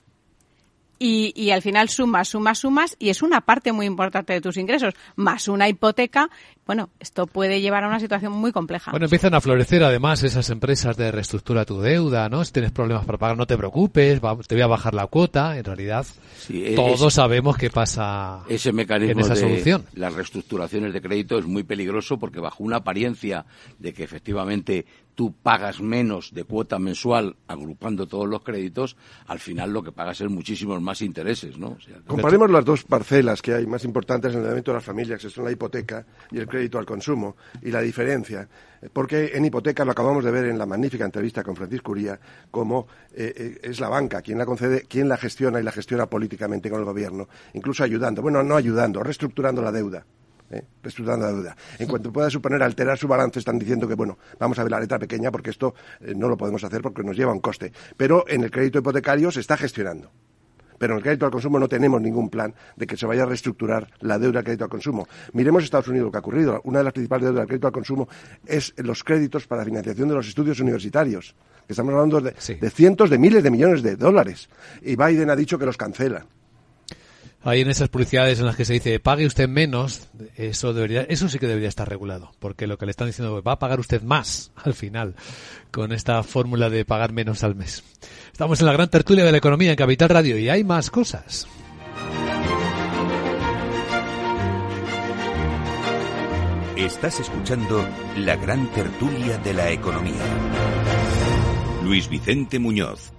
y, 0.98 1.32
y, 1.34 1.50
al 1.50 1.62
final 1.62 1.88
sumas, 1.88 2.28
sumas, 2.28 2.58
sumas 2.58 2.96
y 2.98 3.10
es 3.10 3.22
una 3.22 3.40
parte 3.40 3.72
muy 3.72 3.86
importante 3.86 4.32
de 4.32 4.40
tus 4.40 4.56
ingresos, 4.56 4.94
más 5.16 5.48
una 5.48 5.68
hipoteca. 5.68 6.30
Bueno, 6.64 6.90
esto 7.00 7.26
puede 7.26 7.60
llevar 7.60 7.82
a 7.82 7.88
una 7.88 7.98
situación 7.98 8.32
muy 8.32 8.52
compleja. 8.52 8.92
Bueno, 8.92 9.06
empiezan 9.06 9.34
a 9.34 9.40
florecer 9.40 9.82
además 9.82 10.22
esas 10.22 10.48
empresas 10.50 10.96
de 10.96 11.10
reestructura 11.10 11.64
tu 11.64 11.80
deuda, 11.80 12.28
¿no? 12.28 12.44
Si 12.44 12.52
tienes 12.52 12.70
problemas 12.70 13.04
para 13.04 13.18
pagar, 13.18 13.36
no 13.36 13.46
te 13.46 13.56
preocupes, 13.56 14.20
te 14.46 14.54
voy 14.54 14.62
a 14.62 14.68
bajar 14.68 14.94
la 14.94 15.08
cuota. 15.08 15.58
En 15.58 15.64
realidad, 15.64 16.06
todos 16.76 17.14
sabemos 17.14 17.56
qué 17.56 17.68
pasa 17.68 18.44
ese 18.48 18.72
mecanismo 18.72 19.12
en 19.12 19.20
esa 19.20 19.34
solución. 19.34 19.84
Las 19.94 20.14
reestructuraciones 20.14 20.92
de 20.92 21.02
crédito 21.02 21.36
es 21.36 21.46
muy 21.46 21.64
peligroso 21.64 22.18
porque 22.18 22.38
bajo 22.38 22.62
una 22.62 22.76
apariencia 22.76 23.44
de 23.78 23.92
que 23.92 24.04
efectivamente 24.04 24.86
tú 25.14 25.34
pagas 25.42 25.80
menos 25.80 26.32
de 26.32 26.44
cuota 26.44 26.78
mensual 26.78 27.36
agrupando 27.46 28.06
todos 28.06 28.28
los 28.28 28.42
créditos, 28.42 28.96
al 29.26 29.38
final 29.38 29.72
lo 29.72 29.82
que 29.82 29.92
pagas 29.92 30.20
es 30.20 30.30
muchísimos 30.30 30.80
más 30.80 31.02
intereses, 31.02 31.58
¿no? 31.58 31.76
Comparemos 32.06 32.50
las 32.50 32.64
dos 32.64 32.84
parcelas 32.84 33.42
que 33.42 33.54
hay 33.54 33.66
más 33.66 33.84
importantes 33.84 34.30
en 34.30 34.34
el 34.34 34.38
endeudamiento 34.38 34.70
de 34.70 34.76
las 34.76 34.84
familias, 34.84 35.20
que 35.20 35.30
son 35.30 35.44
la 35.44 35.52
hipoteca 35.52 36.04
y 36.30 36.38
el 36.38 36.46
crédito 36.46 36.78
al 36.78 36.86
consumo, 36.86 37.36
y 37.62 37.70
la 37.70 37.80
diferencia. 37.80 38.48
Porque 38.92 39.32
en 39.34 39.44
hipoteca 39.44 39.84
lo 39.84 39.92
acabamos 39.92 40.24
de 40.24 40.30
ver 40.30 40.46
en 40.46 40.58
la 40.58 40.66
magnífica 40.66 41.04
entrevista 41.04 41.44
con 41.44 41.54
Francisco 41.54 41.92
Uría, 41.92 42.18
como 42.50 42.88
eh, 43.14 43.32
eh, 43.36 43.60
es 43.62 43.78
la 43.80 43.88
banca 43.88 44.22
quien 44.22 44.38
la 44.38 44.46
concede, 44.46 44.82
quien 44.82 45.08
la 45.08 45.16
gestiona 45.16 45.60
y 45.60 45.62
la 45.62 45.72
gestiona 45.72 46.06
políticamente 46.06 46.70
con 46.70 46.80
el 46.80 46.84
gobierno, 46.84 47.28
incluso 47.54 47.84
ayudando, 47.84 48.22
bueno, 48.22 48.42
no 48.42 48.56
ayudando, 48.56 49.02
reestructurando 49.02 49.62
la 49.62 49.70
deuda. 49.70 50.04
¿Eh? 50.52 50.64
reestructurando 50.82 51.26
la 51.26 51.32
deuda. 51.32 51.56
En 51.78 51.88
cuanto 51.88 52.12
pueda 52.12 52.30
suponer 52.30 52.62
alterar 52.62 52.98
su 52.98 53.08
balance, 53.08 53.38
están 53.38 53.58
diciendo 53.58 53.88
que, 53.88 53.94
bueno, 53.94 54.18
vamos 54.38 54.58
a 54.58 54.62
ver 54.62 54.70
la 54.70 54.80
letra 54.80 54.98
pequeña 54.98 55.30
porque 55.30 55.50
esto 55.50 55.74
eh, 56.00 56.14
no 56.14 56.28
lo 56.28 56.36
podemos 56.36 56.62
hacer 56.64 56.82
porque 56.82 57.02
nos 57.02 57.16
lleva 57.16 57.32
un 57.32 57.40
coste. 57.40 57.72
Pero 57.96 58.24
en 58.28 58.44
el 58.44 58.50
crédito 58.50 58.78
hipotecario 58.78 59.30
se 59.30 59.40
está 59.40 59.56
gestionando. 59.56 60.10
Pero 60.78 60.94
en 60.94 60.98
el 60.98 61.02
crédito 61.04 61.26
al 61.26 61.30
consumo 61.30 61.60
no 61.60 61.68
tenemos 61.68 62.00
ningún 62.00 62.28
plan 62.28 62.52
de 62.74 62.86
que 62.88 62.96
se 62.96 63.06
vaya 63.06 63.22
a 63.22 63.26
reestructurar 63.26 63.88
la 64.00 64.18
deuda 64.18 64.38
del 64.38 64.44
crédito 64.44 64.64
al 64.64 64.70
consumo. 64.70 65.06
Miremos 65.32 65.62
Estados 65.62 65.86
Unidos 65.86 66.06
lo 66.06 66.10
que 66.10 66.18
ha 66.18 66.20
ocurrido. 66.20 66.60
Una 66.64 66.78
de 66.78 66.84
las 66.84 66.92
principales 66.92 67.26
deudas 67.26 67.42
del 67.42 67.46
crédito 67.46 67.68
al 67.68 67.72
consumo 67.72 68.08
es 68.44 68.74
los 68.78 69.04
créditos 69.04 69.46
para 69.46 69.64
financiación 69.64 70.08
de 70.08 70.14
los 70.16 70.26
estudios 70.26 70.58
universitarios. 70.58 71.36
Que 71.68 71.74
estamos 71.74 71.94
hablando 71.94 72.20
de, 72.20 72.32
de 72.32 72.70
cientos 72.70 73.10
de 73.10 73.18
miles 73.18 73.44
de 73.44 73.50
millones 73.52 73.82
de 73.84 73.94
dólares. 73.94 74.48
Y 74.82 74.96
Biden 74.96 75.30
ha 75.30 75.36
dicho 75.36 75.56
que 75.56 75.66
los 75.66 75.76
cancela. 75.76 76.26
Ahí 77.44 77.60
en 77.60 77.70
esas 77.70 77.88
publicidades 77.88 78.38
en 78.38 78.46
las 78.46 78.54
que 78.54 78.64
se 78.64 78.74
dice 78.74 79.00
pague 79.00 79.26
usted 79.26 79.48
menos, 79.48 80.08
eso 80.36 80.72
debería, 80.72 81.02
eso 81.02 81.28
sí 81.28 81.40
que 81.40 81.48
debería 81.48 81.68
estar 81.68 81.88
regulado, 81.88 82.32
porque 82.38 82.68
lo 82.68 82.78
que 82.78 82.86
le 82.86 82.90
están 82.90 83.08
diciendo 83.08 83.42
va 83.42 83.52
a 83.52 83.58
pagar 83.58 83.80
usted 83.80 84.00
más 84.02 84.52
al 84.56 84.74
final 84.74 85.16
con 85.72 85.92
esta 85.92 86.22
fórmula 86.22 86.70
de 86.70 86.84
pagar 86.84 87.12
menos 87.12 87.42
al 87.42 87.56
mes. 87.56 87.82
Estamos 88.30 88.60
en 88.60 88.66
la 88.66 88.72
gran 88.72 88.88
tertulia 88.90 89.24
de 89.24 89.32
la 89.32 89.38
economía 89.38 89.70
en 89.70 89.76
Capital 89.76 90.10
Radio 90.10 90.38
y 90.38 90.48
hay 90.48 90.62
más 90.62 90.90
cosas. 90.90 91.48
Estás 96.76 97.20
escuchando 97.20 97.84
la 98.18 98.36
gran 98.36 98.66
tertulia 98.72 99.38
de 99.38 99.54
la 99.54 99.70
economía. 99.70 100.22
Luis 101.84 102.08
Vicente 102.08 102.58
Muñoz. 102.58 103.11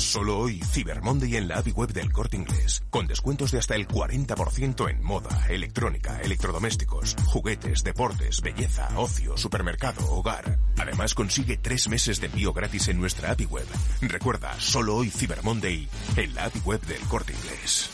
Solo 0.00 0.38
hoy, 0.38 0.60
Cyber 0.60 1.02
Monday 1.02 1.36
en 1.36 1.46
la 1.46 1.58
API 1.58 1.72
web 1.72 1.92
del 1.92 2.10
Corte 2.10 2.36
Inglés, 2.36 2.82
con 2.90 3.06
descuentos 3.06 3.50
de 3.52 3.58
hasta 3.58 3.76
el 3.76 3.86
40% 3.86 4.90
en 4.90 5.04
moda, 5.04 5.46
electrónica, 5.48 6.20
electrodomésticos, 6.22 7.16
juguetes, 7.26 7.84
deportes, 7.84 8.40
belleza, 8.40 8.88
ocio, 8.96 9.36
supermercado, 9.36 10.10
hogar. 10.10 10.58
Además, 10.78 11.14
consigue 11.14 11.58
tres 11.58 11.88
meses 11.88 12.18
de 12.20 12.28
envío 12.28 12.52
gratis 12.54 12.88
en 12.88 12.98
nuestra 12.98 13.30
API 13.30 13.44
web. 13.44 13.66
Recuerda, 14.00 14.58
solo 14.58 14.96
hoy 14.96 15.10
Cyber 15.10 15.44
Monday 15.44 15.86
en 16.16 16.34
la 16.34 16.46
API 16.46 16.60
web 16.60 16.80
del 16.86 17.00
Corte 17.02 17.34
Inglés. 17.34 17.90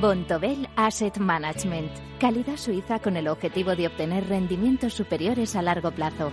Bontobel 0.00 0.68
Asset 0.76 1.18
Management, 1.18 1.92
calidad 2.18 2.56
suiza 2.56 2.98
con 2.98 3.18
el 3.18 3.28
objetivo 3.28 3.76
de 3.76 3.88
obtener 3.88 4.26
rendimientos 4.26 4.94
superiores 4.94 5.54
a 5.54 5.60
largo 5.60 5.90
plazo. 5.90 6.32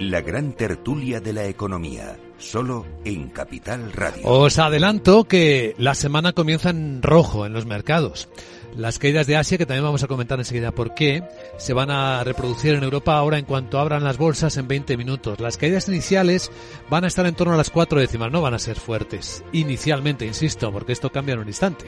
La 0.00 0.20
gran 0.20 0.52
tertulia 0.52 1.20
de 1.20 1.32
la 1.32 1.46
economía, 1.46 2.16
solo 2.38 2.86
en 3.04 3.30
Capital 3.30 3.92
Radio. 3.92 4.22
Os 4.28 4.60
adelanto 4.60 5.24
que 5.24 5.74
la 5.76 5.96
semana 5.96 6.32
comienza 6.34 6.70
en 6.70 7.02
rojo 7.02 7.44
en 7.44 7.52
los 7.52 7.66
mercados. 7.66 8.28
Las 8.76 9.00
caídas 9.00 9.26
de 9.26 9.36
Asia, 9.36 9.58
que 9.58 9.66
también 9.66 9.82
vamos 9.82 10.04
a 10.04 10.06
comentar 10.06 10.38
enseguida 10.38 10.70
por 10.70 10.94
qué, 10.94 11.24
se 11.56 11.72
van 11.72 11.90
a 11.90 12.22
reproducir 12.22 12.74
en 12.74 12.84
Europa 12.84 13.16
ahora 13.16 13.38
en 13.38 13.44
cuanto 13.44 13.80
abran 13.80 14.04
las 14.04 14.18
bolsas 14.18 14.56
en 14.56 14.68
20 14.68 14.96
minutos. 14.96 15.40
Las 15.40 15.56
caídas 15.56 15.88
iniciales 15.88 16.52
van 16.88 17.02
a 17.02 17.08
estar 17.08 17.26
en 17.26 17.34
torno 17.34 17.54
a 17.54 17.56
las 17.56 17.70
cuatro 17.70 17.98
décimas, 17.98 18.30
no 18.30 18.40
van 18.40 18.54
a 18.54 18.60
ser 18.60 18.76
fuertes. 18.78 19.42
Inicialmente, 19.52 20.26
insisto, 20.26 20.70
porque 20.70 20.92
esto 20.92 21.10
cambia 21.10 21.32
en 21.32 21.40
un 21.40 21.48
instante. 21.48 21.86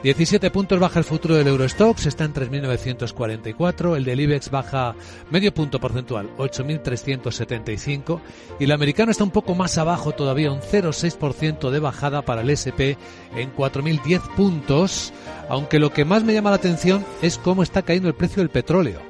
17 0.00 0.52
puntos 0.52 0.78
baja 0.78 1.00
el 1.00 1.04
futuro 1.04 1.34
del 1.34 1.48
Eurostox, 1.48 2.06
está 2.06 2.24
en 2.24 2.32
3.944. 2.32 3.96
El 3.96 4.04
del 4.04 4.20
IBEX 4.20 4.48
baja 4.48 4.94
medio 5.28 5.52
punto 5.52 5.80
porcentual, 5.80 6.30
8.375. 6.36 8.20
Y 8.60 8.64
el 8.64 8.72
americano 8.72 9.10
está 9.10 9.24
un 9.24 9.32
poco 9.32 9.56
más 9.56 9.76
abajo 9.76 10.12
todavía, 10.12 10.52
un 10.52 10.60
0,6% 10.60 11.70
de 11.70 11.80
bajada 11.80 12.22
para 12.22 12.42
el 12.42 12.50
SP 12.54 12.94
en 13.34 13.52
4.010 13.56 14.20
puntos. 14.36 15.12
Aunque 15.48 15.80
lo 15.80 15.92
que 15.92 16.04
más 16.04 16.22
me 16.22 16.32
llama 16.32 16.50
la 16.50 16.56
atención 16.56 17.04
es 17.20 17.36
cómo 17.36 17.64
está 17.64 17.82
cayendo 17.82 18.08
el 18.08 18.14
precio 18.14 18.40
del 18.40 18.50
petróleo. 18.50 19.00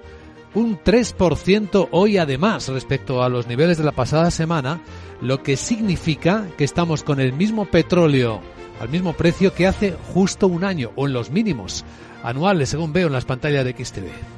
Un 0.55 0.79
3% 0.83 1.89
hoy 1.91 2.17
además 2.17 2.67
respecto 2.69 3.23
a 3.23 3.29
los 3.29 3.47
niveles 3.47 3.77
de 3.77 3.85
la 3.85 3.93
pasada 3.93 4.31
semana, 4.31 4.81
lo 5.21 5.43
que 5.43 5.59
significa 5.59 6.47
que 6.57 6.65
estamos 6.65 7.03
con 7.03 7.21
el 7.21 7.35
mismo 7.35 7.67
petróleo 7.67 8.41
al 8.81 8.89
mismo 8.89 9.13
precio 9.13 9.53
que 9.55 9.67
hace 9.67 9.97
justo 10.15 10.47
un 10.47 10.65
año 10.65 10.91
o 10.97 11.07
en 11.07 11.13
los 11.13 11.31
mínimos 11.31 11.85
anuales 12.23 12.69
según 12.69 12.93
veo 12.93 13.07
en 13.07 13.13
las 13.13 13.25
pantallas 13.25 13.65
de 13.65 13.73
XTV. 13.73 14.38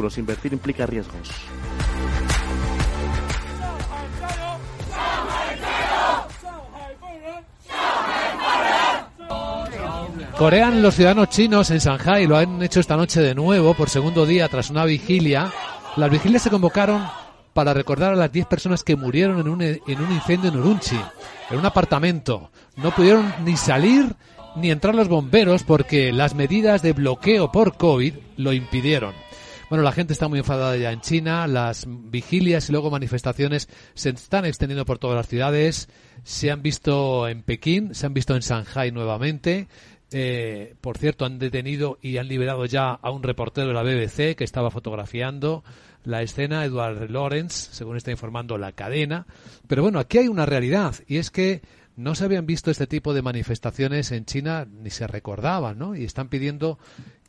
Invertir 0.17 0.53
implica 0.53 0.85
riesgos. 0.85 1.29
Corean 10.37 10.81
los 10.81 10.95
ciudadanos 10.95 11.29
chinos 11.29 11.69
en 11.69 11.77
Shanghai, 11.77 12.25
lo 12.25 12.35
han 12.35 12.63
hecho 12.63 12.79
esta 12.79 12.97
noche 12.97 13.21
de 13.21 13.35
nuevo 13.35 13.75
por 13.75 13.89
segundo 13.89 14.25
día 14.25 14.47
tras 14.47 14.71
una 14.71 14.85
vigilia. 14.85 15.51
Las 15.97 16.09
vigilias 16.09 16.41
se 16.41 16.49
convocaron 16.49 17.05
para 17.53 17.75
recordar 17.75 18.13
a 18.13 18.15
las 18.15 18.31
10 18.31 18.47
personas 18.47 18.83
que 18.83 18.95
murieron 18.95 19.39
en 19.39 19.47
un, 19.47 19.61
en 19.61 20.01
un 20.01 20.11
incendio 20.11 20.49
en 20.49 20.57
Urumqi, 20.57 20.99
en 21.51 21.59
un 21.59 21.65
apartamento. 21.65 22.49
No 22.75 22.89
pudieron 22.89 23.31
ni 23.45 23.55
salir 23.55 24.15
ni 24.55 24.71
entrar 24.71 24.95
los 24.95 25.09
bomberos 25.09 25.63
porque 25.63 26.11
las 26.11 26.33
medidas 26.33 26.81
de 26.81 26.93
bloqueo 26.93 27.51
por 27.51 27.77
COVID 27.77 28.15
lo 28.37 28.51
impidieron. 28.51 29.13
Bueno, 29.71 29.85
la 29.85 29.93
gente 29.93 30.11
está 30.11 30.27
muy 30.27 30.39
enfadada 30.39 30.75
ya 30.75 30.91
en 30.91 30.99
China, 30.99 31.47
las 31.47 31.85
vigilias 31.87 32.67
y 32.67 32.73
luego 32.73 32.91
manifestaciones 32.91 33.69
se 33.93 34.09
están 34.09 34.43
extendiendo 34.43 34.83
por 34.83 34.99
todas 34.99 35.15
las 35.15 35.29
ciudades, 35.29 35.87
se 36.23 36.51
han 36.51 36.61
visto 36.61 37.25
en 37.29 37.41
Pekín, 37.41 37.95
se 37.95 38.05
han 38.05 38.13
visto 38.13 38.35
en 38.35 38.41
Shanghai 38.41 38.91
nuevamente, 38.91 39.69
eh, 40.11 40.75
por 40.81 40.97
cierto, 40.97 41.23
han 41.23 41.39
detenido 41.39 41.99
y 42.01 42.17
han 42.17 42.27
liberado 42.27 42.65
ya 42.65 42.89
a 42.91 43.11
un 43.11 43.23
reportero 43.23 43.67
de 43.67 43.73
la 43.73 43.83
BBC 43.83 44.35
que 44.35 44.43
estaba 44.43 44.71
fotografiando 44.71 45.63
la 46.03 46.21
escena, 46.21 46.65
Edward 46.65 47.09
Lawrence, 47.09 47.69
según 47.71 47.95
está 47.95 48.11
informando 48.11 48.57
la 48.57 48.73
cadena. 48.73 49.25
Pero 49.67 49.83
bueno, 49.83 49.99
aquí 49.99 50.17
hay 50.17 50.27
una 50.27 50.45
realidad 50.45 50.95
y 51.07 51.15
es 51.15 51.31
que 51.31 51.61
no 51.95 52.15
se 52.15 52.25
habían 52.25 52.45
visto 52.45 52.71
este 52.71 52.87
tipo 52.87 53.13
de 53.13 53.21
manifestaciones 53.21 54.11
en 54.11 54.25
China 54.25 54.67
ni 54.69 54.89
se 54.89 55.07
recordaban, 55.07 55.77
¿no? 55.77 55.95
Y 55.95 56.03
están 56.03 56.27
pidiendo 56.27 56.77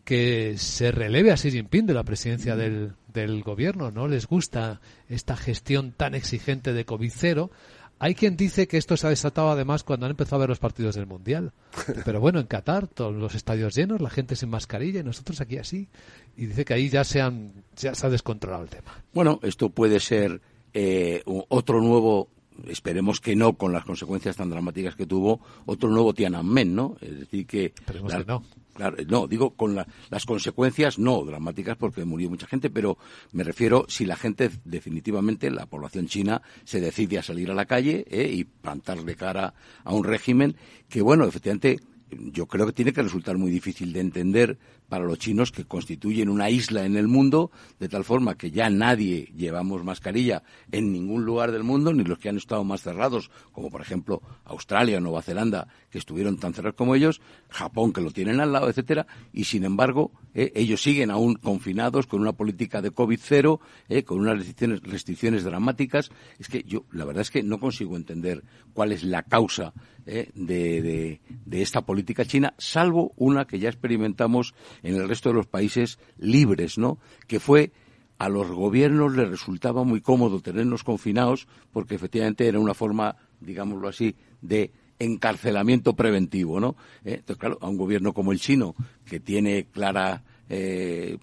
que 0.05 0.59
se 0.59 0.91
releve 0.91 1.31
a 1.31 1.37
Xi 1.37 1.51
Jinping 1.51 1.87
de 1.87 1.95
la 1.95 2.05
presidencia 2.05 2.57
del, 2.57 2.93
del 3.13 3.43
gobierno. 3.43 3.91
No 3.91 4.09
les 4.09 4.27
gusta 4.27 4.81
esta 5.09 5.37
gestión 5.37 5.93
tan 5.93 6.15
exigente 6.15 6.73
de 6.73 6.85
COVID 6.85 7.13
cero. 7.15 7.51
Hay 7.99 8.17
quien 8.17 8.37
dice 8.37 8.67
que 8.67 8.79
esto 8.79 8.97
se 8.97 9.07
ha 9.07 9.11
desatado 9.11 9.51
además 9.51 9.85
cuando 9.85 10.07
han 10.07 10.11
empezado 10.11 10.37
a 10.37 10.41
ver 10.41 10.49
los 10.49 10.59
partidos 10.59 10.97
del 10.97 11.07
Mundial. 11.07 11.53
Pero 12.05 12.21
bueno, 12.21 12.41
en 12.41 12.47
Qatar, 12.47 12.89
todos 12.89 13.15
los 13.15 13.37
estadios 13.37 13.77
llenos, 13.77 14.01
la 14.01 14.11
gente 14.11 14.35
sin 14.35 14.51
mascarilla 14.51 15.01
y 15.01 15.05
nosotros 15.05 15.41
aquí 15.41 15.59
así. 15.59 15.89
Y 16.37 16.47
dice 16.47 16.65
que 16.65 16.75
ahí 16.75 16.89
ya 16.89 17.05
se, 17.05 17.21
han, 17.21 17.53
ya 17.77 17.95
se 17.95 18.07
ha 18.07 18.11
descontrolado 18.11 18.65
el 18.65 18.71
tema. 18.71 19.05
Bueno, 19.15 19.39
esto 19.43 19.71
puede 19.71 20.01
ser 20.01 20.41
eh, 20.75 21.23
otro 21.25 21.81
nuevo 21.81 22.29
esperemos 22.69 23.21
que 23.21 23.35
no 23.35 23.55
con 23.55 23.73
las 23.73 23.85
consecuencias 23.85 24.37
tan 24.37 24.51
dramáticas 24.51 24.95
que 24.95 25.07
tuvo 25.07 25.41
otro 25.65 25.89
nuevo 25.89 26.13
Tiananmen, 26.13 26.75
¿no? 26.75 26.97
Es 27.01 27.21
decir 27.21 27.47
que, 27.47 27.73
que 27.73 28.25
no. 28.27 28.43
Claro, 28.75 28.97
no, 29.07 29.27
digo 29.27 29.51
con 29.51 29.75
las 29.75 30.25
consecuencias 30.25 30.99
no 30.99 31.23
dramáticas 31.25 31.77
porque 31.77 32.07
murió 32.07 32.31
mucha 32.31 32.47
gente, 32.47 32.71
pero 32.71 32.97
me 33.33 33.45
refiero 33.45 33.85
si 33.89 34.07
la 34.07 34.17
gente 34.17 34.51
definitivamente, 34.65 35.51
la 35.51 35.67
población 35.67 36.07
china, 36.07 36.41
se 36.65 36.81
decide 36.81 37.19
a 37.19 37.23
salir 37.23 37.51
a 37.51 37.55
la 37.55 37.67
calle 37.67 38.07
¿eh? 38.09 38.31
y 38.33 38.45
plantarle 38.45 39.15
cara 39.15 39.53
a 39.85 39.93
un 39.93 40.05
régimen 40.05 40.57
que, 40.89 41.03
bueno, 41.03 41.27
efectivamente 41.27 41.81
yo 42.11 42.47
creo 42.47 42.67
que 42.67 42.73
tiene 42.73 42.93
que 42.93 43.03
resultar 43.03 43.37
muy 43.37 43.51
difícil 43.51 43.93
de 43.93 44.01
entender 44.01 44.59
para 44.93 45.07
los 45.07 45.19
chinos 45.19 45.53
que 45.53 45.65
constituyen 45.65 46.29
una 46.29 46.51
isla 46.51 46.85
en 46.85 46.99
el 46.99 47.09
mundo, 47.09 47.51
de 47.81 47.89
tal 47.89 48.05
forma 48.05 48.37
que 48.37 48.51
ya 48.51 48.69
nadie 48.69 49.33
llevamos 49.35 49.83
mascarilla 49.85 50.43
en 50.71 50.93
ningún 50.93 51.25
lugar 51.25 51.51
del 51.51 51.63
mundo, 51.63 51.95
ni 51.95 52.05
los 52.05 52.19
que 52.19 52.29
han 52.29 52.37
estado 52.37 52.63
más 52.63 52.83
cerrados, 52.83 53.31
como 53.53 53.71
por 53.71 53.81
ejemplo 53.81 54.21
Australia 54.45 54.99
o 54.99 55.01
Nueva 55.01 55.23
Zelanda, 55.23 55.67
que 55.89 55.97
estuvieron 55.97 56.37
tan 56.37 56.53
cerrados 56.53 56.77
como 56.77 56.95
ellos, 56.95 57.23
Japón, 57.49 57.95
que 57.95 58.03
lo 58.03 58.11
tienen 58.11 58.39
al 58.41 58.53
lado, 58.53 58.69
etcétera, 58.69 59.07
y 59.33 59.45
sin 59.45 59.65
embargo, 59.65 60.13
eh, 60.35 60.53
ellos 60.55 60.83
siguen 60.83 61.11
aún 61.11 61.37
confinados 61.37 62.07
con 62.07 62.21
una 62.21 62.35
política 62.35 62.83
de 62.83 62.91
COVID 62.91 63.19
cero, 63.19 63.61
eh, 63.89 64.03
con 64.03 64.21
unas 64.21 64.37
restricciones, 64.37 64.83
restricciones 64.83 65.45
dramáticas. 65.45 66.11
Es 66.39 66.49
que 66.49 66.65
yo, 66.65 66.85
la 66.93 67.07
verdad 67.07 67.23
es 67.23 67.31
que 67.31 67.43
no 67.43 67.59
consigo 67.59 67.97
entender 67.97 68.45
cuál 68.75 68.93
es 68.93 69.05
la 69.05 69.23
causa 69.23 69.73
eh, 70.05 70.31
de, 70.35 71.21
de, 71.45 71.63
esta 71.63 71.83
política 71.83 72.25
china, 72.25 72.55
salvo 72.59 73.13
una 73.17 73.47
que 73.47 73.61
ya 73.61 73.69
experimentamos 73.69 74.53
en 74.83 74.97
el 74.97 75.09
resto 75.09 75.29
de 75.31 75.37
los 75.37 75.47
países 75.47 75.99
libres, 76.19 76.79
¿no? 76.79 76.99
Que 77.27 77.41
fue 77.41 77.73
a 78.19 78.29
los 78.29 78.51
gobiernos 78.51 79.17
les 79.17 79.29
resultaba 79.29 79.83
muy 79.83 80.01
cómodo 80.01 80.41
tenernos 80.41 80.85
confinados 80.85 81.49
porque 81.73 81.97
efectivamente 81.97 82.47
era 82.47 82.61
una 82.61 82.75
forma, 82.75 83.17
digámoslo 83.41 83.89
así, 83.89 84.15
de 84.41 84.71
encarcelamiento 85.01 85.95
preventivo, 85.95 86.61
¿no? 86.61 86.77
Eh, 87.05 87.15
entonces, 87.15 87.39
claro, 87.39 87.59
a 87.61 87.69
un 87.69 87.77
gobierno 87.77 88.13
como 88.13 88.31
el 88.31 88.39
chino, 88.39 88.77
que 89.05 89.19
tiene 89.19 89.65
clara 89.65 90.23
eh, 90.55 91.17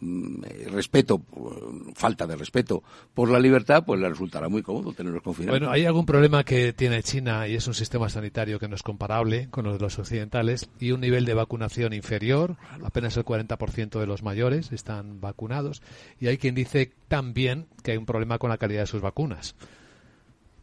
respeto, 0.72 1.22
falta 1.94 2.26
de 2.26 2.36
respeto 2.36 2.82
por 3.14 3.30
la 3.30 3.40
libertad, 3.40 3.84
pues 3.86 4.00
le 4.00 4.10
resultará 4.10 4.50
muy 4.50 4.64
cómodo 4.64 4.92
tenerlos 4.92 5.22
confinados. 5.22 5.60
Bueno, 5.60 5.72
hay 5.72 5.86
algún 5.86 6.08
problema 6.08 6.44
que 6.44 6.74
tiene 6.74 7.04
China 7.04 7.48
y 7.48 7.54
es 7.54 7.68
un 7.68 7.76
sistema 7.76 8.10
sanitario 8.10 8.58
que 8.58 8.68
no 8.68 8.74
es 8.74 8.82
comparable 8.82 9.48
con 9.52 9.66
los 9.66 9.76
de 9.76 9.82
los 9.82 10.00
occidentales 10.00 10.68
y 10.80 10.94
un 10.94 11.02
nivel 11.02 11.26
de 11.26 11.36
vacunación 11.36 11.94
inferior, 11.94 12.58
apenas 12.84 13.18
el 13.18 13.24
40% 13.24 14.00
de 14.00 14.08
los 14.08 14.24
mayores 14.24 14.72
están 14.72 15.22
vacunados 15.22 15.84
y 16.20 16.26
hay 16.26 16.40
quien 16.40 16.56
dice 16.56 16.92
también 17.08 17.68
que 17.84 17.92
hay 17.92 17.98
un 17.98 18.08
problema 18.08 18.40
con 18.40 18.50
la 18.50 18.58
calidad 18.58 18.82
de 18.82 18.88
sus 18.88 19.02
vacunas. 19.02 19.56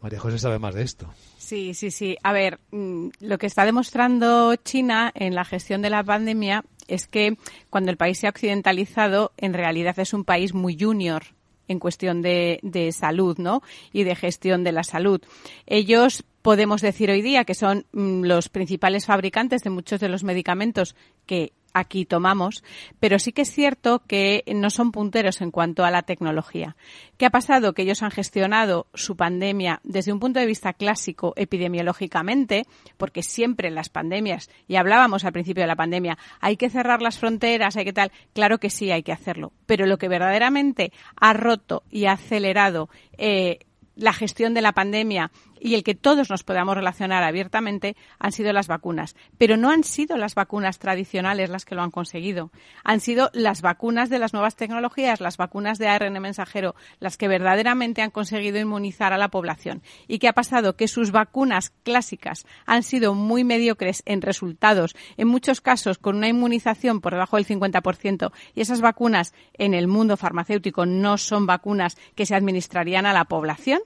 María 0.01 0.19
José 0.19 0.41
sabe 0.41 0.59
más 0.59 0.75
de 0.75 0.83
esto. 0.83 1.09
Sí, 1.39 1.73
sí, 1.73 1.93
sí. 1.93 2.17
A 2.23 2.33
ver, 2.33 2.59
mm, 2.73 3.09
lo 3.21 3.39
que 3.39 3.47
está 3.47 3.65
demostrando 3.65 4.57
China 4.57 5.13
en 5.15 5.35
la 5.37 5.45
gestión 5.45 5.83
de 5.83 5.91
la 5.91 6.03
pandemia 6.03 6.65
es 6.89 7.07
que 7.07 7.37
cuando 7.71 7.91
el 7.91 7.97
país 7.97 8.19
se 8.19 8.27
ha 8.27 8.31
occidentalizado, 8.31 9.33
en 9.37 9.55
realidad 9.55 9.99
es 9.99 10.13
un 10.13 10.25
país 10.25 10.55
muy 10.55 10.77
junior 10.79 11.25
en 11.69 11.79
cuestión 11.79 12.23
de, 12.23 12.61
de 12.63 12.93
salud, 12.93 13.39
¿no? 13.39 13.63
Y 13.93 14.05
de 14.05 14.15
gestión 14.15 14.65
de 14.65 14.73
la 14.73 14.85
salud. 14.85 15.21
Ellos 15.67 16.25
podemos 16.43 16.81
decir 16.81 17.11
hoy 17.11 17.23
día 17.23 17.45
que 17.45 17.55
son 17.55 17.87
mm, 17.93 18.23
los 18.23 18.49
principales 18.49 19.07
fabricantes 19.07 19.63
de 19.63 19.71
muchos 19.71 19.99
de 19.99 20.09
los 20.09 20.23
medicamentos 20.23 20.95
que 21.27 21.53
aquí 21.77 22.07
tomamos, 22.07 22.65
pero 23.01 23.19
sí 23.19 23.33
que 23.33 23.43
es 23.43 23.51
cierto 23.51 24.03
que 24.07 24.45
no 24.55 24.71
son 24.71 24.93
punteros 24.93 25.41
en 25.43 25.51
cuanto 25.51 25.85
a 25.85 25.91
la 25.91 26.03
tecnología. 26.03 26.75
¿Qué 27.19 27.27
ha 27.27 27.31
pasado? 27.31 27.75
Que 27.75 27.83
ellos 27.83 28.03
han 28.03 28.11
gestionado 28.11 28.87
su 28.95 29.17
pandemia 29.17 29.81
desde 29.85 30.13
un 30.13 30.19
punto 30.19 30.41
de 30.41 30.47
vista 30.47 30.73
clásico 30.73 31.35
epidemiológicamente, 31.37 32.65
porque 32.97 33.23
siempre 33.23 33.69
en 33.69 33.75
las 33.75 33.91
pandemias, 33.91 34.49
y 34.67 34.77
hablábamos 34.77 35.25
al 35.25 35.33
principio 35.33 35.63
de 35.63 35.69
la 35.69 35.77
pandemia, 35.77 36.17
hay 36.41 36.57
que 36.57 36.71
cerrar 36.71 37.03
las 37.03 37.19
fronteras, 37.19 37.77
hay 37.77 37.85
que 37.85 37.93
tal, 37.93 38.11
claro 38.33 38.59
que 38.59 38.71
sí, 38.71 38.91
hay 38.91 39.03
que 39.03 39.13
hacerlo, 39.13 39.53
pero 39.67 39.87
lo 39.87 39.99
que 39.99 40.09
verdaderamente 40.09 40.93
ha 41.21 41.35
roto 41.35 41.83
y 41.91 42.07
ha 42.07 42.13
acelerado 42.13 42.89
eh, 43.19 43.59
la 43.97 44.13
gestión 44.13 44.55
de 44.55 44.63
la 44.63 44.73
pandemia 44.73 45.31
y 45.61 45.75
el 45.75 45.85
que 45.85 45.95
todos 45.95 46.31
nos 46.31 46.45
podamos 46.45 46.77
relacionar 46.77 47.23
abiertamente 47.23 47.97
han 48.19 48.33
sido 48.33 48.53
las 48.53 48.69
vacunas. 48.69 49.17
Pero 49.39 49.57
no 49.57 49.71
han 49.71 49.85
sido 49.85 50.17
las 50.17 50.35
vacunas 50.35 50.79
tradicionales 50.79 51.51
las 51.51 51.65
que 51.65 51.75
lo 51.75 51.83
han 51.83 51.91
conseguido. 51.91 52.51
Han 52.85 53.01
sido 53.01 53.31
las 53.33 53.63
vacunas 53.63 54.11
de 54.11 54.19
las 54.19 54.33
nuevas 54.33 54.57
tecnologías, 54.57 55.21
las 55.21 55.37
vacunas 55.37 55.79
de 55.79 55.89
ARN 55.89 56.21
mensajero, 56.21 56.75
las 57.01 57.17
que 57.17 57.29
verdaderamente 57.29 58.03
han 58.03 58.11
conseguido 58.11 58.59
inmunizar 58.59 59.13
a 59.13 59.19
la 59.19 59.29
población. 59.29 59.83
¿Y 60.09 60.19
qué 60.19 60.29
ha 60.29 60.33
pasado? 60.33 60.77
Que 60.77 60.89
sus 60.89 61.11
vacunas 61.11 61.71
clásicas 61.83 62.47
han 62.67 62.83
sido 62.83 63.15
muy 63.15 63.45
mediocres 63.45 64.03
en 64.07 64.23
resultados, 64.23 64.95
en 65.17 65.29
muchos 65.29 65.61
casos 65.61 65.99
con 65.99 66.17
una 66.17 66.29
inmunización 66.29 67.01
por 67.01 67.13
debajo 67.13 67.37
del 67.37 67.47
50%. 67.47 68.33
Y 68.55 68.61
esas 68.61 68.81
vacunas 68.81 69.35
en 69.55 69.75
el 69.75 69.89
mundo 69.89 70.17
farmacéutico 70.17 70.87
no 70.87 71.19
son 71.19 71.47
vacunas 71.47 71.97
que 72.15 72.27
se 72.27 72.35
administrarían 72.35 73.07
a 73.07 73.13
la 73.13 73.25
población 73.25 73.81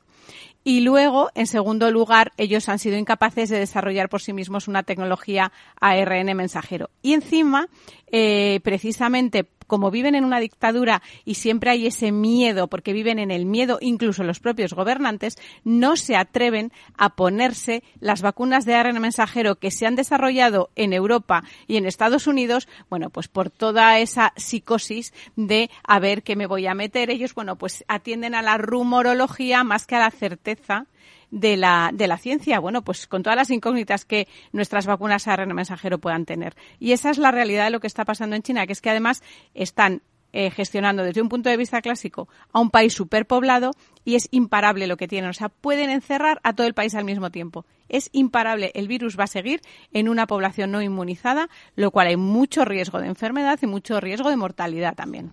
y 0.63 0.81
luego, 0.81 1.31
en 1.35 1.47
segundo 1.47 1.91
lugar, 1.91 2.33
ellos 2.37 2.69
han 2.69 2.79
sido 2.79 2.99
incapaces 2.99 3.49
de 3.49 3.59
desarrollar 3.59 4.09
por 4.09 4.21
sí 4.21 4.33
mismos 4.33 4.69
una 4.69 4.83
tecnología 4.83 5.53
ARN 5.81 6.37
mensajero. 6.37 6.91
Y 7.03 7.15
encima, 7.15 7.69
eh, 8.13 8.61
precisamente 8.63 9.47
como 9.71 9.93
viven 9.93 10.17
en 10.17 10.25
una 10.25 10.41
dictadura 10.41 11.01
y 11.25 11.37
siempre 11.37 11.71
hay 11.71 11.87
ese 11.87 12.11
miedo, 12.11 12.67
porque 12.67 12.93
viven 12.93 13.21
en 13.21 13.31
el 13.31 13.47
miedo, 13.47 13.79
incluso 13.81 14.25
los 14.25 14.41
propios 14.41 14.75
gobernantes, 14.75 15.39
no 15.63 15.95
se 15.95 16.17
atreven 16.17 16.73
a 16.99 17.11
ponerse 17.11 17.85
las 18.01 18.21
vacunas 18.21 18.65
de 18.65 18.75
ARN 18.75 19.01
mensajero 19.01 19.61
que 19.61 19.71
se 19.71 19.87
han 19.87 19.95
desarrollado 19.95 20.71
en 20.75 20.93
Europa 20.93 21.45
y 21.69 21.77
en 21.77 21.87
Estados 21.87 22.27
Unidos, 22.27 22.67
bueno, 22.89 23.11
pues 23.11 23.29
por 23.29 23.49
toda 23.49 24.01
esa 24.01 24.33
psicosis 24.35 25.15
de 25.37 25.71
a 25.85 26.01
ver 26.01 26.25
qué 26.25 26.35
me 26.35 26.49
voy 26.49 26.67
a 26.67 26.75
meter. 26.75 27.09
Ellos, 27.09 27.33
bueno, 27.33 27.55
pues 27.55 27.85
atienden 27.87 28.35
a 28.35 28.43
la 28.43 28.59
rumorología 28.59 29.63
más 29.63 29.87
que 29.87 29.95
a 29.95 30.01
la 30.01 30.11
certeza 30.11 30.87
de 31.31 31.57
la, 31.57 31.91
de 31.93 32.09
la 32.09 32.19
ciencia, 32.19 32.59
bueno, 32.59 32.83
pues 32.83 33.07
con 33.07 33.23
todas 33.23 33.37
las 33.37 33.51
incógnitas 33.51 34.05
que 34.05 34.29
nuestras 34.53 34.87
vacunas 34.87 35.29
ARN 35.29 35.55
mensajero 35.55 35.99
puedan 35.99 36.27
tener. 36.27 36.57
Y 36.79 36.93
esa 36.93 37.11
es 37.11 37.19
la 37.19 37.31
realidad 37.31 37.65
de 37.65 37.71
lo 37.71 37.81
que 37.81 37.87
está 37.87 38.05
pasando 38.05 38.37
en 38.37 38.43
China, 38.43 38.67
que 38.67 38.73
es 38.73 38.81
que 38.81 38.91
además 38.91 39.23
están 39.55 40.03
eh, 40.33 40.51
gestionando 40.51 41.03
desde 41.03 41.21
un 41.21 41.29
punto 41.29 41.51
de 41.51 41.57
vista 41.57 41.83
clásico 41.83 42.29
a 42.53 42.61
un 42.61 42.71
país 42.71 42.95
superpoblado 42.95 43.73
y 44.05 44.15
es 44.15 44.29
imparable 44.31 44.87
lo 44.87 44.97
que 44.97 45.09
tienen. 45.09 45.31
O 45.31 45.33
sea, 45.33 45.49
pueden 45.49 45.91
encerrar 45.91 46.41
a 46.45 46.53
todo 46.53 46.69
el 46.69 46.75
país 46.75 46.95
al 46.95 47.05
mismo 47.05 47.31
tiempo. 47.31 47.67
Es 47.89 48.11
imparable. 48.13 48.71
El 48.75 48.87
virus 48.87 49.19
va 49.19 49.25
a 49.25 49.27
seguir 49.27 49.61
en 49.93 50.09
una 50.09 50.29
población 50.29 50.71
no 50.71 50.83
inmunizada, 50.83 51.49
lo 51.75 51.91
cual 51.91 52.07
hay 52.07 52.17
mucho 52.17 52.65
riesgo 52.65 53.01
de 53.01 53.09
enfermedad 53.09 53.59
y 53.61 53.67
mucho 53.67 53.99
riesgo 54.01 54.31
de 54.31 54.37
mortalidad 54.37 54.95
también. 54.95 55.33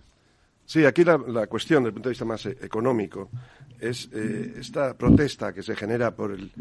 Sí, 0.64 0.84
aquí 0.84 1.04
la, 1.04 1.16
la, 1.16 1.46
cuestión, 1.46 1.84
desde 1.84 1.90
el 1.90 1.94
punto 1.94 2.08
de 2.08 2.12
vista 2.12 2.24
más 2.24 2.44
e, 2.44 2.50
económico, 2.60 3.30
es 3.80 4.08
eh, 4.12 4.54
esta 4.58 4.96
protesta 4.96 5.52
que 5.52 5.62
se 5.62 5.76
genera 5.76 6.14
por 6.14 6.32
el, 6.32 6.52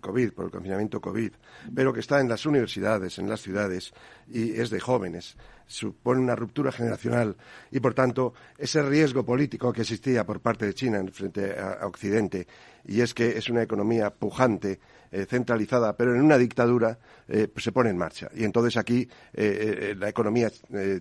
COVID, 0.00 0.32
por 0.32 0.46
el 0.46 0.50
confinamiento 0.50 1.00
COVID, 1.00 1.32
pero 1.74 1.92
que 1.92 2.00
está 2.00 2.20
en 2.20 2.28
las 2.28 2.46
universidades, 2.46 3.18
en 3.18 3.28
las 3.28 3.40
ciudades, 3.40 3.92
y 4.28 4.52
es 4.52 4.70
de 4.70 4.80
jóvenes. 4.80 5.36
Supone 5.66 6.20
una 6.20 6.36
ruptura 6.36 6.72
generacional 6.72 7.36
y, 7.70 7.80
por 7.80 7.94
tanto, 7.94 8.34
ese 8.58 8.82
riesgo 8.82 9.24
político 9.24 9.72
que 9.72 9.82
existía 9.82 10.24
por 10.24 10.40
parte 10.40 10.66
de 10.66 10.74
China 10.74 11.02
frente 11.12 11.58
a, 11.58 11.74
a 11.74 11.86
Occidente, 11.86 12.46
y 12.86 13.00
es 13.00 13.14
que 13.14 13.38
es 13.38 13.48
una 13.48 13.62
economía 13.62 14.10
pujante, 14.10 14.80
eh, 15.14 15.26
centralizada, 15.26 15.96
pero 15.96 16.12
en 16.12 16.22
una 16.22 16.36
dictadura 16.36 16.98
eh, 17.28 17.46
pues 17.46 17.62
se 17.62 17.70
pone 17.70 17.88
en 17.88 17.96
marcha. 17.96 18.28
Y 18.34 18.42
entonces 18.42 18.76
aquí 18.76 19.08
eh, 19.32 19.94
la 19.96 20.08
economía 20.08 20.50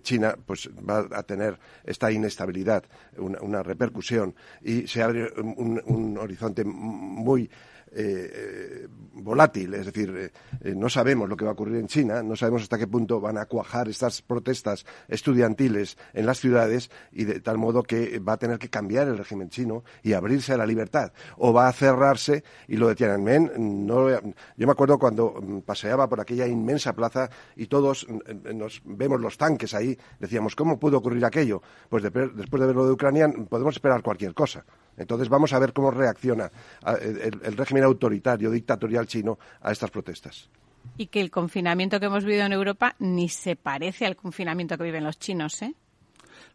china 0.03 0.37
pues 0.45 0.69
va 0.87 1.07
a 1.11 1.23
tener 1.23 1.57
esta 1.83 2.11
inestabilidad, 2.11 2.83
una, 3.17 3.41
una 3.41 3.63
repercusión 3.63 4.35
y 4.61 4.85
se 4.85 5.01
abre 5.01 5.33
un, 5.41 5.81
un 5.85 6.17
horizonte 6.19 6.63
muy 6.63 7.49
eh, 7.95 8.87
volátil, 9.13 9.73
es 9.75 9.85
decir, 9.85 10.13
eh, 10.15 10.31
eh, 10.61 10.73
no 10.75 10.89
sabemos 10.89 11.29
lo 11.29 11.37
que 11.37 11.45
va 11.45 11.51
a 11.51 11.53
ocurrir 11.53 11.77
en 11.77 11.87
China, 11.87 12.23
no 12.23 12.35
sabemos 12.35 12.63
hasta 12.63 12.77
qué 12.77 12.87
punto 12.87 13.19
van 13.21 13.37
a 13.37 13.45
cuajar 13.45 13.87
estas 13.87 14.21
protestas 14.21 14.85
estudiantiles 15.07 15.97
en 16.13 16.25
las 16.25 16.39
ciudades 16.39 16.89
y 17.11 17.25
de 17.25 17.39
tal 17.39 17.57
modo 17.57 17.83
que 17.83 18.19
va 18.19 18.33
a 18.33 18.37
tener 18.37 18.59
que 18.59 18.69
cambiar 18.69 19.07
el 19.07 19.17
régimen 19.17 19.49
chino 19.49 19.83
y 20.01 20.13
abrirse 20.13 20.53
a 20.53 20.57
la 20.57 20.65
libertad. 20.65 21.13
O 21.37 21.53
va 21.53 21.67
a 21.67 21.73
cerrarse 21.73 22.43
y 22.67 22.77
lo 22.77 22.87
de 22.87 22.95
Tiananmen 22.95 23.51
no 23.85 24.09
yo 24.09 24.67
me 24.67 24.71
acuerdo 24.71 24.97
cuando 24.97 25.39
mm, 25.41 25.59
paseaba 25.59 26.09
por 26.09 26.19
aquella 26.19 26.47
inmensa 26.47 26.93
plaza 26.93 27.29
y 27.55 27.67
todos 27.67 28.07
mm, 28.07 28.13
mm, 28.13 28.57
nos 28.57 28.81
vemos 28.85 29.21
los 29.21 29.37
tanques 29.37 29.73
ahí 29.73 29.97
decíamos 30.19 30.55
cómo 30.55 30.79
pudo 30.79 30.97
ocurrir 30.97 31.23
aquello 31.25 31.61
pues 31.89 32.03
después 32.03 32.59
de 32.59 32.67
ver 32.67 32.75
lo 32.75 32.85
de 32.85 32.91
Ucrania 32.91 33.31
podemos 33.49 33.75
esperar 33.75 34.01
cualquier 34.01 34.33
cosa 34.33 34.65
entonces 34.97 35.29
vamos 35.29 35.53
a 35.53 35.59
ver 35.59 35.73
cómo 35.73 35.91
reacciona 35.91 36.51
el, 37.01 37.39
el 37.43 37.57
régimen 37.57 37.83
autoritario, 37.83 38.51
dictatorial 38.51 39.07
chino 39.07 39.37
a 39.61 39.71
estas 39.71 39.91
protestas. 39.91 40.49
Y 40.97 41.07
que 41.07 41.21
el 41.21 41.31
confinamiento 41.31 41.99
que 41.99 42.07
hemos 42.07 42.25
vivido 42.25 42.45
en 42.45 42.53
Europa 42.53 42.95
ni 42.99 43.29
se 43.29 43.55
parece 43.55 44.05
al 44.05 44.15
confinamiento 44.15 44.77
que 44.77 44.83
viven 44.83 45.03
los 45.03 45.17
chinos, 45.17 45.61
¿eh? 45.61 45.73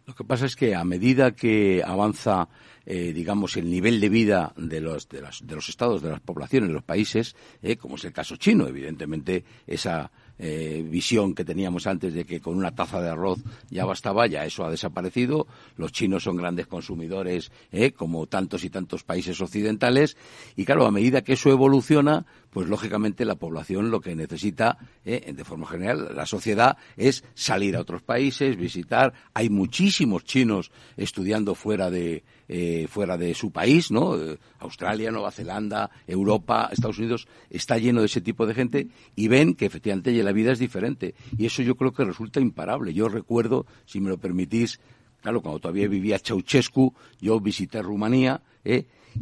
Lo 0.08 0.14
que 0.14 0.24
pasa 0.24 0.46
es 0.46 0.56
que 0.56 0.74
a 0.74 0.84
medida 0.84 1.32
que 1.32 1.82
avanza, 1.84 2.48
eh, 2.86 3.12
digamos, 3.12 3.58
el 3.58 3.70
nivel 3.70 4.00
de 4.00 4.08
vida 4.08 4.54
de 4.56 4.80
los, 4.80 5.06
de, 5.06 5.20
las, 5.20 5.46
de 5.46 5.54
los 5.54 5.68
estados, 5.68 6.00
de 6.00 6.10
las 6.10 6.20
poblaciones, 6.20 6.70
de 6.70 6.74
los 6.74 6.82
países, 6.82 7.36
eh, 7.60 7.76
como 7.76 7.96
es 7.96 8.04
el 8.06 8.12
caso 8.14 8.36
chino, 8.36 8.66
evidentemente 8.66 9.44
esa 9.66 10.10
eh, 10.38 10.84
visión 10.88 11.34
que 11.34 11.44
teníamos 11.44 11.86
antes 11.86 12.14
de 12.14 12.24
que 12.24 12.40
con 12.40 12.56
una 12.56 12.74
taza 12.74 13.00
de 13.00 13.10
arroz 13.10 13.40
ya 13.70 13.84
bastaba, 13.84 14.26
ya 14.26 14.44
eso 14.44 14.64
ha 14.64 14.70
desaparecido. 14.70 15.46
Los 15.76 15.92
chinos 15.92 16.22
son 16.24 16.36
grandes 16.36 16.66
consumidores, 16.66 17.50
eh, 17.72 17.92
como 17.92 18.26
tantos 18.26 18.64
y 18.64 18.70
tantos 18.70 19.04
países 19.04 19.40
occidentales. 19.40 20.16
Y 20.56 20.64
claro, 20.64 20.86
a 20.86 20.90
medida 20.90 21.22
que 21.22 21.34
eso 21.34 21.50
evoluciona, 21.50 22.26
pues 22.50 22.68
lógicamente 22.68 23.24
la 23.24 23.36
población 23.36 23.90
lo 23.90 24.00
que 24.00 24.14
necesita, 24.14 24.78
eh, 25.04 25.32
de 25.34 25.44
forma 25.44 25.66
general, 25.66 26.12
la 26.14 26.26
sociedad 26.26 26.76
es 26.96 27.24
salir 27.34 27.76
a 27.76 27.80
otros 27.80 28.02
países, 28.02 28.56
visitar. 28.56 29.12
Hay 29.34 29.50
muchísimos 29.50 30.24
chinos 30.24 30.70
estudiando 30.96 31.54
fuera 31.54 31.90
de, 31.90 32.24
eh, 32.48 32.86
fuera 32.88 33.16
de 33.18 33.34
su 33.34 33.50
país, 33.50 33.90
¿no? 33.90 34.16
Eh, 34.16 34.38
Australia, 34.60 35.10
Nueva 35.10 35.30
Zelanda, 35.30 35.90
Europa, 36.06 36.70
Estados 36.72 36.98
Unidos, 36.98 37.28
está 37.50 37.78
lleno 37.78 38.00
de 38.00 38.06
ese 38.06 38.20
tipo 38.20 38.46
de 38.46 38.54
gente 38.54 38.88
y 39.14 39.28
ven 39.28 39.54
que 39.54 39.66
efectivamente 39.66 40.12
la 40.22 40.32
vida 40.32 40.52
es 40.52 40.58
diferente. 40.58 41.14
Y 41.36 41.46
eso 41.46 41.62
yo 41.62 41.76
creo 41.76 41.92
que 41.92 42.04
resulta 42.04 42.40
imparable. 42.40 42.94
Yo 42.94 43.08
recuerdo, 43.08 43.66
si 43.84 44.00
me 44.00 44.08
lo 44.08 44.18
permitís, 44.18 44.80
claro, 45.20 45.42
cuando 45.42 45.60
todavía 45.60 45.88
vivía 45.88 46.18
Ceausescu, 46.18 46.94
yo 47.20 47.40
visité 47.40 47.82
Rumanía, 47.82 48.42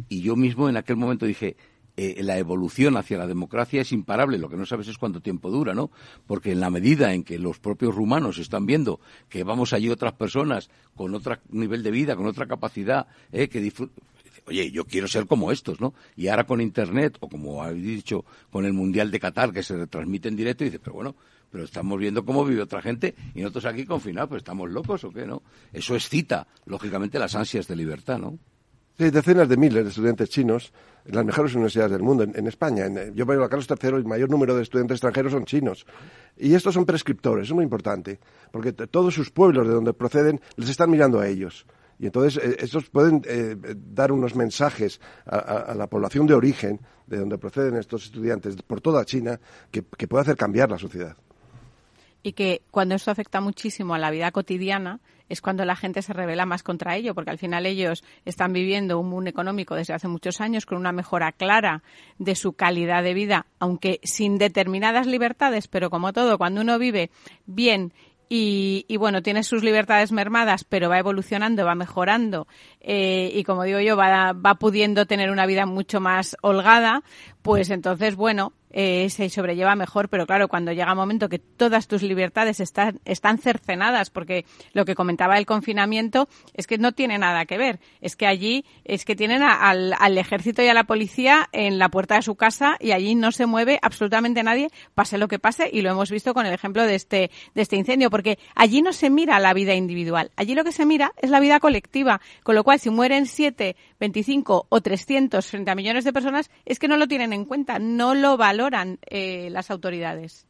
y 0.09 0.21
yo 0.21 0.35
mismo 0.35 0.69
en 0.69 0.77
aquel 0.77 0.97
momento 0.97 1.25
dije, 1.25 1.55
eh, 1.97 2.21
la 2.21 2.37
evolución 2.37 2.95
hacia 2.95 3.17
la 3.17 3.25
democracia 3.25 3.81
es 3.81 3.91
imparable. 3.91 4.37
Lo 4.37 4.49
que 4.49 4.55
no 4.55 4.67
sabes 4.67 4.87
es 4.87 4.97
cuánto 4.99 5.19
tiempo 5.19 5.49
dura, 5.49 5.73
¿no? 5.73 5.89
Porque 6.27 6.51
en 6.51 6.59
la 6.59 6.69
medida 6.69 7.13
en 7.13 7.23
que 7.23 7.39
los 7.39 7.59
propios 7.59 7.95
rumanos 7.95 8.37
están 8.37 8.67
viendo 8.67 8.99
que 9.29 9.43
vamos 9.43 9.73
allí 9.73 9.89
otras 9.89 10.13
personas 10.13 10.69
con 10.95 11.15
otro 11.15 11.37
nivel 11.49 11.81
de 11.81 11.89
vida, 11.89 12.15
con 12.15 12.27
otra 12.27 12.45
capacidad, 12.45 13.07
¿eh? 13.31 13.47
que 13.49 13.71
oye, 14.45 14.71
yo 14.71 14.85
quiero 14.85 15.07
ser 15.07 15.25
como 15.25 15.51
estos, 15.51 15.81
¿no? 15.81 15.95
Y 16.15 16.27
ahora 16.27 16.45
con 16.45 16.61
Internet, 16.61 17.17
o 17.19 17.27
como 17.27 17.63
habéis 17.63 17.83
dicho, 17.83 18.25
con 18.51 18.65
el 18.65 18.73
Mundial 18.73 19.11
de 19.11 19.19
Qatar, 19.19 19.51
que 19.51 19.63
se 19.63 19.75
retransmite 19.75 20.29
en 20.29 20.35
directo, 20.35 20.63
y 20.63 20.67
dice, 20.67 20.79
pero 20.79 20.93
bueno, 20.93 21.15
pero 21.51 21.63
estamos 21.63 21.99
viendo 21.99 22.23
cómo 22.23 22.45
vive 22.45 22.61
otra 22.61 22.81
gente 22.81 23.15
y 23.33 23.41
nosotros 23.41 23.65
aquí 23.65 23.85
confinados, 23.85 24.29
pues 24.29 24.39
estamos 24.41 24.69
locos 24.69 25.03
o 25.03 25.11
qué, 25.11 25.25
¿no? 25.25 25.41
Eso 25.73 25.95
excita, 25.95 26.47
lógicamente, 26.65 27.17
las 27.19 27.35
ansias 27.35 27.67
de 27.67 27.75
libertad, 27.75 28.19
¿no? 28.19 28.37
Sí, 28.97 29.11
decenas 29.11 29.47
de 29.47 29.57
miles 29.57 29.83
de 29.83 29.89
estudiantes 29.89 30.27
chinos 30.27 30.73
en 31.05 31.15
las 31.15 31.23
mejores 31.23 31.53
universidades 31.53 31.91
del 31.91 32.01
mundo, 32.01 32.23
en, 32.23 32.47
España. 32.47 32.87
En, 32.87 33.13
yo 33.13 33.27
veo 33.27 33.43
a 33.43 33.49
Carlos 33.49 33.67
III, 33.69 33.89
el 33.89 34.05
mayor 34.05 34.27
número 34.27 34.55
de 34.55 34.63
estudiantes 34.63 34.95
extranjeros 34.95 35.33
son 35.33 35.45
chinos. 35.45 35.85
Y 36.35 36.55
estos 36.55 36.73
son 36.73 36.83
prescriptores, 36.83 37.47
es 37.47 37.53
muy 37.53 37.63
importante, 37.63 38.19
porque 38.51 38.73
todos 38.73 39.13
sus 39.13 39.29
pueblos 39.29 39.67
de 39.67 39.73
donde 39.75 39.93
proceden 39.93 40.41
les 40.55 40.69
están 40.69 40.89
mirando 40.89 41.19
a 41.19 41.27
ellos. 41.27 41.67
Y 41.99 42.07
entonces 42.07 42.43
eh, 42.43 42.57
estos 42.59 42.89
pueden 42.89 43.21
eh, 43.27 43.55
dar 43.75 44.11
unos 44.11 44.35
mensajes 44.35 44.99
a, 45.27 45.75
la 45.75 45.85
población 45.85 46.25
de 46.25 46.33
origen, 46.33 46.79
de 47.05 47.17
donde 47.17 47.37
proceden 47.37 47.75
estos 47.75 48.05
estudiantes, 48.05 48.55
por 48.63 48.81
toda 48.81 49.05
China, 49.05 49.39
que, 49.69 49.83
que 49.95 50.07
puede 50.07 50.23
hacer 50.23 50.37
cambiar 50.37 50.71
la 50.71 50.79
sociedad. 50.79 51.15
Y 52.23 52.33
que 52.33 52.63
cuando 52.71 52.95
esto 52.95 53.11
afecta 53.11 53.41
muchísimo 53.41 53.93
a 53.93 53.99
la 53.99 54.09
vida 54.09 54.31
cotidiana, 54.31 54.99
es 55.29 55.41
cuando 55.41 55.65
la 55.65 55.75
gente 55.75 56.01
se 56.01 56.13
revela 56.13 56.45
más 56.45 56.63
contra 56.63 56.95
ello, 56.95 57.13
porque 57.15 57.31
al 57.31 57.37
final 57.37 57.65
ellos 57.65 58.03
están 58.25 58.53
viviendo 58.53 58.99
un 58.99 59.09
mundo 59.09 59.29
económico 59.29 59.75
desde 59.75 59.93
hace 59.93 60.07
muchos 60.07 60.41
años 60.41 60.65
con 60.65 60.77
una 60.77 60.91
mejora 60.91 61.31
clara 61.31 61.83
de 62.17 62.35
su 62.35 62.53
calidad 62.53 63.03
de 63.03 63.13
vida, 63.13 63.47
aunque 63.59 63.99
sin 64.03 64.37
determinadas 64.37 65.07
libertades, 65.07 65.67
pero 65.67 65.89
como 65.89 66.13
todo, 66.13 66.37
cuando 66.37 66.61
uno 66.61 66.79
vive 66.79 67.11
bien 67.45 67.93
y, 68.29 68.85
y, 68.89 68.97
bueno, 68.97 69.21
tiene 69.21 69.43
sus 69.43 69.63
libertades 69.63 70.11
mermadas, 70.11 70.65
pero 70.65 70.89
va 70.89 70.99
evolucionando, 70.99 71.65
va 71.65 71.75
mejorando 71.75 72.47
eh, 72.81 73.31
y 73.33 73.43
como 73.43 73.63
digo 73.63 73.79
yo, 73.79 73.95
va, 73.95 74.33
va 74.33 74.55
pudiendo 74.55 75.05
tener 75.05 75.31
una 75.31 75.45
vida 75.45 75.65
mucho 75.65 76.01
más 76.01 76.35
holgada, 76.41 77.03
pues 77.47 77.69
entonces, 77.69 78.17
bueno, 78.17 78.51
eh, 78.71 79.09
se 79.09 79.29
sobrelleva 79.29 79.75
mejor, 79.75 80.09
pero 80.09 80.25
claro, 80.27 80.49
cuando 80.49 80.73
llega 80.73 80.91
un 80.91 80.97
momento 80.97 81.29
que 81.29 81.39
todas 81.39 81.87
tus 81.87 82.03
libertades 82.03 82.59
están, 82.59 82.99
están 83.05 83.37
cercenadas, 83.37 84.09
porque 84.09 84.43
lo 84.73 84.83
que 84.83 84.95
comentaba 84.95 85.37
el 85.37 85.45
confinamiento 85.45 86.27
es 86.53 86.67
que 86.67 86.77
no 86.77 86.91
tiene 86.91 87.17
nada 87.17 87.45
que 87.45 87.57
ver, 87.57 87.79
es 88.01 88.17
que 88.17 88.27
allí 88.27 88.65
es 88.83 89.05
que 89.05 89.15
tienen 89.15 89.41
al, 89.41 89.93
al, 89.97 90.17
ejército 90.17 90.61
y 90.61 90.67
a 90.67 90.73
la 90.73 90.83
policía 90.83 91.47
en 91.53 91.79
la 91.79 91.87
puerta 91.87 92.15
de 92.15 92.21
su 92.21 92.35
casa 92.35 92.75
y 92.81 92.91
allí 92.91 93.15
no 93.15 93.31
se 93.31 93.45
mueve 93.45 93.79
absolutamente 93.81 94.43
nadie, 94.43 94.69
pase 94.93 95.17
lo 95.17 95.29
que 95.29 95.39
pase, 95.39 95.69
y 95.71 95.81
lo 95.81 95.89
hemos 95.89 96.11
visto 96.11 96.33
con 96.33 96.45
el 96.45 96.53
ejemplo 96.53 96.83
de 96.83 96.95
este, 96.95 97.31
de 97.55 97.61
este 97.61 97.77
incendio, 97.77 98.09
porque 98.09 98.37
allí 98.55 98.81
no 98.81 98.91
se 98.91 99.09
mira 99.09 99.39
la 99.39 99.53
vida 99.53 99.73
individual, 99.73 100.31
allí 100.35 100.55
lo 100.55 100.65
que 100.65 100.73
se 100.73 100.85
mira 100.85 101.13
es 101.21 101.29
la 101.29 101.39
vida 101.39 101.61
colectiva, 101.61 102.19
con 102.43 102.55
lo 102.55 102.65
cual 102.65 102.79
si 102.81 102.89
mueren 102.89 103.25
7, 103.25 103.77
25 103.99 104.67
o 104.67 104.81
300 104.81 105.45
frente 105.45 105.71
a 105.71 105.75
millones 105.75 106.03
de 106.03 106.11
personas, 106.11 106.51
es 106.65 106.79
que 106.79 106.89
no 106.89 106.97
lo 106.97 107.07
tienen 107.07 107.31
en 107.31 107.36
cuenta, 107.45 107.79
no 107.79 108.13
lo 108.15 108.37
valoran 108.37 108.99
eh, 109.09 109.49
las 109.51 109.71
autoridades. 109.71 110.45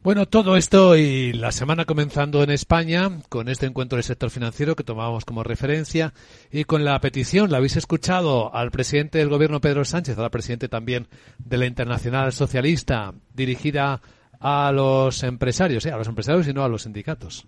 Bueno, 0.00 0.26
todo 0.26 0.56
esto 0.56 0.96
y 0.96 1.32
la 1.32 1.50
semana 1.50 1.84
comenzando 1.84 2.42
en 2.44 2.50
España 2.50 3.10
con 3.28 3.48
este 3.48 3.66
encuentro 3.66 3.96
del 3.96 4.04
sector 4.04 4.30
financiero 4.30 4.76
que 4.76 4.84
tomábamos 4.84 5.24
como 5.24 5.42
referencia 5.42 6.14
y 6.52 6.64
con 6.64 6.84
la 6.84 7.00
petición, 7.00 7.50
la 7.50 7.56
habéis 7.56 7.76
escuchado 7.76 8.54
al 8.54 8.70
presidente 8.70 9.18
del 9.18 9.28
gobierno 9.28 9.60
Pedro 9.60 9.84
Sánchez, 9.84 10.16
al 10.16 10.30
presidente 10.30 10.68
también 10.68 11.08
de 11.38 11.58
la 11.58 11.66
Internacional 11.66 12.32
Socialista, 12.32 13.12
dirigida 13.34 14.00
a 14.38 14.70
los 14.72 15.24
empresarios, 15.24 15.84
¿eh? 15.84 15.90
a 15.90 15.96
los 15.96 16.06
empresarios 16.06 16.46
y 16.46 16.52
no 16.52 16.62
a 16.62 16.68
los 16.68 16.82
sindicatos. 16.82 17.44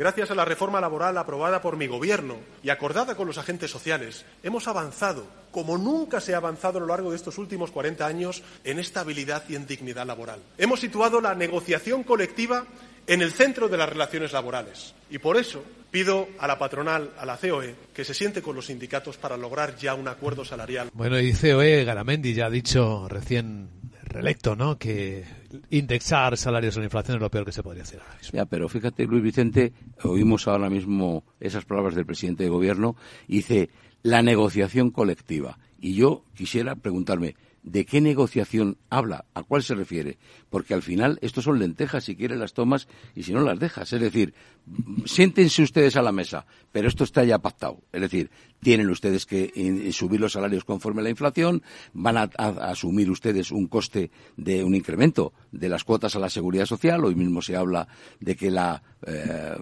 Gracias 0.00 0.30
a 0.30 0.34
la 0.34 0.46
reforma 0.46 0.80
laboral 0.80 1.18
aprobada 1.18 1.60
por 1.60 1.76
mi 1.76 1.86
Gobierno 1.86 2.36
y 2.62 2.70
acordada 2.70 3.14
con 3.16 3.26
los 3.26 3.36
agentes 3.36 3.70
sociales, 3.70 4.24
hemos 4.42 4.66
avanzado, 4.66 5.26
como 5.50 5.76
nunca 5.76 6.22
se 6.22 6.32
ha 6.32 6.38
avanzado 6.38 6.78
a 6.78 6.80
lo 6.80 6.86
largo 6.86 7.10
de 7.10 7.16
estos 7.16 7.36
últimos 7.36 7.70
40 7.70 8.06
años, 8.06 8.42
en 8.64 8.78
estabilidad 8.78 9.44
y 9.50 9.56
en 9.56 9.66
dignidad 9.66 10.06
laboral. 10.06 10.40
Hemos 10.56 10.80
situado 10.80 11.20
la 11.20 11.34
negociación 11.34 12.02
colectiva 12.02 12.64
en 13.06 13.20
el 13.20 13.30
centro 13.30 13.68
de 13.68 13.76
las 13.76 13.90
relaciones 13.90 14.32
laborales. 14.32 14.94
Y 15.10 15.18
por 15.18 15.36
eso 15.36 15.62
pido 15.90 16.28
a 16.38 16.46
la 16.46 16.58
patronal, 16.58 17.10
a 17.18 17.26
la 17.26 17.36
COE, 17.36 17.74
que 17.92 18.06
se 18.06 18.14
siente 18.14 18.40
con 18.40 18.56
los 18.56 18.68
sindicatos 18.68 19.18
para 19.18 19.36
lograr 19.36 19.76
ya 19.76 19.92
un 19.94 20.08
acuerdo 20.08 20.46
salarial. 20.46 20.88
Bueno, 20.94 21.20
y 21.20 21.34
COE, 21.34 21.84
Garamendi 21.84 22.32
ya 22.32 22.46
ha 22.46 22.50
dicho 22.50 23.06
recién 23.06 23.68
reelecto, 24.04 24.56
¿no? 24.56 24.78
Que 24.78 25.26
indexar 25.70 26.36
salarios 26.36 26.76
a 26.76 26.80
la 26.80 26.86
inflación 26.86 27.16
es 27.16 27.22
lo 27.22 27.30
peor 27.30 27.44
que 27.44 27.52
se 27.52 27.62
podría 27.62 27.82
hacer 27.82 28.00
ahora 28.00 28.16
mismo. 28.16 28.36
Ya, 28.36 28.46
pero 28.46 28.68
fíjate, 28.68 29.06
Luis 29.06 29.22
Vicente, 29.22 29.72
oímos 30.02 30.48
ahora 30.48 30.70
mismo 30.70 31.24
esas 31.40 31.64
palabras 31.64 31.94
del 31.94 32.06
presidente 32.06 32.44
de 32.44 32.50
gobierno, 32.50 32.96
dice 33.28 33.70
la 34.02 34.22
negociación 34.22 34.90
colectiva. 34.90 35.58
Y 35.78 35.94
yo 35.94 36.24
quisiera 36.34 36.76
preguntarme, 36.76 37.36
¿de 37.62 37.84
qué 37.84 38.00
negociación 38.00 38.78
habla? 38.88 39.26
¿A 39.34 39.42
cuál 39.42 39.62
se 39.62 39.74
refiere? 39.74 40.18
Porque 40.48 40.74
al 40.74 40.82
final 40.82 41.18
estos 41.22 41.44
son 41.44 41.58
lentejas, 41.58 42.04
si 42.04 42.16
quieres 42.16 42.38
las 42.38 42.52
tomas 42.52 42.88
y 43.14 43.22
si 43.22 43.32
no 43.32 43.40
las 43.40 43.58
dejas. 43.58 43.92
Es 43.92 44.00
decir, 44.00 44.34
siéntense 45.04 45.62
ustedes 45.62 45.96
a 45.96 46.02
la 46.02 46.12
mesa, 46.12 46.46
pero 46.72 46.88
esto 46.88 47.04
está 47.04 47.24
ya 47.24 47.38
pactado. 47.38 47.80
Es 47.92 48.00
decir, 48.00 48.30
tienen 48.60 48.90
ustedes 48.90 49.26
que 49.26 49.90
subir 49.92 50.20
los 50.20 50.32
salarios 50.32 50.64
conforme 50.64 51.00
a 51.00 51.04
la 51.04 51.10
inflación, 51.10 51.62
van 51.92 52.16
a, 52.16 52.22
asumir 52.24 53.10
ustedes 53.10 53.50
un 53.50 53.66
coste 53.66 54.10
de 54.36 54.62
un 54.62 54.74
incremento 54.74 55.32
de 55.50 55.68
las 55.68 55.84
cuotas 55.84 56.14
a 56.16 56.18
la 56.18 56.28
seguridad 56.28 56.66
social. 56.66 57.04
Hoy 57.04 57.14
mismo 57.14 57.42
se 57.42 57.56
habla 57.56 57.88
de 58.20 58.36
que 58.36 58.50
la, 58.50 58.82
eh, 59.06 59.56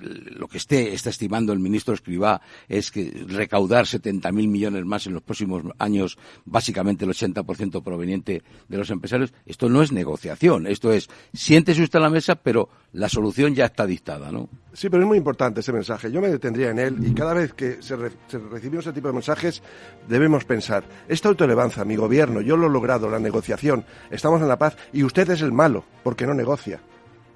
lo 0.00 0.48
que 0.48 0.58
esté 0.58 0.94
está 0.94 1.10
estimando 1.10 1.52
el 1.52 1.58
ministro 1.58 1.94
Escribá 1.94 2.40
es 2.68 2.90
que 2.90 3.24
recaudar 3.28 3.84
70.000 3.84 4.32
millones 4.32 4.84
más 4.84 5.06
en 5.06 5.12
los 5.12 5.22
próximos 5.22 5.62
años, 5.78 6.18
básicamente 6.44 7.04
el 7.04 7.10
80% 7.10 7.82
proveniente 7.82 8.42
de 8.68 8.78
los 8.78 8.90
empresarios. 8.90 9.32
Esto 9.44 9.68
no 9.68 9.82
es 9.82 9.92
negociación, 9.92 10.66
esto 10.66 10.92
es 10.92 11.08
siéntese 11.32 11.82
usted 11.82 11.98
a 11.98 12.02
la 12.02 12.10
mesa, 12.10 12.36
pero 12.36 12.70
la 12.92 13.08
solución 13.08 13.54
ya 13.54 13.66
está 13.66 13.83
dictada, 13.86 14.30
¿no? 14.30 14.48
Sí, 14.72 14.88
pero 14.88 15.02
es 15.02 15.08
muy 15.08 15.18
importante 15.18 15.60
ese 15.60 15.72
mensaje. 15.72 16.10
Yo 16.10 16.20
me 16.20 16.28
detendría 16.28 16.70
en 16.70 16.78
él 16.78 16.96
y 17.06 17.14
cada 17.14 17.34
vez 17.34 17.52
que 17.52 17.80
se, 17.80 17.96
recibimos 17.96 18.86
ese 18.86 18.92
tipo 18.92 19.08
de 19.08 19.14
mensajes 19.14 19.62
debemos 20.08 20.44
pensar, 20.44 20.84
esta 21.08 21.28
autoelevanza, 21.28 21.84
mi 21.84 21.96
gobierno, 21.96 22.40
yo 22.40 22.56
lo 22.56 22.66
he 22.66 22.70
logrado, 22.70 23.08
la 23.08 23.18
negociación, 23.18 23.84
estamos 24.10 24.40
en 24.40 24.48
la 24.48 24.58
paz 24.58 24.76
y 24.92 25.04
usted 25.04 25.30
es 25.30 25.42
el 25.42 25.52
malo 25.52 25.84
porque 26.02 26.26
no 26.26 26.34
negocia. 26.34 26.80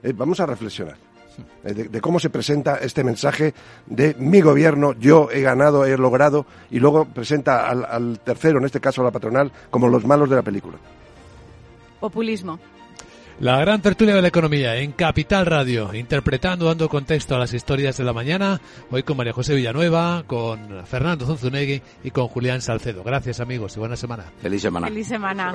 Eh, 0.02 0.12
vamos 0.16 0.40
a 0.40 0.46
reflexionar. 0.46 0.96
Eh, 1.64 1.74
de, 1.74 2.00
cómo 2.00 2.18
se 2.18 2.30
presenta 2.30 2.76
este 2.76 3.04
mensaje 3.04 3.54
de 3.86 4.14
mi 4.18 4.40
gobierno, 4.40 4.94
yo 4.94 5.30
he 5.30 5.40
ganado, 5.40 5.84
he 5.84 5.96
logrado, 5.96 6.46
y 6.70 6.80
luego 6.80 7.04
presenta 7.04 7.68
al 7.68 8.18
tercero, 8.20 8.58
en 8.58 8.64
este 8.64 8.80
caso 8.80 9.02
a 9.02 9.04
la 9.04 9.10
patronal, 9.12 9.52
como 9.70 9.88
los 9.88 10.04
malos 10.04 10.28
de 10.28 10.36
la 10.36 10.42
película. 10.42 10.78
Populismo. 12.00 12.58
La 13.40 13.60
gran 13.60 13.80
tertulia 13.80 14.16
de 14.16 14.22
la 14.22 14.28
economía 14.28 14.74
en 14.78 14.90
Capital 14.90 15.46
Radio, 15.46 15.94
interpretando, 15.94 16.66
dando 16.66 16.88
contexto 16.88 17.36
a 17.36 17.38
las 17.38 17.54
historias 17.54 17.96
de 17.96 18.02
la 18.02 18.12
mañana, 18.12 18.60
hoy 18.90 19.04
con 19.04 19.16
María 19.16 19.32
José 19.32 19.54
Villanueva, 19.54 20.24
con 20.26 20.84
Fernando 20.84 21.24
Zunzunegui 21.24 21.80
y 22.02 22.10
con 22.10 22.26
Julián 22.26 22.60
Salcedo. 22.60 23.04
Gracias 23.04 23.38
amigos 23.38 23.76
y 23.76 23.78
buena 23.78 23.94
semana. 23.94 24.24
Feliz 24.42 24.62
semana. 24.62 24.88
Feliz 24.88 25.06
semana. 25.06 25.54